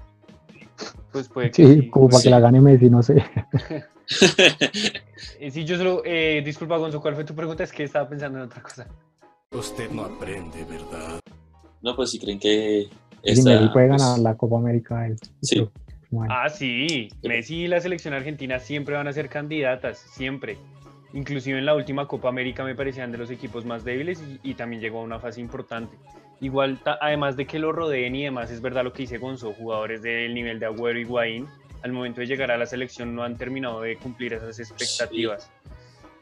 pues 1.12 1.28
puede 1.28 1.52
que 1.52 1.66
Sí, 1.66 1.82
sí. 1.82 1.90
como 1.90 2.08
para 2.08 2.20
sí. 2.20 2.24
que 2.26 2.30
la 2.30 2.40
gane 2.40 2.62
Messi, 2.62 2.90
no 2.90 3.04
sé. 3.04 3.24
Eh, 5.40 5.52
sí, 5.52 5.66
yo 5.66 5.76
solo, 5.78 6.02
eh, 6.06 6.42
disculpa 6.46 6.78
Gonzo, 6.78 7.02
¿cuál 7.02 7.16
fue 7.16 7.26
tu 7.26 7.36
pregunta? 7.36 7.64
Es 7.66 7.74
que 7.74 7.84
estaba 7.84 8.08
pensando 8.08 8.38
en 8.38 8.46
otra 8.46 8.62
cosa. 8.62 8.88
Usted 9.52 9.90
no 9.92 10.04
aprende, 10.04 10.64
¿verdad? 10.64 11.20
no, 11.82 11.96
pues 11.96 12.12
si 12.12 12.20
creen 12.20 12.40
que 12.40 12.88
Si 13.24 13.32
esta, 13.32 13.50
Messi 13.50 13.68
puede 13.74 13.90
pues, 13.90 14.02
ganar 14.02 14.20
la 14.20 14.38
Copa 14.38 14.58
América, 14.60 15.06
él. 15.06 15.18
Sí. 15.42 15.68
Bueno, 16.10 16.34
Ah, 16.36 16.50
sí, 16.50 17.10
Messi 17.24 17.64
y 17.64 17.68
la 17.68 17.82
selección 17.82 18.14
argentina 18.14 18.60
siempre 18.60 18.96
van 18.96 19.08
a 19.08 19.14
ser 19.14 19.30
candidatas, 19.30 19.98
siempre. 20.00 20.58
Inclusive 21.14 21.58
en 21.60 21.66
la 21.66 21.76
última 21.76 22.08
Copa 22.08 22.30
América 22.30 22.64
me 22.64 22.76
parecían 22.76 23.12
de 23.12 23.18
los 23.18 23.30
equipos 23.32 23.66
más 23.66 23.84
débiles 23.84 24.22
y, 24.22 24.52
y 24.52 24.54
también 24.54 24.82
llegó 24.82 25.00
a 25.00 25.04
una 25.04 25.20
fase 25.20 25.42
importante. 25.42 25.98
Igual, 26.40 26.80
ta- 26.84 26.98
además 27.02 27.36
de 27.36 27.46
que 27.46 27.60
lo 27.60 27.72
rodeen 27.72 28.16
y 28.16 28.24
demás, 28.24 28.52
es 28.52 28.62
verdad 28.62 28.84
lo 28.84 28.94
que 28.94 29.04
dice 29.04 29.18
Gonzo, 29.18 29.54
jugadores 29.54 30.02
del 30.02 30.34
nivel 30.34 30.60
de 30.60 30.66
Agüero 30.68 31.00
y 31.00 31.04
Guaín, 31.04 31.48
al 31.84 31.92
momento 31.92 32.22
de 32.22 32.28
llegar 32.28 32.52
a 32.52 32.58
la 32.58 32.66
selección 32.66 33.16
no 33.16 33.24
han 33.24 33.38
terminado 33.38 33.82
de 33.82 33.98
cumplir 33.98 34.34
esas 34.34 34.60
expectativas. 34.60 35.50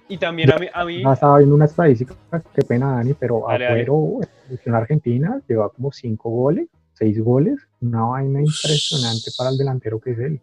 Y 0.07 0.17
también 0.17 0.51
a 0.51 0.57
mí, 0.57 0.67
a 0.71 0.85
mí- 0.85 1.03
estaba 1.13 1.37
viendo 1.39 1.55
una 1.55 1.65
estadística, 1.65 2.13
qué 2.53 2.61
pena 2.61 2.93
Dani, 2.97 3.13
pero 3.19 3.43
Dale, 3.47 3.65
dale. 3.65 3.81
Agüero, 3.81 4.13
en 4.15 4.19
la 4.21 4.43
selección 4.45 4.75
argentina, 4.75 5.41
lleva 5.47 5.69
como 5.69 5.91
cinco 5.91 6.29
goles, 6.29 6.67
seis 6.93 7.19
goles, 7.19 7.59
una 7.87 8.03
vaina 8.03 8.39
impresionante 8.39 9.31
para 9.37 9.49
el 9.49 9.57
delantero 9.57 9.99
que 9.99 10.11
es 10.11 10.19
él. 10.19 10.41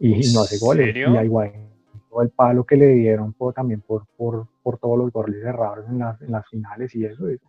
Y, 0.00 0.32
no 0.32 0.40
hace 0.40 0.58
goles. 0.58 0.86
¿Serio? 0.86 1.14
Y 1.14 1.16
a 1.16 1.24
Higuaín, 1.24 1.68
todo 2.10 2.22
el 2.22 2.30
palo 2.30 2.64
que 2.64 2.76
le 2.76 2.88
dieron 2.88 3.32
por, 3.32 3.54
también 3.54 3.80
por, 3.80 4.06
por, 4.16 4.46
por 4.62 4.78
todos 4.78 4.98
los 4.98 5.12
goles 5.12 5.40
cerrados 5.42 5.86
en 5.88 5.98
las, 5.98 6.20
en 6.20 6.32
las 6.32 6.46
finales 6.48 6.94
y 6.94 7.04
eso 7.04 7.28
es, 7.28 7.40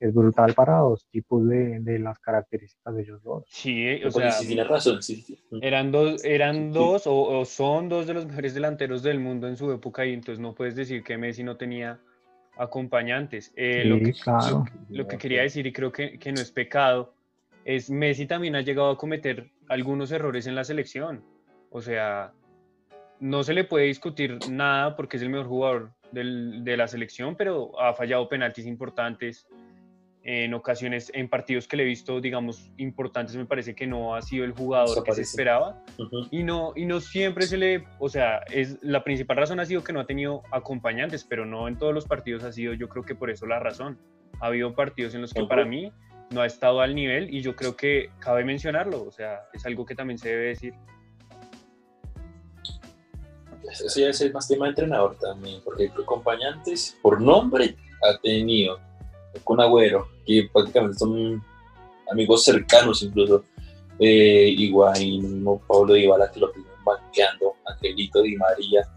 es 0.00 0.12
brutal 0.12 0.52
para 0.54 0.78
dos 0.78 1.06
tipos 1.10 1.46
de, 1.48 1.78
de 1.80 1.98
las 1.98 2.18
características 2.18 2.94
de 2.96 3.02
ellos 3.02 3.22
dos. 3.22 3.44
sí, 3.46 4.02
o 4.04 4.10
sea, 4.10 4.32
sí, 4.32 4.48
tiene 4.48 4.64
razón. 4.64 5.02
Sí, 5.02 5.16
sí. 5.22 5.38
Eran 5.60 5.92
dos, 5.92 6.24
eran 6.24 6.72
Sí. 6.72 6.78
dos 6.78 7.06
o, 7.06 7.22
o 7.22 7.44
son 7.44 7.88
dos 7.88 8.06
de 8.06 8.14
los 8.14 8.26
mejores 8.26 8.52
delanteros 8.54 9.02
del 9.02 9.20
mundo 9.20 9.46
en 9.46 9.56
su 9.56 9.70
época 9.70 10.04
y 10.04 10.12
entonces 10.14 10.40
no 10.40 10.54
puedes 10.54 10.74
decir 10.74 11.04
que 11.04 11.16
Messi 11.18 11.44
no 11.44 11.56
tenía 11.56 12.00
acompañantes. 12.56 13.52
Eh, 13.54 13.84
lo, 13.84 13.98
que, 13.98 14.12
claro. 14.12 14.64
lo 14.88 15.06
que 15.06 15.18
quería 15.18 15.42
decir 15.42 15.66
y 15.66 15.72
creo 15.72 15.92
que, 15.92 16.18
que 16.18 16.32
no 16.32 16.40
es 16.40 16.50
pecado 16.50 17.14
es 17.64 17.90
Messi 17.90 18.26
también 18.26 18.56
ha 18.56 18.60
llegado 18.60 18.90
a 18.90 18.96
cometer 18.98 19.50
algunos 19.68 20.10
errores 20.12 20.46
en 20.46 20.54
la 20.54 20.64
selección. 20.64 21.24
O 21.70 21.80
sea, 21.80 22.32
no 23.20 23.42
se 23.42 23.54
le 23.54 23.64
puede 23.64 23.86
discutir 23.86 24.38
nada 24.50 24.96
porque 24.96 25.16
es 25.16 25.22
el 25.22 25.30
mejor 25.30 25.46
jugador 25.46 25.92
del- 26.10 26.64
de 26.64 26.76
la 26.76 26.88
selección, 26.88 27.36
pero 27.36 27.78
ha 27.80 27.94
fallado 27.94 28.28
penaltis 28.28 28.66
importantes. 28.66 29.46
En 30.24 30.54
ocasiones, 30.54 31.10
en 31.14 31.28
partidos 31.28 31.66
que 31.66 31.76
le 31.76 31.82
he 31.82 31.86
visto, 31.86 32.20
digamos, 32.20 32.70
importantes, 32.76 33.34
me 33.34 33.44
parece 33.44 33.74
que 33.74 33.88
no 33.88 34.14
ha 34.14 34.22
sido 34.22 34.44
el 34.44 34.52
jugador 34.52 35.02
que 35.02 35.12
se 35.12 35.22
esperaba. 35.22 35.82
Y 36.30 36.44
no, 36.44 36.72
y 36.76 36.86
no 36.86 37.00
siempre 37.00 37.44
se 37.44 37.56
le, 37.56 37.84
o 37.98 38.08
sea, 38.08 38.38
es, 38.48 38.78
la 38.82 39.02
principal 39.02 39.36
razón 39.38 39.58
ha 39.58 39.66
sido 39.66 39.82
que 39.82 39.92
no 39.92 39.98
ha 39.98 40.06
tenido 40.06 40.42
acompañantes, 40.52 41.24
pero 41.24 41.44
no 41.44 41.66
en 41.66 41.76
todos 41.76 41.92
los 41.92 42.06
partidos 42.06 42.44
ha 42.44 42.52
sido, 42.52 42.72
yo 42.74 42.88
creo 42.88 43.04
que 43.04 43.16
por 43.16 43.30
eso 43.30 43.46
la 43.46 43.58
razón. 43.58 43.98
Ha 44.40 44.46
habido 44.46 44.74
partidos 44.76 45.14
en 45.16 45.22
los 45.22 45.32
que 45.34 45.40
para 45.48 45.64
mí 45.64 45.92
no 46.32 46.40
ha 46.40 46.46
estado 46.46 46.80
al 46.80 46.94
nivel 46.94 47.32
y 47.32 47.40
yo 47.40 47.54
creo 47.54 47.76
que 47.76 48.10
cabe 48.18 48.44
mencionarlo, 48.44 49.04
o 49.04 49.12
sea, 49.12 49.42
es 49.52 49.64
algo 49.66 49.84
que 49.84 49.94
también 49.94 50.18
se 50.18 50.28
debe 50.30 50.48
decir. 50.48 50.74
Eso 53.70 54.00
ya 54.00 54.08
es 54.08 54.34
más 54.34 54.48
tema 54.48 54.66
de 54.66 54.70
entrenador 54.70 55.16
también, 55.18 55.60
porque 55.64 55.90
acompañantes 56.02 56.98
por 57.00 57.20
nombre 57.20 57.76
ha 58.02 58.18
tenido 58.18 58.78
con 59.44 59.60
Agüero, 59.60 60.08
que 60.26 60.48
prácticamente 60.52 60.98
son 60.98 61.42
amigos 62.10 62.44
cercanos 62.44 63.02
incluso. 63.02 63.44
Eh, 63.98 64.48
Higuaín, 64.56 65.22
mismo 65.22 65.62
Pablo 65.66 65.94
Dybala 65.94 66.30
que 66.30 66.40
lo 66.40 66.50
tienen 66.50 66.72
banqueando, 66.84 67.54
Angelito 67.66 68.22
Di 68.22 68.36
María. 68.36 68.88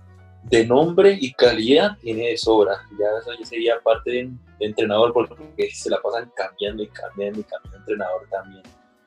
De 0.44 0.66
nombre 0.66 1.18
y 1.20 1.32
calidad 1.34 1.98
tiene 2.02 2.30
de 2.30 2.38
sobra. 2.38 2.74
Ya 3.00 3.06
eso 3.20 3.40
ya 3.40 3.46
sería 3.46 3.80
parte 3.84 4.12
de, 4.12 4.30
entrenador 4.60 5.14
porque 5.14 5.70
se 5.72 5.90
la 5.90 6.02
pasan 6.02 6.32
cambiando 6.36 6.84
y 6.84 6.88
cambiando 6.88 7.40
y 7.40 7.44
cambiando 7.44 7.78
entrenador 7.78 8.28
también. 8.30 8.64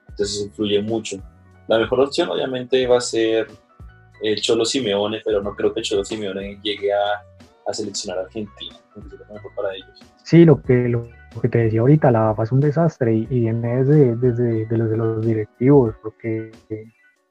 Entonces 0.09 0.47
influye 0.47 0.83
mucho. 0.83 1.17
La 1.69 1.79
mejor 1.79 2.01
opción 2.01 2.29
obviamente 2.31 2.87
va 2.87 2.99
a 2.99 3.01
ser 3.01 3.49
el 4.23 4.41
Cholo 4.41 4.65
Simeone, 4.65 5.21
pero 5.25 5.43
no 5.43 5.55
creo 5.55 5.73
que 5.73 5.83
Cholo 5.83 6.05
Simeone 6.05 6.59
llegue 6.63 6.93
a, 6.93 7.23
a 7.67 7.73
seleccionar 7.73 8.19
a 8.19 8.23
Argentina. 8.23 8.77
Sí, 10.25 10.45
lo 10.45 10.61
que, 10.61 10.89
lo, 10.89 11.09
lo 11.35 11.41
que 11.41 11.49
te 11.49 11.59
decía 11.59 11.81
ahorita, 11.81 12.11
la 12.11 12.31
AFA 12.31 12.43
es 12.43 12.53
un 12.53 12.61
desastre 12.61 13.15
y, 13.15 13.27
y 13.31 13.41
viene 13.41 13.85
desde, 13.85 14.17
desde 14.17 14.67
de 14.67 14.79
los, 14.79 14.91
de 14.91 14.97
los 14.97 15.25
directivos, 15.25 15.95
porque 16.03 16.51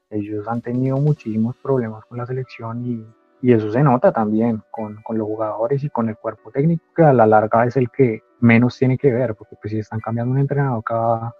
ellos 0.09 0.47
han 0.47 0.61
tenido 0.61 0.97
muchísimos 0.97 1.55
problemas 1.57 2.05
con 2.05 2.17
la 2.17 2.25
selección 2.25 2.85
y, 2.85 3.05
y 3.41 3.53
eso 3.53 3.71
se 3.71 3.83
nota 3.83 4.11
también 4.11 4.63
con, 4.71 5.01
con, 5.03 5.17
los 5.17 5.27
jugadores 5.27 5.83
y 5.83 5.89
con 5.89 6.09
el 6.09 6.17
cuerpo 6.17 6.51
técnico, 6.51 6.83
que 6.95 7.03
a 7.03 7.13
la 7.13 7.27
larga 7.27 7.65
es 7.65 7.77
el 7.77 7.89
que 7.89 8.21
menos 8.39 8.77
tiene 8.77 8.97
que 8.97 9.11
ver, 9.11 9.35
porque 9.35 9.55
pues, 9.61 9.71
si 9.71 9.79
están 9.79 9.99
cambiando 9.99 10.31
un 10.33 10.39
entrenador 10.39 10.83
cada, 10.83 11.35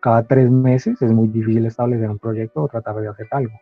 cada 0.00 0.22
tres 0.24 0.50
meses, 0.50 1.00
es 1.00 1.12
muy 1.12 1.28
difícil 1.28 1.66
establecer 1.66 2.10
un 2.10 2.18
proyecto 2.18 2.62
o 2.62 2.68
tratar 2.68 2.96
de 2.96 3.08
hacer 3.08 3.26
algo. 3.30 3.54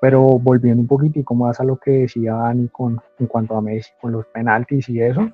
Pero 0.00 0.22
volviendo 0.40 0.80
un 0.80 0.88
poquitico 0.88 1.34
más 1.34 1.60
a 1.60 1.64
lo 1.64 1.76
que 1.76 1.90
decía 1.90 2.34
Dani 2.34 2.68
con, 2.68 3.00
en 3.18 3.26
cuanto 3.26 3.56
a 3.56 3.62
Messi, 3.62 3.90
con 4.00 4.10
los 4.10 4.26
penaltis 4.26 4.88
y 4.88 5.00
eso, 5.00 5.30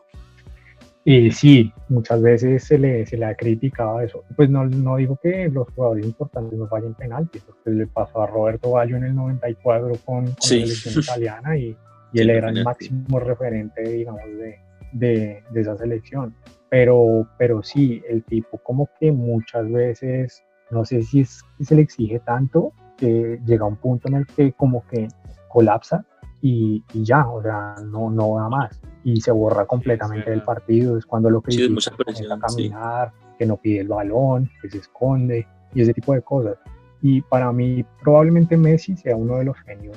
y 1.11 1.31
sí, 1.31 1.73
muchas 1.89 2.21
veces 2.21 2.65
se 2.65 2.77
le, 2.79 3.07
se 3.07 3.17
le 3.17 3.25
ha 3.25 3.35
criticado 3.35 4.01
eso. 4.01 4.25
Pues 4.37 4.51
no, 4.51 4.67
no 4.67 4.97
digo 4.97 5.19
que 5.23 5.49
los 5.49 5.67
jugadores 5.71 6.05
importantes 6.05 6.59
no 6.59 6.67
fallen 6.69 6.93
penaltis, 6.93 7.43
porque 7.45 7.71
le 7.71 7.87
pasó 7.87 8.21
a 8.21 8.27
Roberto 8.27 8.73
Ballo 8.73 8.97
en 8.99 9.05
el 9.05 9.15
94 9.15 9.93
con, 10.05 10.25
con 10.27 10.35
Sí. 10.41 10.61
la 10.61 10.67
selección 10.67 11.03
italiana 11.03 11.57
y, 11.57 11.75
y 12.13 12.21
él 12.21 12.29
era 12.29 12.51
el 12.51 12.63
máximo 12.63 13.21
referente, 13.21 13.83
digamos, 13.83 14.21
de, 14.37 14.59
de, 14.93 15.43
de 15.51 15.61
esa 15.61 15.79
selección. 15.79 16.35
Pero, 16.69 17.27
pero 17.39 17.63
sí, 17.63 18.03
el 18.07 18.23
tipo 18.25 18.59
como 18.59 18.91
que 19.01 19.11
muchas 19.11 19.71
veces, 19.73 20.45
no 20.71 20.85
sé 20.85 21.03
si, 21.05 21.21
es, 21.21 21.43
si 21.57 21.65
se 21.65 21.75
le 21.75 21.81
exige 21.81 22.19
tanto, 22.21 22.75
que 22.99 23.41
llega 23.47 23.65
a 23.65 23.69
un 23.69 23.77
punto 23.77 24.09
en 24.09 24.15
el 24.17 24.27
que 24.27 24.53
como 24.53 24.85
que 24.89 25.09
colapsa 25.49 26.05
y, 26.41 26.85
y 26.93 27.05
ya, 27.05 27.29
o 27.29 27.43
sea, 27.43 27.75
no, 27.85 28.11
no 28.11 28.37
da 28.37 28.49
más. 28.49 28.81
Y 29.05 29.21
se 29.21 29.31
borra 29.33 29.67
completamente 29.67 30.31
del 30.31 30.41
verdad. 30.41 30.55
partido, 30.55 30.99
es 30.99 31.07
cuando 31.07 31.31
lo 31.31 31.41
que 31.41 31.53
Sí, 31.53 31.69
presión, 31.97 32.33
a 32.43 32.49
sí. 32.49 32.69
caminar, 32.71 33.13
que 33.39 33.47
no 33.47 33.57
pide 33.57 33.81
el 33.81 33.89
balón, 33.89 34.51
que 34.63 34.71
se 34.71 34.79
esconde 34.79 35.47
y 35.75 35.83
ese 35.83 35.95
tipo 35.95 36.13
de 36.13 36.23
cosas. 36.23 36.57
Y 37.03 37.21
para 37.23 37.53
mí 37.53 37.85
probablemente 38.03 38.57
Messi 38.57 38.97
sea 38.97 39.17
uno 39.17 39.37
de 39.37 39.45
los 39.45 39.57
genios 39.59 39.97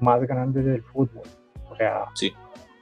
más 0.00 0.20
grandes 0.22 0.64
del 0.64 0.82
fútbol. 0.82 1.22
O 1.70 1.76
sea, 1.76 2.04
Sí. 2.14 2.32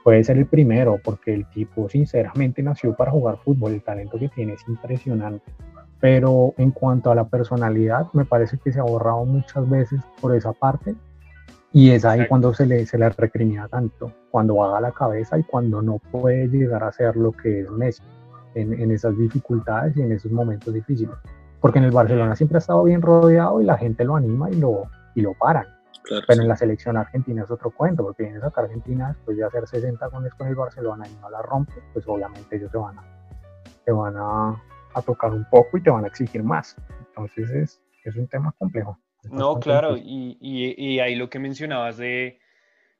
puede 0.03 0.23
ser 0.23 0.37
el 0.37 0.45
primero 0.45 0.99
porque 1.03 1.33
el 1.33 1.45
tipo 1.49 1.89
sinceramente 1.89 2.61
nació 2.63 2.95
para 2.95 3.11
jugar 3.11 3.37
fútbol, 3.43 3.73
el 3.73 3.83
talento 3.83 4.17
que 4.17 4.29
tiene 4.29 4.53
es 4.53 4.67
impresionante. 4.67 5.51
Pero 5.99 6.53
en 6.57 6.71
cuanto 6.71 7.11
a 7.11 7.15
la 7.15 7.27
personalidad, 7.27 8.07
me 8.13 8.23
parece 8.25 8.57
que 8.59 8.71
se 8.71 8.79
ha 8.79 8.83
borrado 8.83 9.25
muchas 9.25 9.67
veces 9.69 9.99
por 10.21 10.35
esa 10.35 10.53
parte 10.53 10.95
y 11.77 11.91
es 11.91 12.05
ahí 12.05 12.27
cuando 12.27 12.55
se 12.55 12.65
le, 12.65 12.87
se 12.87 12.97
le 12.97 13.07
recrimina 13.07 13.67
tanto, 13.67 14.11
cuando 14.31 14.55
baja 14.55 14.81
la 14.81 14.91
cabeza 14.91 15.37
y 15.37 15.43
cuando 15.43 15.79
no 15.79 15.99
puede 15.99 16.47
llegar 16.47 16.83
a 16.83 16.91
ser 16.91 17.15
lo 17.15 17.31
que 17.31 17.61
es 17.61 17.69
Messi 17.69 18.01
en, 18.55 18.73
en 18.73 18.89
esas 18.89 19.15
dificultades 19.15 19.95
y 19.95 20.01
en 20.01 20.11
esos 20.11 20.31
momentos 20.31 20.73
difíciles. 20.73 21.15
Porque 21.61 21.77
en 21.77 21.85
el 21.85 21.91
Barcelona 21.91 22.35
siempre 22.35 22.57
ha 22.57 22.59
estado 22.65 22.83
bien 22.83 23.03
rodeado 23.03 23.61
y 23.61 23.65
la 23.65 23.77
gente 23.77 24.03
lo 24.05 24.15
anima 24.15 24.49
y 24.49 24.55
lo, 24.55 24.89
y 25.13 25.21
lo 25.21 25.35
paran. 25.35 25.67
Claro, 26.01 26.23
Pero 26.27 26.37
sí. 26.37 26.41
en 26.41 26.47
la 26.47 26.57
selección 26.57 26.97
argentina 26.97 27.43
es 27.43 27.51
otro 27.51 27.69
cuento, 27.69 28.01
porque 28.01 28.23
vienes 28.23 28.41
a 28.41 28.47
Argentina 28.47 29.09
después 29.09 29.37
de 29.37 29.43
hacer 29.43 29.67
60 29.67 30.07
goles 30.07 30.33
con 30.33 30.47
el 30.47 30.55
Barcelona 30.55 31.07
y 31.07 31.15
no 31.21 31.29
la 31.29 31.43
rompe, 31.43 31.73
pues 31.93 32.07
obviamente 32.07 32.55
ellos 32.55 32.71
se 32.71 32.77
van 32.79 32.97
a, 32.97 33.03
se 33.85 33.91
van 33.91 34.15
a, 34.17 34.59
a 34.95 35.01
tocar 35.03 35.31
un 35.31 35.45
poco 35.51 35.77
y 35.77 35.83
te 35.83 35.91
van 35.91 36.05
a 36.05 36.07
exigir 36.07 36.41
más. 36.41 36.75
Entonces 37.09 37.51
es, 37.51 37.81
es 38.03 38.15
un 38.15 38.27
tema 38.27 38.51
complejo. 38.57 38.97
No, 39.31 39.59
claro, 39.59 39.97
y, 39.97 40.37
y, 40.39 40.75
y, 40.77 40.99
ahí 40.99 41.15
lo 41.15 41.29
que 41.29 41.39
mencionabas 41.39 41.97
de, 41.97 42.39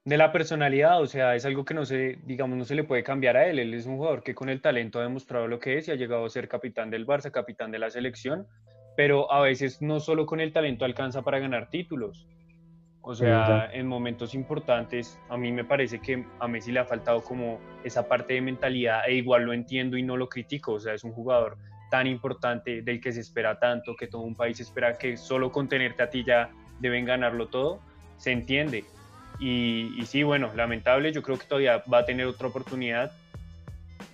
de, 0.05 0.17
la 0.17 0.31
personalidad, 0.31 1.01
o 1.01 1.07
sea, 1.07 1.35
es 1.35 1.45
algo 1.45 1.65
que 1.65 1.73
no 1.73 1.85
se, 1.85 2.19
digamos, 2.23 2.57
no 2.57 2.65
se 2.65 2.75
le 2.75 2.83
puede 2.83 3.03
cambiar 3.03 3.37
a 3.37 3.47
él. 3.47 3.59
Él 3.59 3.73
es 3.73 3.85
un 3.85 3.97
jugador 3.97 4.23
que 4.23 4.35
con 4.35 4.49
el 4.49 4.61
talento 4.61 4.99
ha 4.99 5.03
demostrado 5.03 5.47
lo 5.47 5.59
que 5.59 5.77
es 5.77 5.87
y 5.87 5.91
ha 5.91 5.95
llegado 5.95 6.25
a 6.25 6.29
ser 6.29 6.47
capitán 6.47 6.89
del 6.89 7.05
Barça, 7.05 7.31
capitán 7.31 7.71
de 7.71 7.79
la 7.79 7.89
selección, 7.89 8.47
pero 8.95 9.31
a 9.31 9.41
veces 9.41 9.81
no 9.81 9.99
solo 9.99 10.25
con 10.25 10.39
el 10.39 10.53
talento 10.53 10.85
alcanza 10.85 11.21
para 11.21 11.39
ganar 11.39 11.69
títulos. 11.69 12.27
O 13.09 13.15
sea, 13.15 13.69
en 13.71 13.87
momentos 13.87 14.35
importantes, 14.35 15.17
a 15.29 15.37
mí 15.37 15.53
me 15.53 15.63
parece 15.63 16.01
que 16.01 16.25
a 16.41 16.47
Messi 16.49 16.73
le 16.73 16.79
ha 16.79 16.85
faltado 16.85 17.23
como 17.23 17.61
esa 17.85 18.05
parte 18.05 18.33
de 18.33 18.41
mentalidad, 18.41 19.07
e 19.07 19.13
igual 19.13 19.43
lo 19.43 19.53
entiendo 19.53 19.95
y 19.95 20.03
no 20.03 20.17
lo 20.17 20.27
critico. 20.27 20.73
O 20.73 20.79
sea, 20.81 20.93
es 20.93 21.05
un 21.05 21.13
jugador 21.13 21.57
tan 21.89 22.07
importante, 22.07 22.81
del 22.81 22.99
que 22.99 23.11
se 23.11 23.21
espera 23.21 23.59
tanto, 23.59 23.95
que 23.95 24.07
todo 24.07 24.21
un 24.21 24.35
país 24.35 24.59
espera 24.59 24.97
que 24.97 25.17
solo 25.17 25.51
con 25.51 25.67
tenerte 25.67 26.03
a 26.03 26.09
ti 26.09 26.23
ya 26.25 26.49
deben 26.79 27.05
ganarlo 27.05 27.47
todo, 27.47 27.79
se 28.17 28.31
entiende. 28.31 28.85
Y, 29.39 29.99
sí, 30.05 30.23
bueno, 30.23 30.49
lamentable, 30.55 31.11
yo 31.11 31.21
creo 31.21 31.37
que 31.37 31.45
todavía 31.45 31.83
va 31.91 31.99
a 31.99 32.05
tener 32.05 32.25
otra 32.25 32.47
oportunidad 32.47 33.11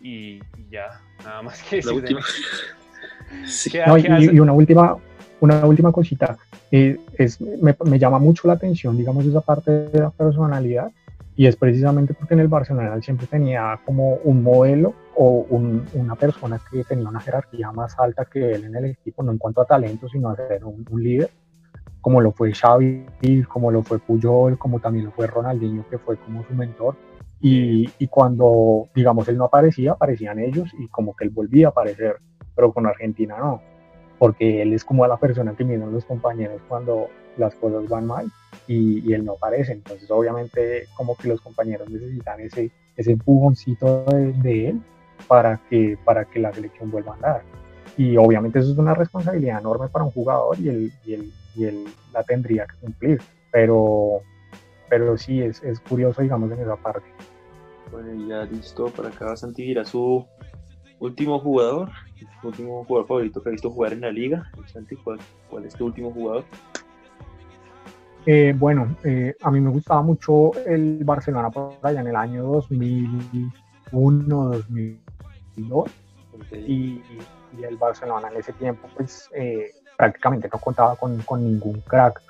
y, 0.02 0.40
ya, 0.70 1.02
nada 1.24 1.42
más 1.42 1.64
que 1.64 1.78
decir. 1.78 2.04
y, 4.20 4.40
una 4.40 4.52
última, 4.52 4.98
una 5.40 5.66
última 5.66 5.92
cosita, 5.92 6.38
eh, 6.72 7.00
es, 7.18 7.40
me, 7.40 7.76
me, 7.86 7.98
llama 7.98 8.20
mucho 8.20 8.48
la 8.48 8.56
atención, 8.56 8.98
digamos, 8.98 9.26
esa 9.26 9.42
parte 9.42 9.72
de 9.72 10.00
la 10.00 10.10
personalidad, 10.10 10.92
y 11.36 11.48
es 11.48 11.56
precisamente 11.56 12.14
porque 12.14 12.34
en 12.34 12.42
el 12.42 12.48
Barcelona 12.48 13.02
siempre 13.02 13.28
tenía 13.28 13.80
como 13.86 14.16
un 14.24 14.44
modelo 14.44 14.94
o 15.16 15.46
un, 15.50 15.86
una 15.94 16.16
persona 16.16 16.60
que 16.72 16.84
tenía 16.84 17.08
una 17.08 17.20
jerarquía 17.20 17.72
más 17.72 17.98
alta 18.00 18.26
que 18.26 18.54
él 18.54 18.66
en 18.66 18.76
el 18.76 18.86
equipo, 18.86 19.24
no 19.24 19.32
en 19.32 19.38
cuanto 19.38 19.62
a 19.62 19.66
talento, 19.66 20.08
sino 20.10 20.30
a 20.30 20.36
ser 20.36 20.64
un, 20.66 20.86
un 20.90 21.04
líder, 21.04 21.30
como 22.02 22.22
lo 22.22 22.32
fue 22.32 22.54
Xavi, 22.54 23.06
como 23.48 23.72
lo 23.72 23.84
fue 23.84 24.00
Puyol, 24.00 24.58
como 24.58 24.80
también 24.80 25.06
lo 25.06 25.12
fue 25.12 25.28
Ronaldinho, 25.28 25.86
que 25.90 25.98
fue 25.98 26.18
como 26.18 26.44
su 26.46 26.54
mentor. 26.54 26.96
Y, 27.40 27.90
y, 28.00 28.08
cuando, 28.08 28.88
digamos, 28.96 29.28
él 29.28 29.38
no 29.38 29.46
aparecía, 29.46 29.92
aparecían 29.92 30.40
ellos 30.40 30.70
y 30.80 30.88
como 30.88 31.14
que 31.14 31.26
él 31.26 31.30
volvía 31.30 31.68
a 31.68 31.70
aparecer, 31.72 32.18
pero 32.56 32.72
con 32.72 32.88
Argentina 32.88 33.38
no 33.38 33.62
porque 34.24 34.62
él 34.62 34.72
es 34.72 34.86
como 34.86 35.06
la 35.06 35.18
persona 35.18 35.54
que 35.54 35.66
miran 35.66 35.92
los 35.92 36.06
compañeros 36.06 36.62
cuando 36.70 37.10
las 37.36 37.54
cosas 37.56 37.90
van 37.90 38.08
mal 38.08 38.32
y, 38.70 39.12
él 39.12 39.26
no 39.26 39.34
aparece. 39.34 39.74
Entonces, 39.74 40.10
obviamente, 40.10 40.86
como 40.96 41.18
que 41.18 41.28
los 41.28 41.42
compañeros 41.42 41.90
necesitan 41.90 42.40
ese, 42.40 42.72
ese 42.96 43.12
empujoncito 43.12 44.06
de, 44.06 44.70
él 44.70 44.82
para 45.28 45.60
que, 45.70 45.98
para 46.04 46.26
que 46.26 46.40
la 46.40 46.54
selección 46.54 46.92
vuelva 46.92 47.14
a 47.14 47.16
andar. 47.16 47.42
Y 47.98 48.18
obviamente 48.18 48.60
eso 48.60 48.72
es 48.72 48.78
una 48.78 48.94
responsabilidad 48.94 49.60
enorme 49.60 49.88
para 49.88 50.06
un 50.06 50.12
jugador 50.12 50.60
y 50.60 50.70
él, 50.70 50.94
y 51.06 51.14
él, 51.14 51.34
y 51.56 51.66
él 51.66 51.86
la 52.12 52.24
tendría 52.24 52.66
que 52.66 52.76
cumplir. 52.78 53.22
Pero, 53.52 54.22
pero 54.90 55.18
sí, 55.18 55.42
es, 55.42 55.62
es 55.64 55.80
curioso, 55.80 56.22
digamos, 56.22 56.52
en 56.52 56.60
esa 56.60 56.76
parte. 56.76 57.06
Bueno, 57.92 58.28
ya 58.28 58.46
listo, 58.46 58.88
para 58.88 59.10
acá 59.10 59.36
Santi 59.36 59.78
a 59.78 59.86
su 59.86 60.26
último 61.00 61.40
jugador 61.40 61.90
último 62.48 62.84
jugador 62.86 63.08
favorito 63.08 63.42
que 63.42 63.50
ha 63.50 63.52
visto 63.52 63.70
jugar 63.70 63.94
en 63.94 64.02
la 64.02 64.12
liga? 64.12 64.50
¿cuál, 65.04 65.20
cuál 65.50 65.66
es 65.66 65.74
tu 65.74 65.86
último 65.86 66.12
jugador? 66.12 66.44
Eh, 68.26 68.54
bueno, 68.58 68.96
eh, 69.04 69.36
a 69.42 69.52
mí 69.52 69.60
me 69.60 69.70
gustaba 69.70 70.02
mucho 70.02 70.52
el 70.66 71.04
Barcelona 71.04 71.50
por 71.50 71.74
allá 71.82 72.02
en 72.02 72.08
el 72.08 72.16
año 72.16 72.44
2001, 72.44 74.52
2002. 75.56 75.92
Y, 76.52 77.02
y, 77.58 77.64
el 77.64 77.78
Barcelona 77.78 78.30
en 78.30 78.38
ese 78.38 78.54
tiempo, 78.54 78.88
pues 78.96 79.30
eh, 79.36 79.72
prácticamente 79.96 80.50
no 80.52 80.60
contaba 80.60 80.96
con, 80.96 81.22
con, 81.22 81.44
ningún 81.44 81.82
crack, 81.82 82.22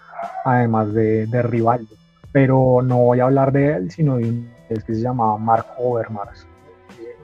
además 0.43 0.93
de, 0.93 1.25
de 1.27 1.41
Rivaldo. 1.41 1.95
Pero 2.33 2.81
no 2.83 2.97
voy 2.97 3.19
a 3.21 3.25
hablar 3.25 3.51
de 3.51 3.75
él, 3.75 3.91
sino 3.91 4.17
de 4.17 4.25
un 4.25 4.53
que 4.67 4.81
se 4.81 5.01
llamaba 5.01 5.37
Marco 5.37 5.73
Overmars. 5.77 6.47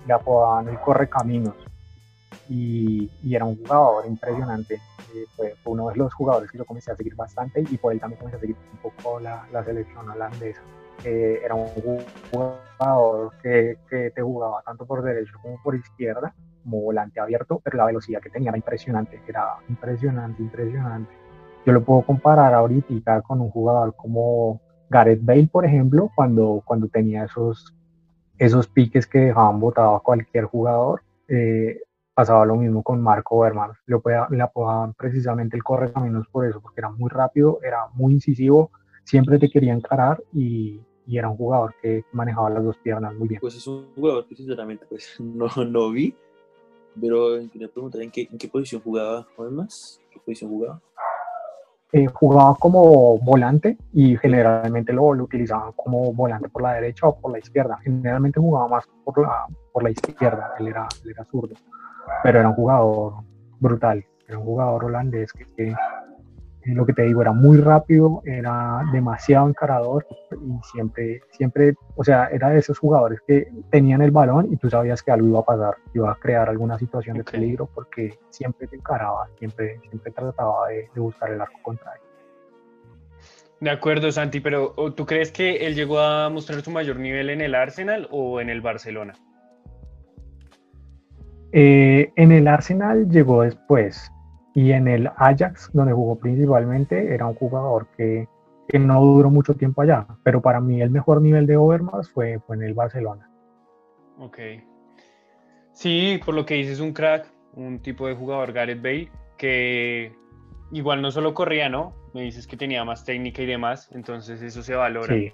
Le 0.05 0.13
apodaban 0.13 0.69
el 0.69 0.79
Correcaminos 0.79 1.55
y, 2.47 3.09
era 3.31 3.45
un 3.45 3.57
jugador 3.57 4.05
impresionante. 4.05 4.75
Eh, 5.13 5.25
fue, 5.35 5.55
uno 5.65 5.89
de 5.89 5.95
los 5.95 6.13
jugadores 6.13 6.51
que 6.51 6.57
yo 6.57 6.65
comencé 6.65 6.91
a 6.91 6.95
seguir 6.95 7.15
bastante 7.15 7.61
y 7.61 7.77
por 7.77 7.93
él 7.93 7.99
también 7.99 8.19
comencé 8.19 8.37
a 8.37 8.39
seguir 8.39 8.55
un 8.73 8.91
poco 8.91 9.19
la, 9.19 9.47
la 9.51 9.63
selección 9.63 10.09
holandesa. 10.09 10.61
Eh, 11.03 11.41
era 11.43 11.55
un 11.55 11.67
jugador 12.31 13.31
que, 13.41 13.77
que, 13.89 14.11
te 14.11 14.21
jugaba 14.21 14.61
tanto 14.65 14.85
por 14.85 15.01
derecho 15.01 15.33
como 15.41 15.61
por 15.63 15.75
izquierda, 15.75 16.33
como 16.63 16.81
volante 16.81 17.19
abierto, 17.19 17.61
pero 17.63 17.77
la 17.77 17.85
velocidad 17.85 18.21
que 18.21 18.29
tenía 18.29 18.49
era 18.49 18.57
impresionante, 18.57 19.21
era 19.27 19.55
impresionante, 19.69 20.41
impresionante. 20.41 21.11
Yo 21.65 21.73
lo 21.73 21.83
puedo 21.83 22.01
comparar 22.01 22.53
ahorita 22.53 23.21
con 23.21 23.41
un 23.41 23.49
jugador 23.49 23.95
como 23.95 24.61
Gareth 24.89 25.23
Bale, 25.23 25.47
por 25.51 25.65
ejemplo, 25.65 26.11
cuando, 26.15 26.61
cuando 26.65 26.87
tenía 26.87 27.25
esos, 27.25 27.75
esos 28.37 28.67
piques 28.67 29.05
que 29.05 29.19
dejaban 29.19 29.59
botado 29.59 29.95
a 29.95 30.03
cualquier 30.03 30.45
jugador. 30.45 31.01
Eh, 31.27 31.79
pasaba 32.13 32.45
lo 32.45 32.55
mismo 32.55 32.83
con 32.83 33.01
Marco 33.01 33.39
Berman. 33.39 33.71
Le, 33.85 34.41
apodaban 34.41 34.93
precisamente 34.93 35.55
el 35.55 35.63
correcaminos 35.63 36.27
por 36.27 36.45
eso, 36.45 36.59
porque 36.59 36.81
era 36.81 36.89
muy 36.89 37.09
rápido, 37.09 37.59
era 37.63 37.87
muy 37.93 38.13
incisivo, 38.13 38.71
siempre 39.03 39.39
te 39.39 39.49
quería 39.49 39.73
encarar 39.73 40.21
y, 40.33 40.81
y, 41.09 41.17
era 41.17 41.29
un 41.29 41.37
jugador 41.37 41.73
que 41.81 42.03
manejaba 42.11 42.49
las 42.49 42.63
dos 42.63 42.77
piernas 42.77 43.13
muy 43.15 43.27
bien. 43.27 43.41
Pues 43.41 43.55
es 43.55 43.67
un 43.67 43.87
jugador 43.95 44.25
que 44.27 44.35
sinceramente 44.35 44.85
pues, 44.87 45.15
no, 45.19 45.47
no 45.65 45.91
vi, 45.91 46.15
pero 46.99 47.39
quería 47.51 47.67
preguntar 47.67 48.01
en 48.01 48.11
qué, 48.11 48.27
en 48.31 48.37
qué 48.37 48.47
posición 48.47 48.81
jugaba 48.81 49.27
además, 49.37 49.99
qué 50.11 50.19
posición 50.19 50.51
jugaba. 50.51 50.81
Eh, 51.91 52.05
jugaba 52.05 52.53
como 52.53 53.17
volante 53.17 53.75
y 53.93 54.15
generalmente 54.17 54.93
lo, 54.93 55.15
lo, 55.15 55.23
utilizaban 55.23 55.71
como 55.71 56.13
volante 56.13 56.47
por 56.47 56.61
la 56.61 56.73
derecha 56.73 57.07
o 57.07 57.19
por 57.19 57.31
la 57.31 57.39
izquierda. 57.39 57.79
Generalmente 57.83 58.39
jugaba 58.39 58.67
más 58.67 58.85
por 59.03 59.19
la, 59.19 59.47
por 59.71 59.81
la 59.81 59.89
izquierda, 59.89 60.53
él 60.59 60.67
era, 60.67 60.87
él 61.03 61.11
era 61.11 61.25
zurdo 61.25 61.55
pero 62.23 62.39
era 62.39 62.49
un 62.49 62.55
jugador 62.55 63.13
brutal, 63.59 64.05
era 64.27 64.37
un 64.37 64.45
jugador 64.45 64.85
holandés 64.85 65.31
que, 65.33 65.75
lo 66.73 66.85
que 66.85 66.93
te 66.93 67.03
digo, 67.03 67.21
era 67.21 67.31
muy 67.31 67.57
rápido, 67.57 68.21
era 68.25 68.83
demasiado 68.91 69.47
encarador 69.47 70.05
y 70.31 70.59
siempre, 70.71 71.21
siempre, 71.31 71.73
o 71.95 72.03
sea, 72.03 72.27
era 72.27 72.49
de 72.49 72.59
esos 72.59 72.77
jugadores 72.77 73.19
que 73.27 73.51
tenían 73.69 74.01
el 74.01 74.11
balón 74.11 74.51
y 74.51 74.57
tú 74.57 74.69
sabías 74.69 75.01
que 75.03 75.11
algo 75.11 75.27
iba 75.27 75.39
a 75.39 75.45
pasar, 75.45 75.75
iba 75.93 76.11
a 76.11 76.15
crear 76.15 76.49
alguna 76.49 76.77
situación 76.77 77.17
de 77.17 77.23
peligro 77.23 77.69
porque 77.73 78.17
siempre 78.29 78.67
te 78.67 78.75
encaraba, 78.75 79.27
siempre, 79.37 79.79
siempre 79.89 80.11
trataba 80.11 80.67
de, 80.67 80.89
de 80.93 81.01
buscar 81.01 81.31
el 81.31 81.41
arco 81.41 81.59
contrario. 81.61 82.03
De 83.59 83.69
acuerdo, 83.69 84.11
Santi, 84.11 84.39
pero 84.39 84.73
¿tú 84.95 85.05
crees 85.05 85.31
que 85.31 85.67
él 85.67 85.75
llegó 85.75 85.99
a 85.99 86.29
mostrar 86.29 86.61
su 86.61 86.71
mayor 86.71 86.97
nivel 86.97 87.29
en 87.29 87.41
el 87.41 87.55
Arsenal 87.55 88.07
o 88.09 88.39
en 88.39 88.49
el 88.49 88.61
Barcelona? 88.61 89.13
Eh, 91.51 92.11
en 92.15 92.31
el 92.31 92.47
Arsenal 92.47 93.09
llegó 93.09 93.41
después 93.41 94.11
y 94.59 94.73
en 94.73 94.89
el 94.89 95.09
Ajax, 95.15 95.69
donde 95.71 95.93
jugó 95.93 96.19
principalmente, 96.19 97.13
era 97.13 97.25
un 97.25 97.33
jugador 97.35 97.87
que, 97.95 98.27
que 98.67 98.77
no 98.77 98.99
duró 98.99 99.29
mucho 99.29 99.53
tiempo 99.53 99.81
allá, 99.81 100.05
pero 100.21 100.41
para 100.41 100.59
mí 100.59 100.81
el 100.81 100.89
mejor 100.89 101.21
nivel 101.21 101.47
de 101.47 101.55
Overmars 101.55 102.09
fue, 102.09 102.39
fue 102.39 102.57
en 102.57 102.63
el 102.63 102.73
Barcelona. 102.73 103.31
Ok. 104.17 104.37
Sí, 105.71 106.19
por 106.25 106.35
lo 106.35 106.45
que 106.45 106.55
dices, 106.55 106.81
un 106.81 106.91
crack, 106.91 107.31
un 107.53 107.79
tipo 107.79 108.05
de 108.07 108.15
jugador, 108.15 108.51
Gareth 108.51 108.81
Bale, 108.81 109.09
que 109.37 110.13
igual 110.73 111.01
no 111.01 111.09
solo 111.09 111.33
corría, 111.33 111.69
¿no? 111.69 111.93
Me 112.13 112.23
dices 112.23 112.45
que 112.45 112.57
tenía 112.57 112.83
más 112.83 113.05
técnica 113.05 113.41
y 113.41 113.45
demás, 113.45 113.89
entonces 113.93 114.41
eso 114.41 114.61
se 114.61 114.75
valora. 114.75 115.15
Sí. 115.15 115.31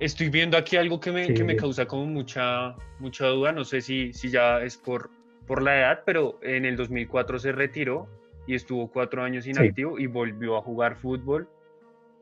Estoy 0.00 0.28
viendo 0.28 0.56
aquí 0.56 0.76
algo 0.76 0.98
que 0.98 1.12
me, 1.12 1.32
que 1.34 1.44
me 1.44 1.54
causa 1.54 1.86
como 1.86 2.04
mucha, 2.06 2.74
mucha 2.98 3.28
duda, 3.28 3.52
no 3.52 3.62
sé 3.62 3.80
si, 3.80 4.12
si 4.12 4.28
ya 4.28 4.60
es 4.60 4.76
por, 4.76 5.08
por 5.46 5.62
la 5.62 5.78
edad, 5.78 6.00
pero 6.04 6.40
en 6.42 6.64
el 6.64 6.74
2004 6.74 7.38
se 7.38 7.52
retiró 7.52 8.08
y 8.46 8.54
estuvo 8.54 8.90
cuatro 8.90 9.22
años 9.22 9.46
inactivo 9.46 9.98
y 9.98 10.06
volvió 10.06 10.56
a 10.56 10.62
jugar 10.62 10.96
fútbol. 10.96 11.48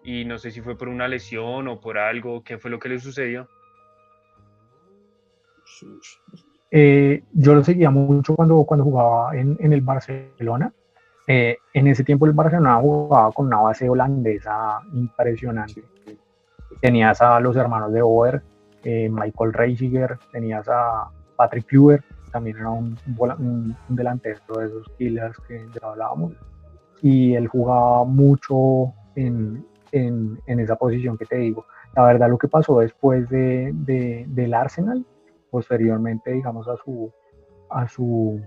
Y 0.05 0.25
no 0.25 0.39
sé 0.39 0.51
si 0.51 0.61
fue 0.61 0.77
por 0.77 0.89
una 0.89 1.09
lesión 1.09 1.69
o 1.69 1.81
por 1.81 1.99
algo, 1.99 2.43
¿qué 2.43 2.59
fue 2.59 2.71
lo 2.71 2.79
que 2.79 2.89
le 2.89 2.99
sucedió? 2.99 3.49
Eh, 6.71 7.23
yo 7.33 7.55
lo 7.55 7.65
seguía 7.65 7.91
mucho 7.91 8.35
cuando, 8.35 8.65
cuando 8.65 8.85
jugaba 8.85 9.37
en, 9.37 9.57
en 9.61 9.73
el 9.73 9.81
Barcelona. 9.81 10.73
Eh, 11.27 11.59
en 11.75 11.87
ese 11.87 12.05
tiempo 12.05 12.25
el 12.25 12.33
Barcelona 12.33 12.77
jugaba 12.77 13.31
con 13.33 13.47
una 13.47 13.61
base 13.61 13.89
holandesa 13.89 14.81
impresionante. 14.95 15.85
Tenías 16.81 17.21
a 17.21 17.39
los 17.41 17.55
hermanos 17.57 17.93
de 17.93 18.01
Over, 18.01 18.43
eh, 18.83 19.11
Michael 19.11 19.53
Reisiger, 19.53 20.19
tenías 20.33 20.67
a 20.69 21.11
Patrick 21.37 21.67
Kluivert, 21.67 22.05
también 22.39 22.59
era 22.59 22.71
un, 22.71 22.97
un, 23.19 23.77
delantero 23.89 24.39
de 24.59 24.67
esos 24.67 24.89
killers 24.97 25.37
que 25.49 25.67
ya 25.75 25.89
hablábamos. 25.89 26.35
Y 27.03 27.35
él 27.35 27.49
jugaba 27.49 28.05
mucho 28.05 28.93
en, 29.17 29.67
en, 29.91 30.39
en, 30.47 30.61
esa 30.61 30.77
posición 30.77 31.19
que 31.19 31.25
te 31.25 31.37
digo. 31.37 31.67
La 31.97 32.05
verdad, 32.05 32.29
lo 32.31 32.39
que 32.39 32.47
pasó 32.47 32.79
después 32.79 33.29
de, 33.29 33.73
de, 33.75 34.25
del 34.29 34.55
Arsenal, 34.55 35.05
posteriormente, 35.51 36.31
digamos, 36.31 36.69
a 36.69 36.77
su, 36.77 37.13
a 37.71 37.89
su, 37.89 38.41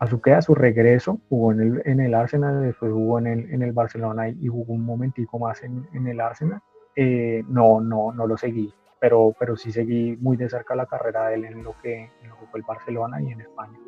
a 0.00 0.06
su, 0.08 0.20
a 0.24 0.42
su 0.42 0.54
regreso, 0.56 1.20
jugó 1.28 1.52
en 1.52 1.60
el, 1.60 1.82
en 1.84 2.00
el 2.00 2.12
Arsenal, 2.12 2.60
después 2.60 2.90
jugó 2.92 3.20
en 3.20 3.28
el, 3.28 3.52
en 3.52 3.62
el 3.62 3.72
Barcelona 3.72 4.28
y, 4.28 4.48
jugó 4.48 4.74
un 4.74 4.84
momentico 4.84 5.38
más 5.38 5.62
en, 5.62 5.86
en 5.92 6.08
el 6.08 6.20
Arsenal. 6.20 6.60
Eh, 6.96 7.44
no, 7.48 7.80
no, 7.80 8.12
no 8.12 8.26
lo 8.26 8.36
seguí, 8.36 8.74
pero, 9.04 9.36
pero 9.38 9.54
sí 9.54 9.70
seguí 9.70 10.16
muy 10.16 10.38
de 10.38 10.48
cerca 10.48 10.74
la 10.74 10.86
carrera 10.86 11.28
de 11.28 11.34
él 11.34 11.44
en 11.44 11.62
lo 11.62 11.78
que, 11.82 12.10
en 12.22 12.28
lo 12.30 12.38
que 12.38 12.46
fue 12.46 12.60
el 12.60 12.64
Barcelona 12.66 13.20
y 13.20 13.32
en 13.32 13.42
España. 13.42 13.78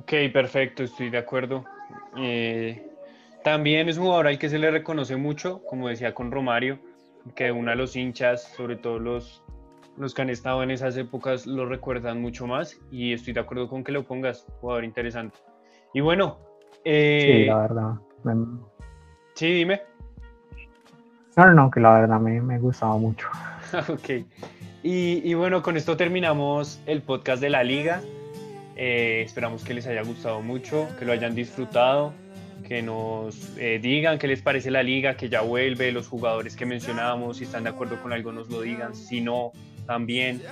Ok, 0.00 0.32
perfecto, 0.32 0.84
estoy 0.84 1.10
de 1.10 1.18
acuerdo. 1.18 1.66
Eh, 2.16 2.90
también 3.44 3.90
es 3.90 3.98
un 3.98 4.04
jugador 4.04 4.28
al 4.28 4.38
que 4.38 4.48
se 4.48 4.58
le 4.58 4.70
reconoce 4.70 5.16
mucho, 5.16 5.60
como 5.68 5.88
decía 5.88 6.14
con 6.14 6.32
Romario, 6.32 6.78
que 7.34 7.52
uno 7.52 7.72
de 7.72 7.76
los 7.76 7.94
hinchas, 7.94 8.42
sobre 8.56 8.76
todo 8.76 8.98
los, 8.98 9.44
los 9.98 10.14
que 10.14 10.22
han 10.22 10.30
estado 10.30 10.62
en 10.62 10.70
esas 10.70 10.96
épocas, 10.96 11.46
lo 11.46 11.66
recuerdan 11.66 12.22
mucho 12.22 12.46
más 12.46 12.80
y 12.90 13.12
estoy 13.12 13.34
de 13.34 13.40
acuerdo 13.40 13.68
con 13.68 13.84
que 13.84 13.92
lo 13.92 14.06
pongas, 14.06 14.46
jugador 14.62 14.84
interesante. 14.84 15.36
Y 15.92 16.00
bueno. 16.00 16.38
Eh, 16.86 17.20
sí, 17.22 17.44
la 17.44 17.58
verdad. 17.58 17.94
Sí, 19.34 19.52
dime. 19.52 19.82
No, 21.36 21.52
no, 21.52 21.70
que 21.70 21.80
la 21.80 22.00
verdad 22.00 22.18
me, 22.18 22.40
me 22.40 22.58
gustaba 22.58 22.96
mucho. 22.96 23.28
ok. 23.88 24.24
Y, 24.82 25.28
y, 25.28 25.34
bueno, 25.34 25.62
con 25.62 25.76
esto 25.76 25.96
terminamos 25.96 26.80
el 26.86 27.02
podcast 27.02 27.42
de 27.42 27.50
la 27.50 27.64
liga. 27.64 28.02
Eh, 28.76 29.22
esperamos 29.24 29.64
que 29.64 29.74
les 29.74 29.86
haya 29.86 30.02
gustado 30.02 30.42
mucho, 30.42 30.88
que 30.98 31.04
lo 31.04 31.12
hayan 31.12 31.34
disfrutado, 31.34 32.12
que 32.68 32.82
nos 32.82 33.56
eh, 33.58 33.78
digan 33.82 34.18
qué 34.18 34.28
les 34.28 34.42
parece 34.42 34.70
la 34.70 34.82
liga, 34.82 35.16
que 35.16 35.28
ya 35.28 35.40
vuelve, 35.40 35.90
los 35.92 36.08
jugadores 36.08 36.56
que 36.56 36.66
mencionábamos, 36.66 37.38
si 37.38 37.44
están 37.44 37.64
de 37.64 37.70
acuerdo 37.70 38.00
con 38.02 38.12
algo 38.12 38.32
nos 38.32 38.48
lo 38.50 38.60
digan, 38.60 38.94
si 38.94 39.20
no, 39.20 39.52
también. 39.86 40.42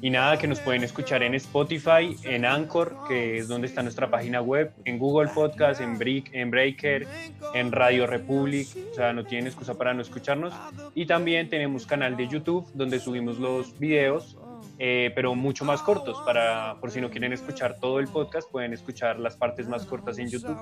Y 0.00 0.10
nada, 0.10 0.38
que 0.38 0.46
nos 0.46 0.60
pueden 0.60 0.84
escuchar 0.84 1.22
en 1.22 1.34
Spotify, 1.34 2.16
en 2.24 2.44
Anchor, 2.44 2.96
que 3.08 3.38
es 3.38 3.48
donde 3.48 3.66
está 3.66 3.82
nuestra 3.82 4.10
página 4.10 4.40
web, 4.40 4.72
en 4.84 4.98
Google 4.98 5.30
Podcast, 5.34 5.80
en, 5.80 5.98
en 6.32 6.50
Breaker, 6.50 7.06
en 7.54 7.72
Radio 7.72 8.06
Republic, 8.06 8.68
o 8.92 8.94
sea, 8.94 9.12
no 9.12 9.24
tienen 9.24 9.46
excusa 9.46 9.74
para 9.74 9.94
no 9.94 10.02
escucharnos. 10.02 10.52
Y 10.94 11.06
también 11.06 11.48
tenemos 11.48 11.86
canal 11.86 12.16
de 12.16 12.28
YouTube 12.28 12.66
donde 12.74 13.00
subimos 13.00 13.38
los 13.38 13.78
videos 13.78 14.36
eh, 14.78 15.10
pero 15.14 15.34
mucho 15.34 15.64
más 15.64 15.82
cortos. 15.82 16.18
Para, 16.24 16.76
por 16.80 16.90
si 16.90 17.00
no 17.00 17.10
quieren 17.10 17.32
escuchar 17.32 17.78
todo 17.80 17.98
el 17.98 18.08
podcast, 18.08 18.50
pueden 18.50 18.72
escuchar 18.72 19.18
las 19.18 19.36
partes 19.36 19.68
más 19.68 19.86
cortas 19.86 20.18
en 20.18 20.28
YouTube. 20.28 20.56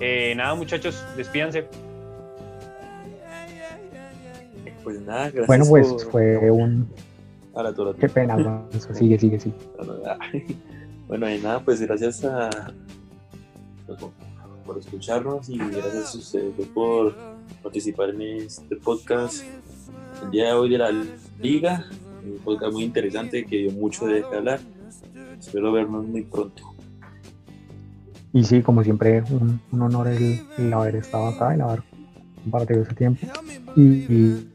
Eh, 0.00 0.34
nada, 0.36 0.54
muchachos, 0.54 1.04
despídanse. 1.16 1.66
Pues 4.82 5.00
nada, 5.00 5.30
gracias. 5.30 5.46
Bueno, 5.46 5.64
pues 5.68 6.04
fue 6.10 6.50
un. 6.50 6.88
Ahora, 7.54 7.72
tú, 7.72 7.94
Qué 7.98 8.08
pena, 8.08 8.36
sigue, 8.94 9.18
sigue, 9.18 9.40
sigue. 9.40 9.56
Bueno, 11.08 11.28
y 11.28 11.38
nada, 11.38 11.60
pues 11.60 11.80
gracias 11.82 12.24
a. 12.24 12.48
Por 14.64 14.78
escucharnos 14.78 15.48
y 15.50 15.58
gracias 15.58 16.14
a 16.14 16.18
ustedes 16.18 16.66
por 16.68 17.14
participar 17.62 18.10
en 18.10 18.22
este 18.22 18.76
podcast 18.76 19.44
el 20.22 20.30
día 20.30 20.46
de 20.46 20.52
hoy 20.52 20.70
de 20.70 20.78
la 20.78 20.90
liga 21.40 21.84
un 22.24 22.38
podcast 22.38 22.72
muy 22.72 22.84
interesante 22.84 23.44
que 23.44 23.56
dio 23.58 23.72
mucho 23.72 24.06
de 24.06 24.24
qué 24.28 24.36
hablar. 24.36 24.60
Espero 25.38 25.72
vernos 25.72 26.06
muy 26.06 26.22
pronto. 26.22 26.62
Y 28.32 28.44
sí, 28.44 28.62
como 28.62 28.82
siempre, 28.82 29.22
un, 29.30 29.60
honor 29.72 30.08
el, 30.08 30.72
haber 30.72 30.96
estado 30.96 31.26
acá, 31.26 31.54
el 31.54 31.60
haber 31.60 31.82
compartido 32.42 32.82
ese 32.82 32.94
tiempo. 32.94 33.26
Y, 33.76 34.46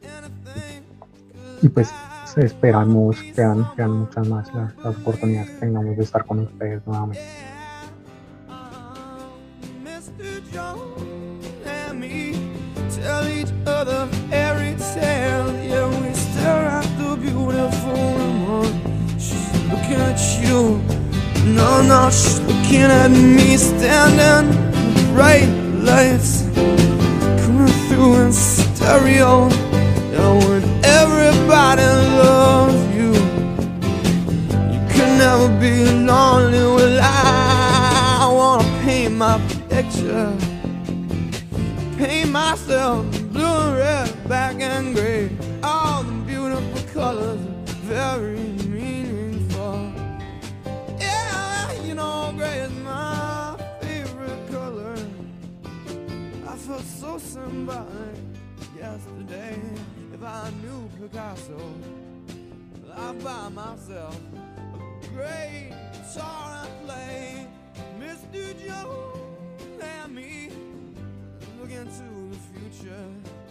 y, 1.61 1.69
pues 1.69 1.91
esperamos 2.45 3.19
que 3.21 3.33
sean, 3.33 3.67
muchas 3.89 4.27
más 4.27 4.53
las, 4.53 4.97
oportunidades 4.97 5.49
que 5.51 5.59
tengamos 5.59 5.97
de 5.97 6.03
estar 6.03 6.25
con 6.25 6.39
ustedes 6.39 6.85
nuevamente. 6.85 7.21
looking 19.69 20.01
at 20.01 20.19
you. 20.43 20.81
No, 21.53 21.81
no, 21.81 22.09
she's 22.09 22.39
looking 22.41 22.81
at 22.81 23.09
me 23.09 23.57
standing 23.57 24.51
in 24.51 25.13
bright 25.13 25.49
lights 25.83 26.43
coming 27.43 27.67
through 27.87 28.25
in 28.25 28.33
stereo. 28.33 29.56
Everybody 31.49 31.81
loves 32.17 32.93
you, 32.93 33.13
you 34.73 34.81
can 34.91 35.17
never 35.17 35.47
be 35.61 35.85
lonely. 36.05 36.59
Well, 36.59 36.99
I 37.01 38.29
wanna 38.29 38.83
paint 38.83 39.15
my 39.15 39.39
picture, 39.69 40.35
paint 41.97 42.31
myself 42.31 43.05
blue 43.31 43.45
and 43.45 43.77
red, 43.77 44.27
black 44.27 44.59
and 44.59 44.93
gray, 44.93 45.29
all 45.63 46.03
the 46.03 46.11
beautiful 46.25 46.81
colors, 46.93 47.39
very 47.85 48.39
meaningful. 48.67 49.93
Yeah, 50.99 51.71
you 51.81 51.95
know, 51.95 52.33
gray 52.35 52.59
is 52.59 52.73
my 52.83 53.55
favorite 53.79 54.51
color. 54.51 54.97
I 56.45 56.57
felt 56.57 56.83
so 56.83 57.17
symbolic 57.17 58.17
yesterday. 58.77 59.61
If 60.19 60.23
I 60.23 60.49
knew 60.63 60.89
Picasso, 60.99 61.59
I'd 62.95 63.23
buy 63.23 63.49
myself 63.49 64.19
a 64.73 65.07
great 65.09 65.73
guitar 65.93 66.65
and 66.65 66.87
play 66.87 67.47
Mr. 67.99 68.65
Jones 68.65 69.79
and 69.79 70.15
me. 70.15 70.49
Look 71.61 71.69
into 71.69 72.03
the 72.31 72.37
future. 72.51 73.36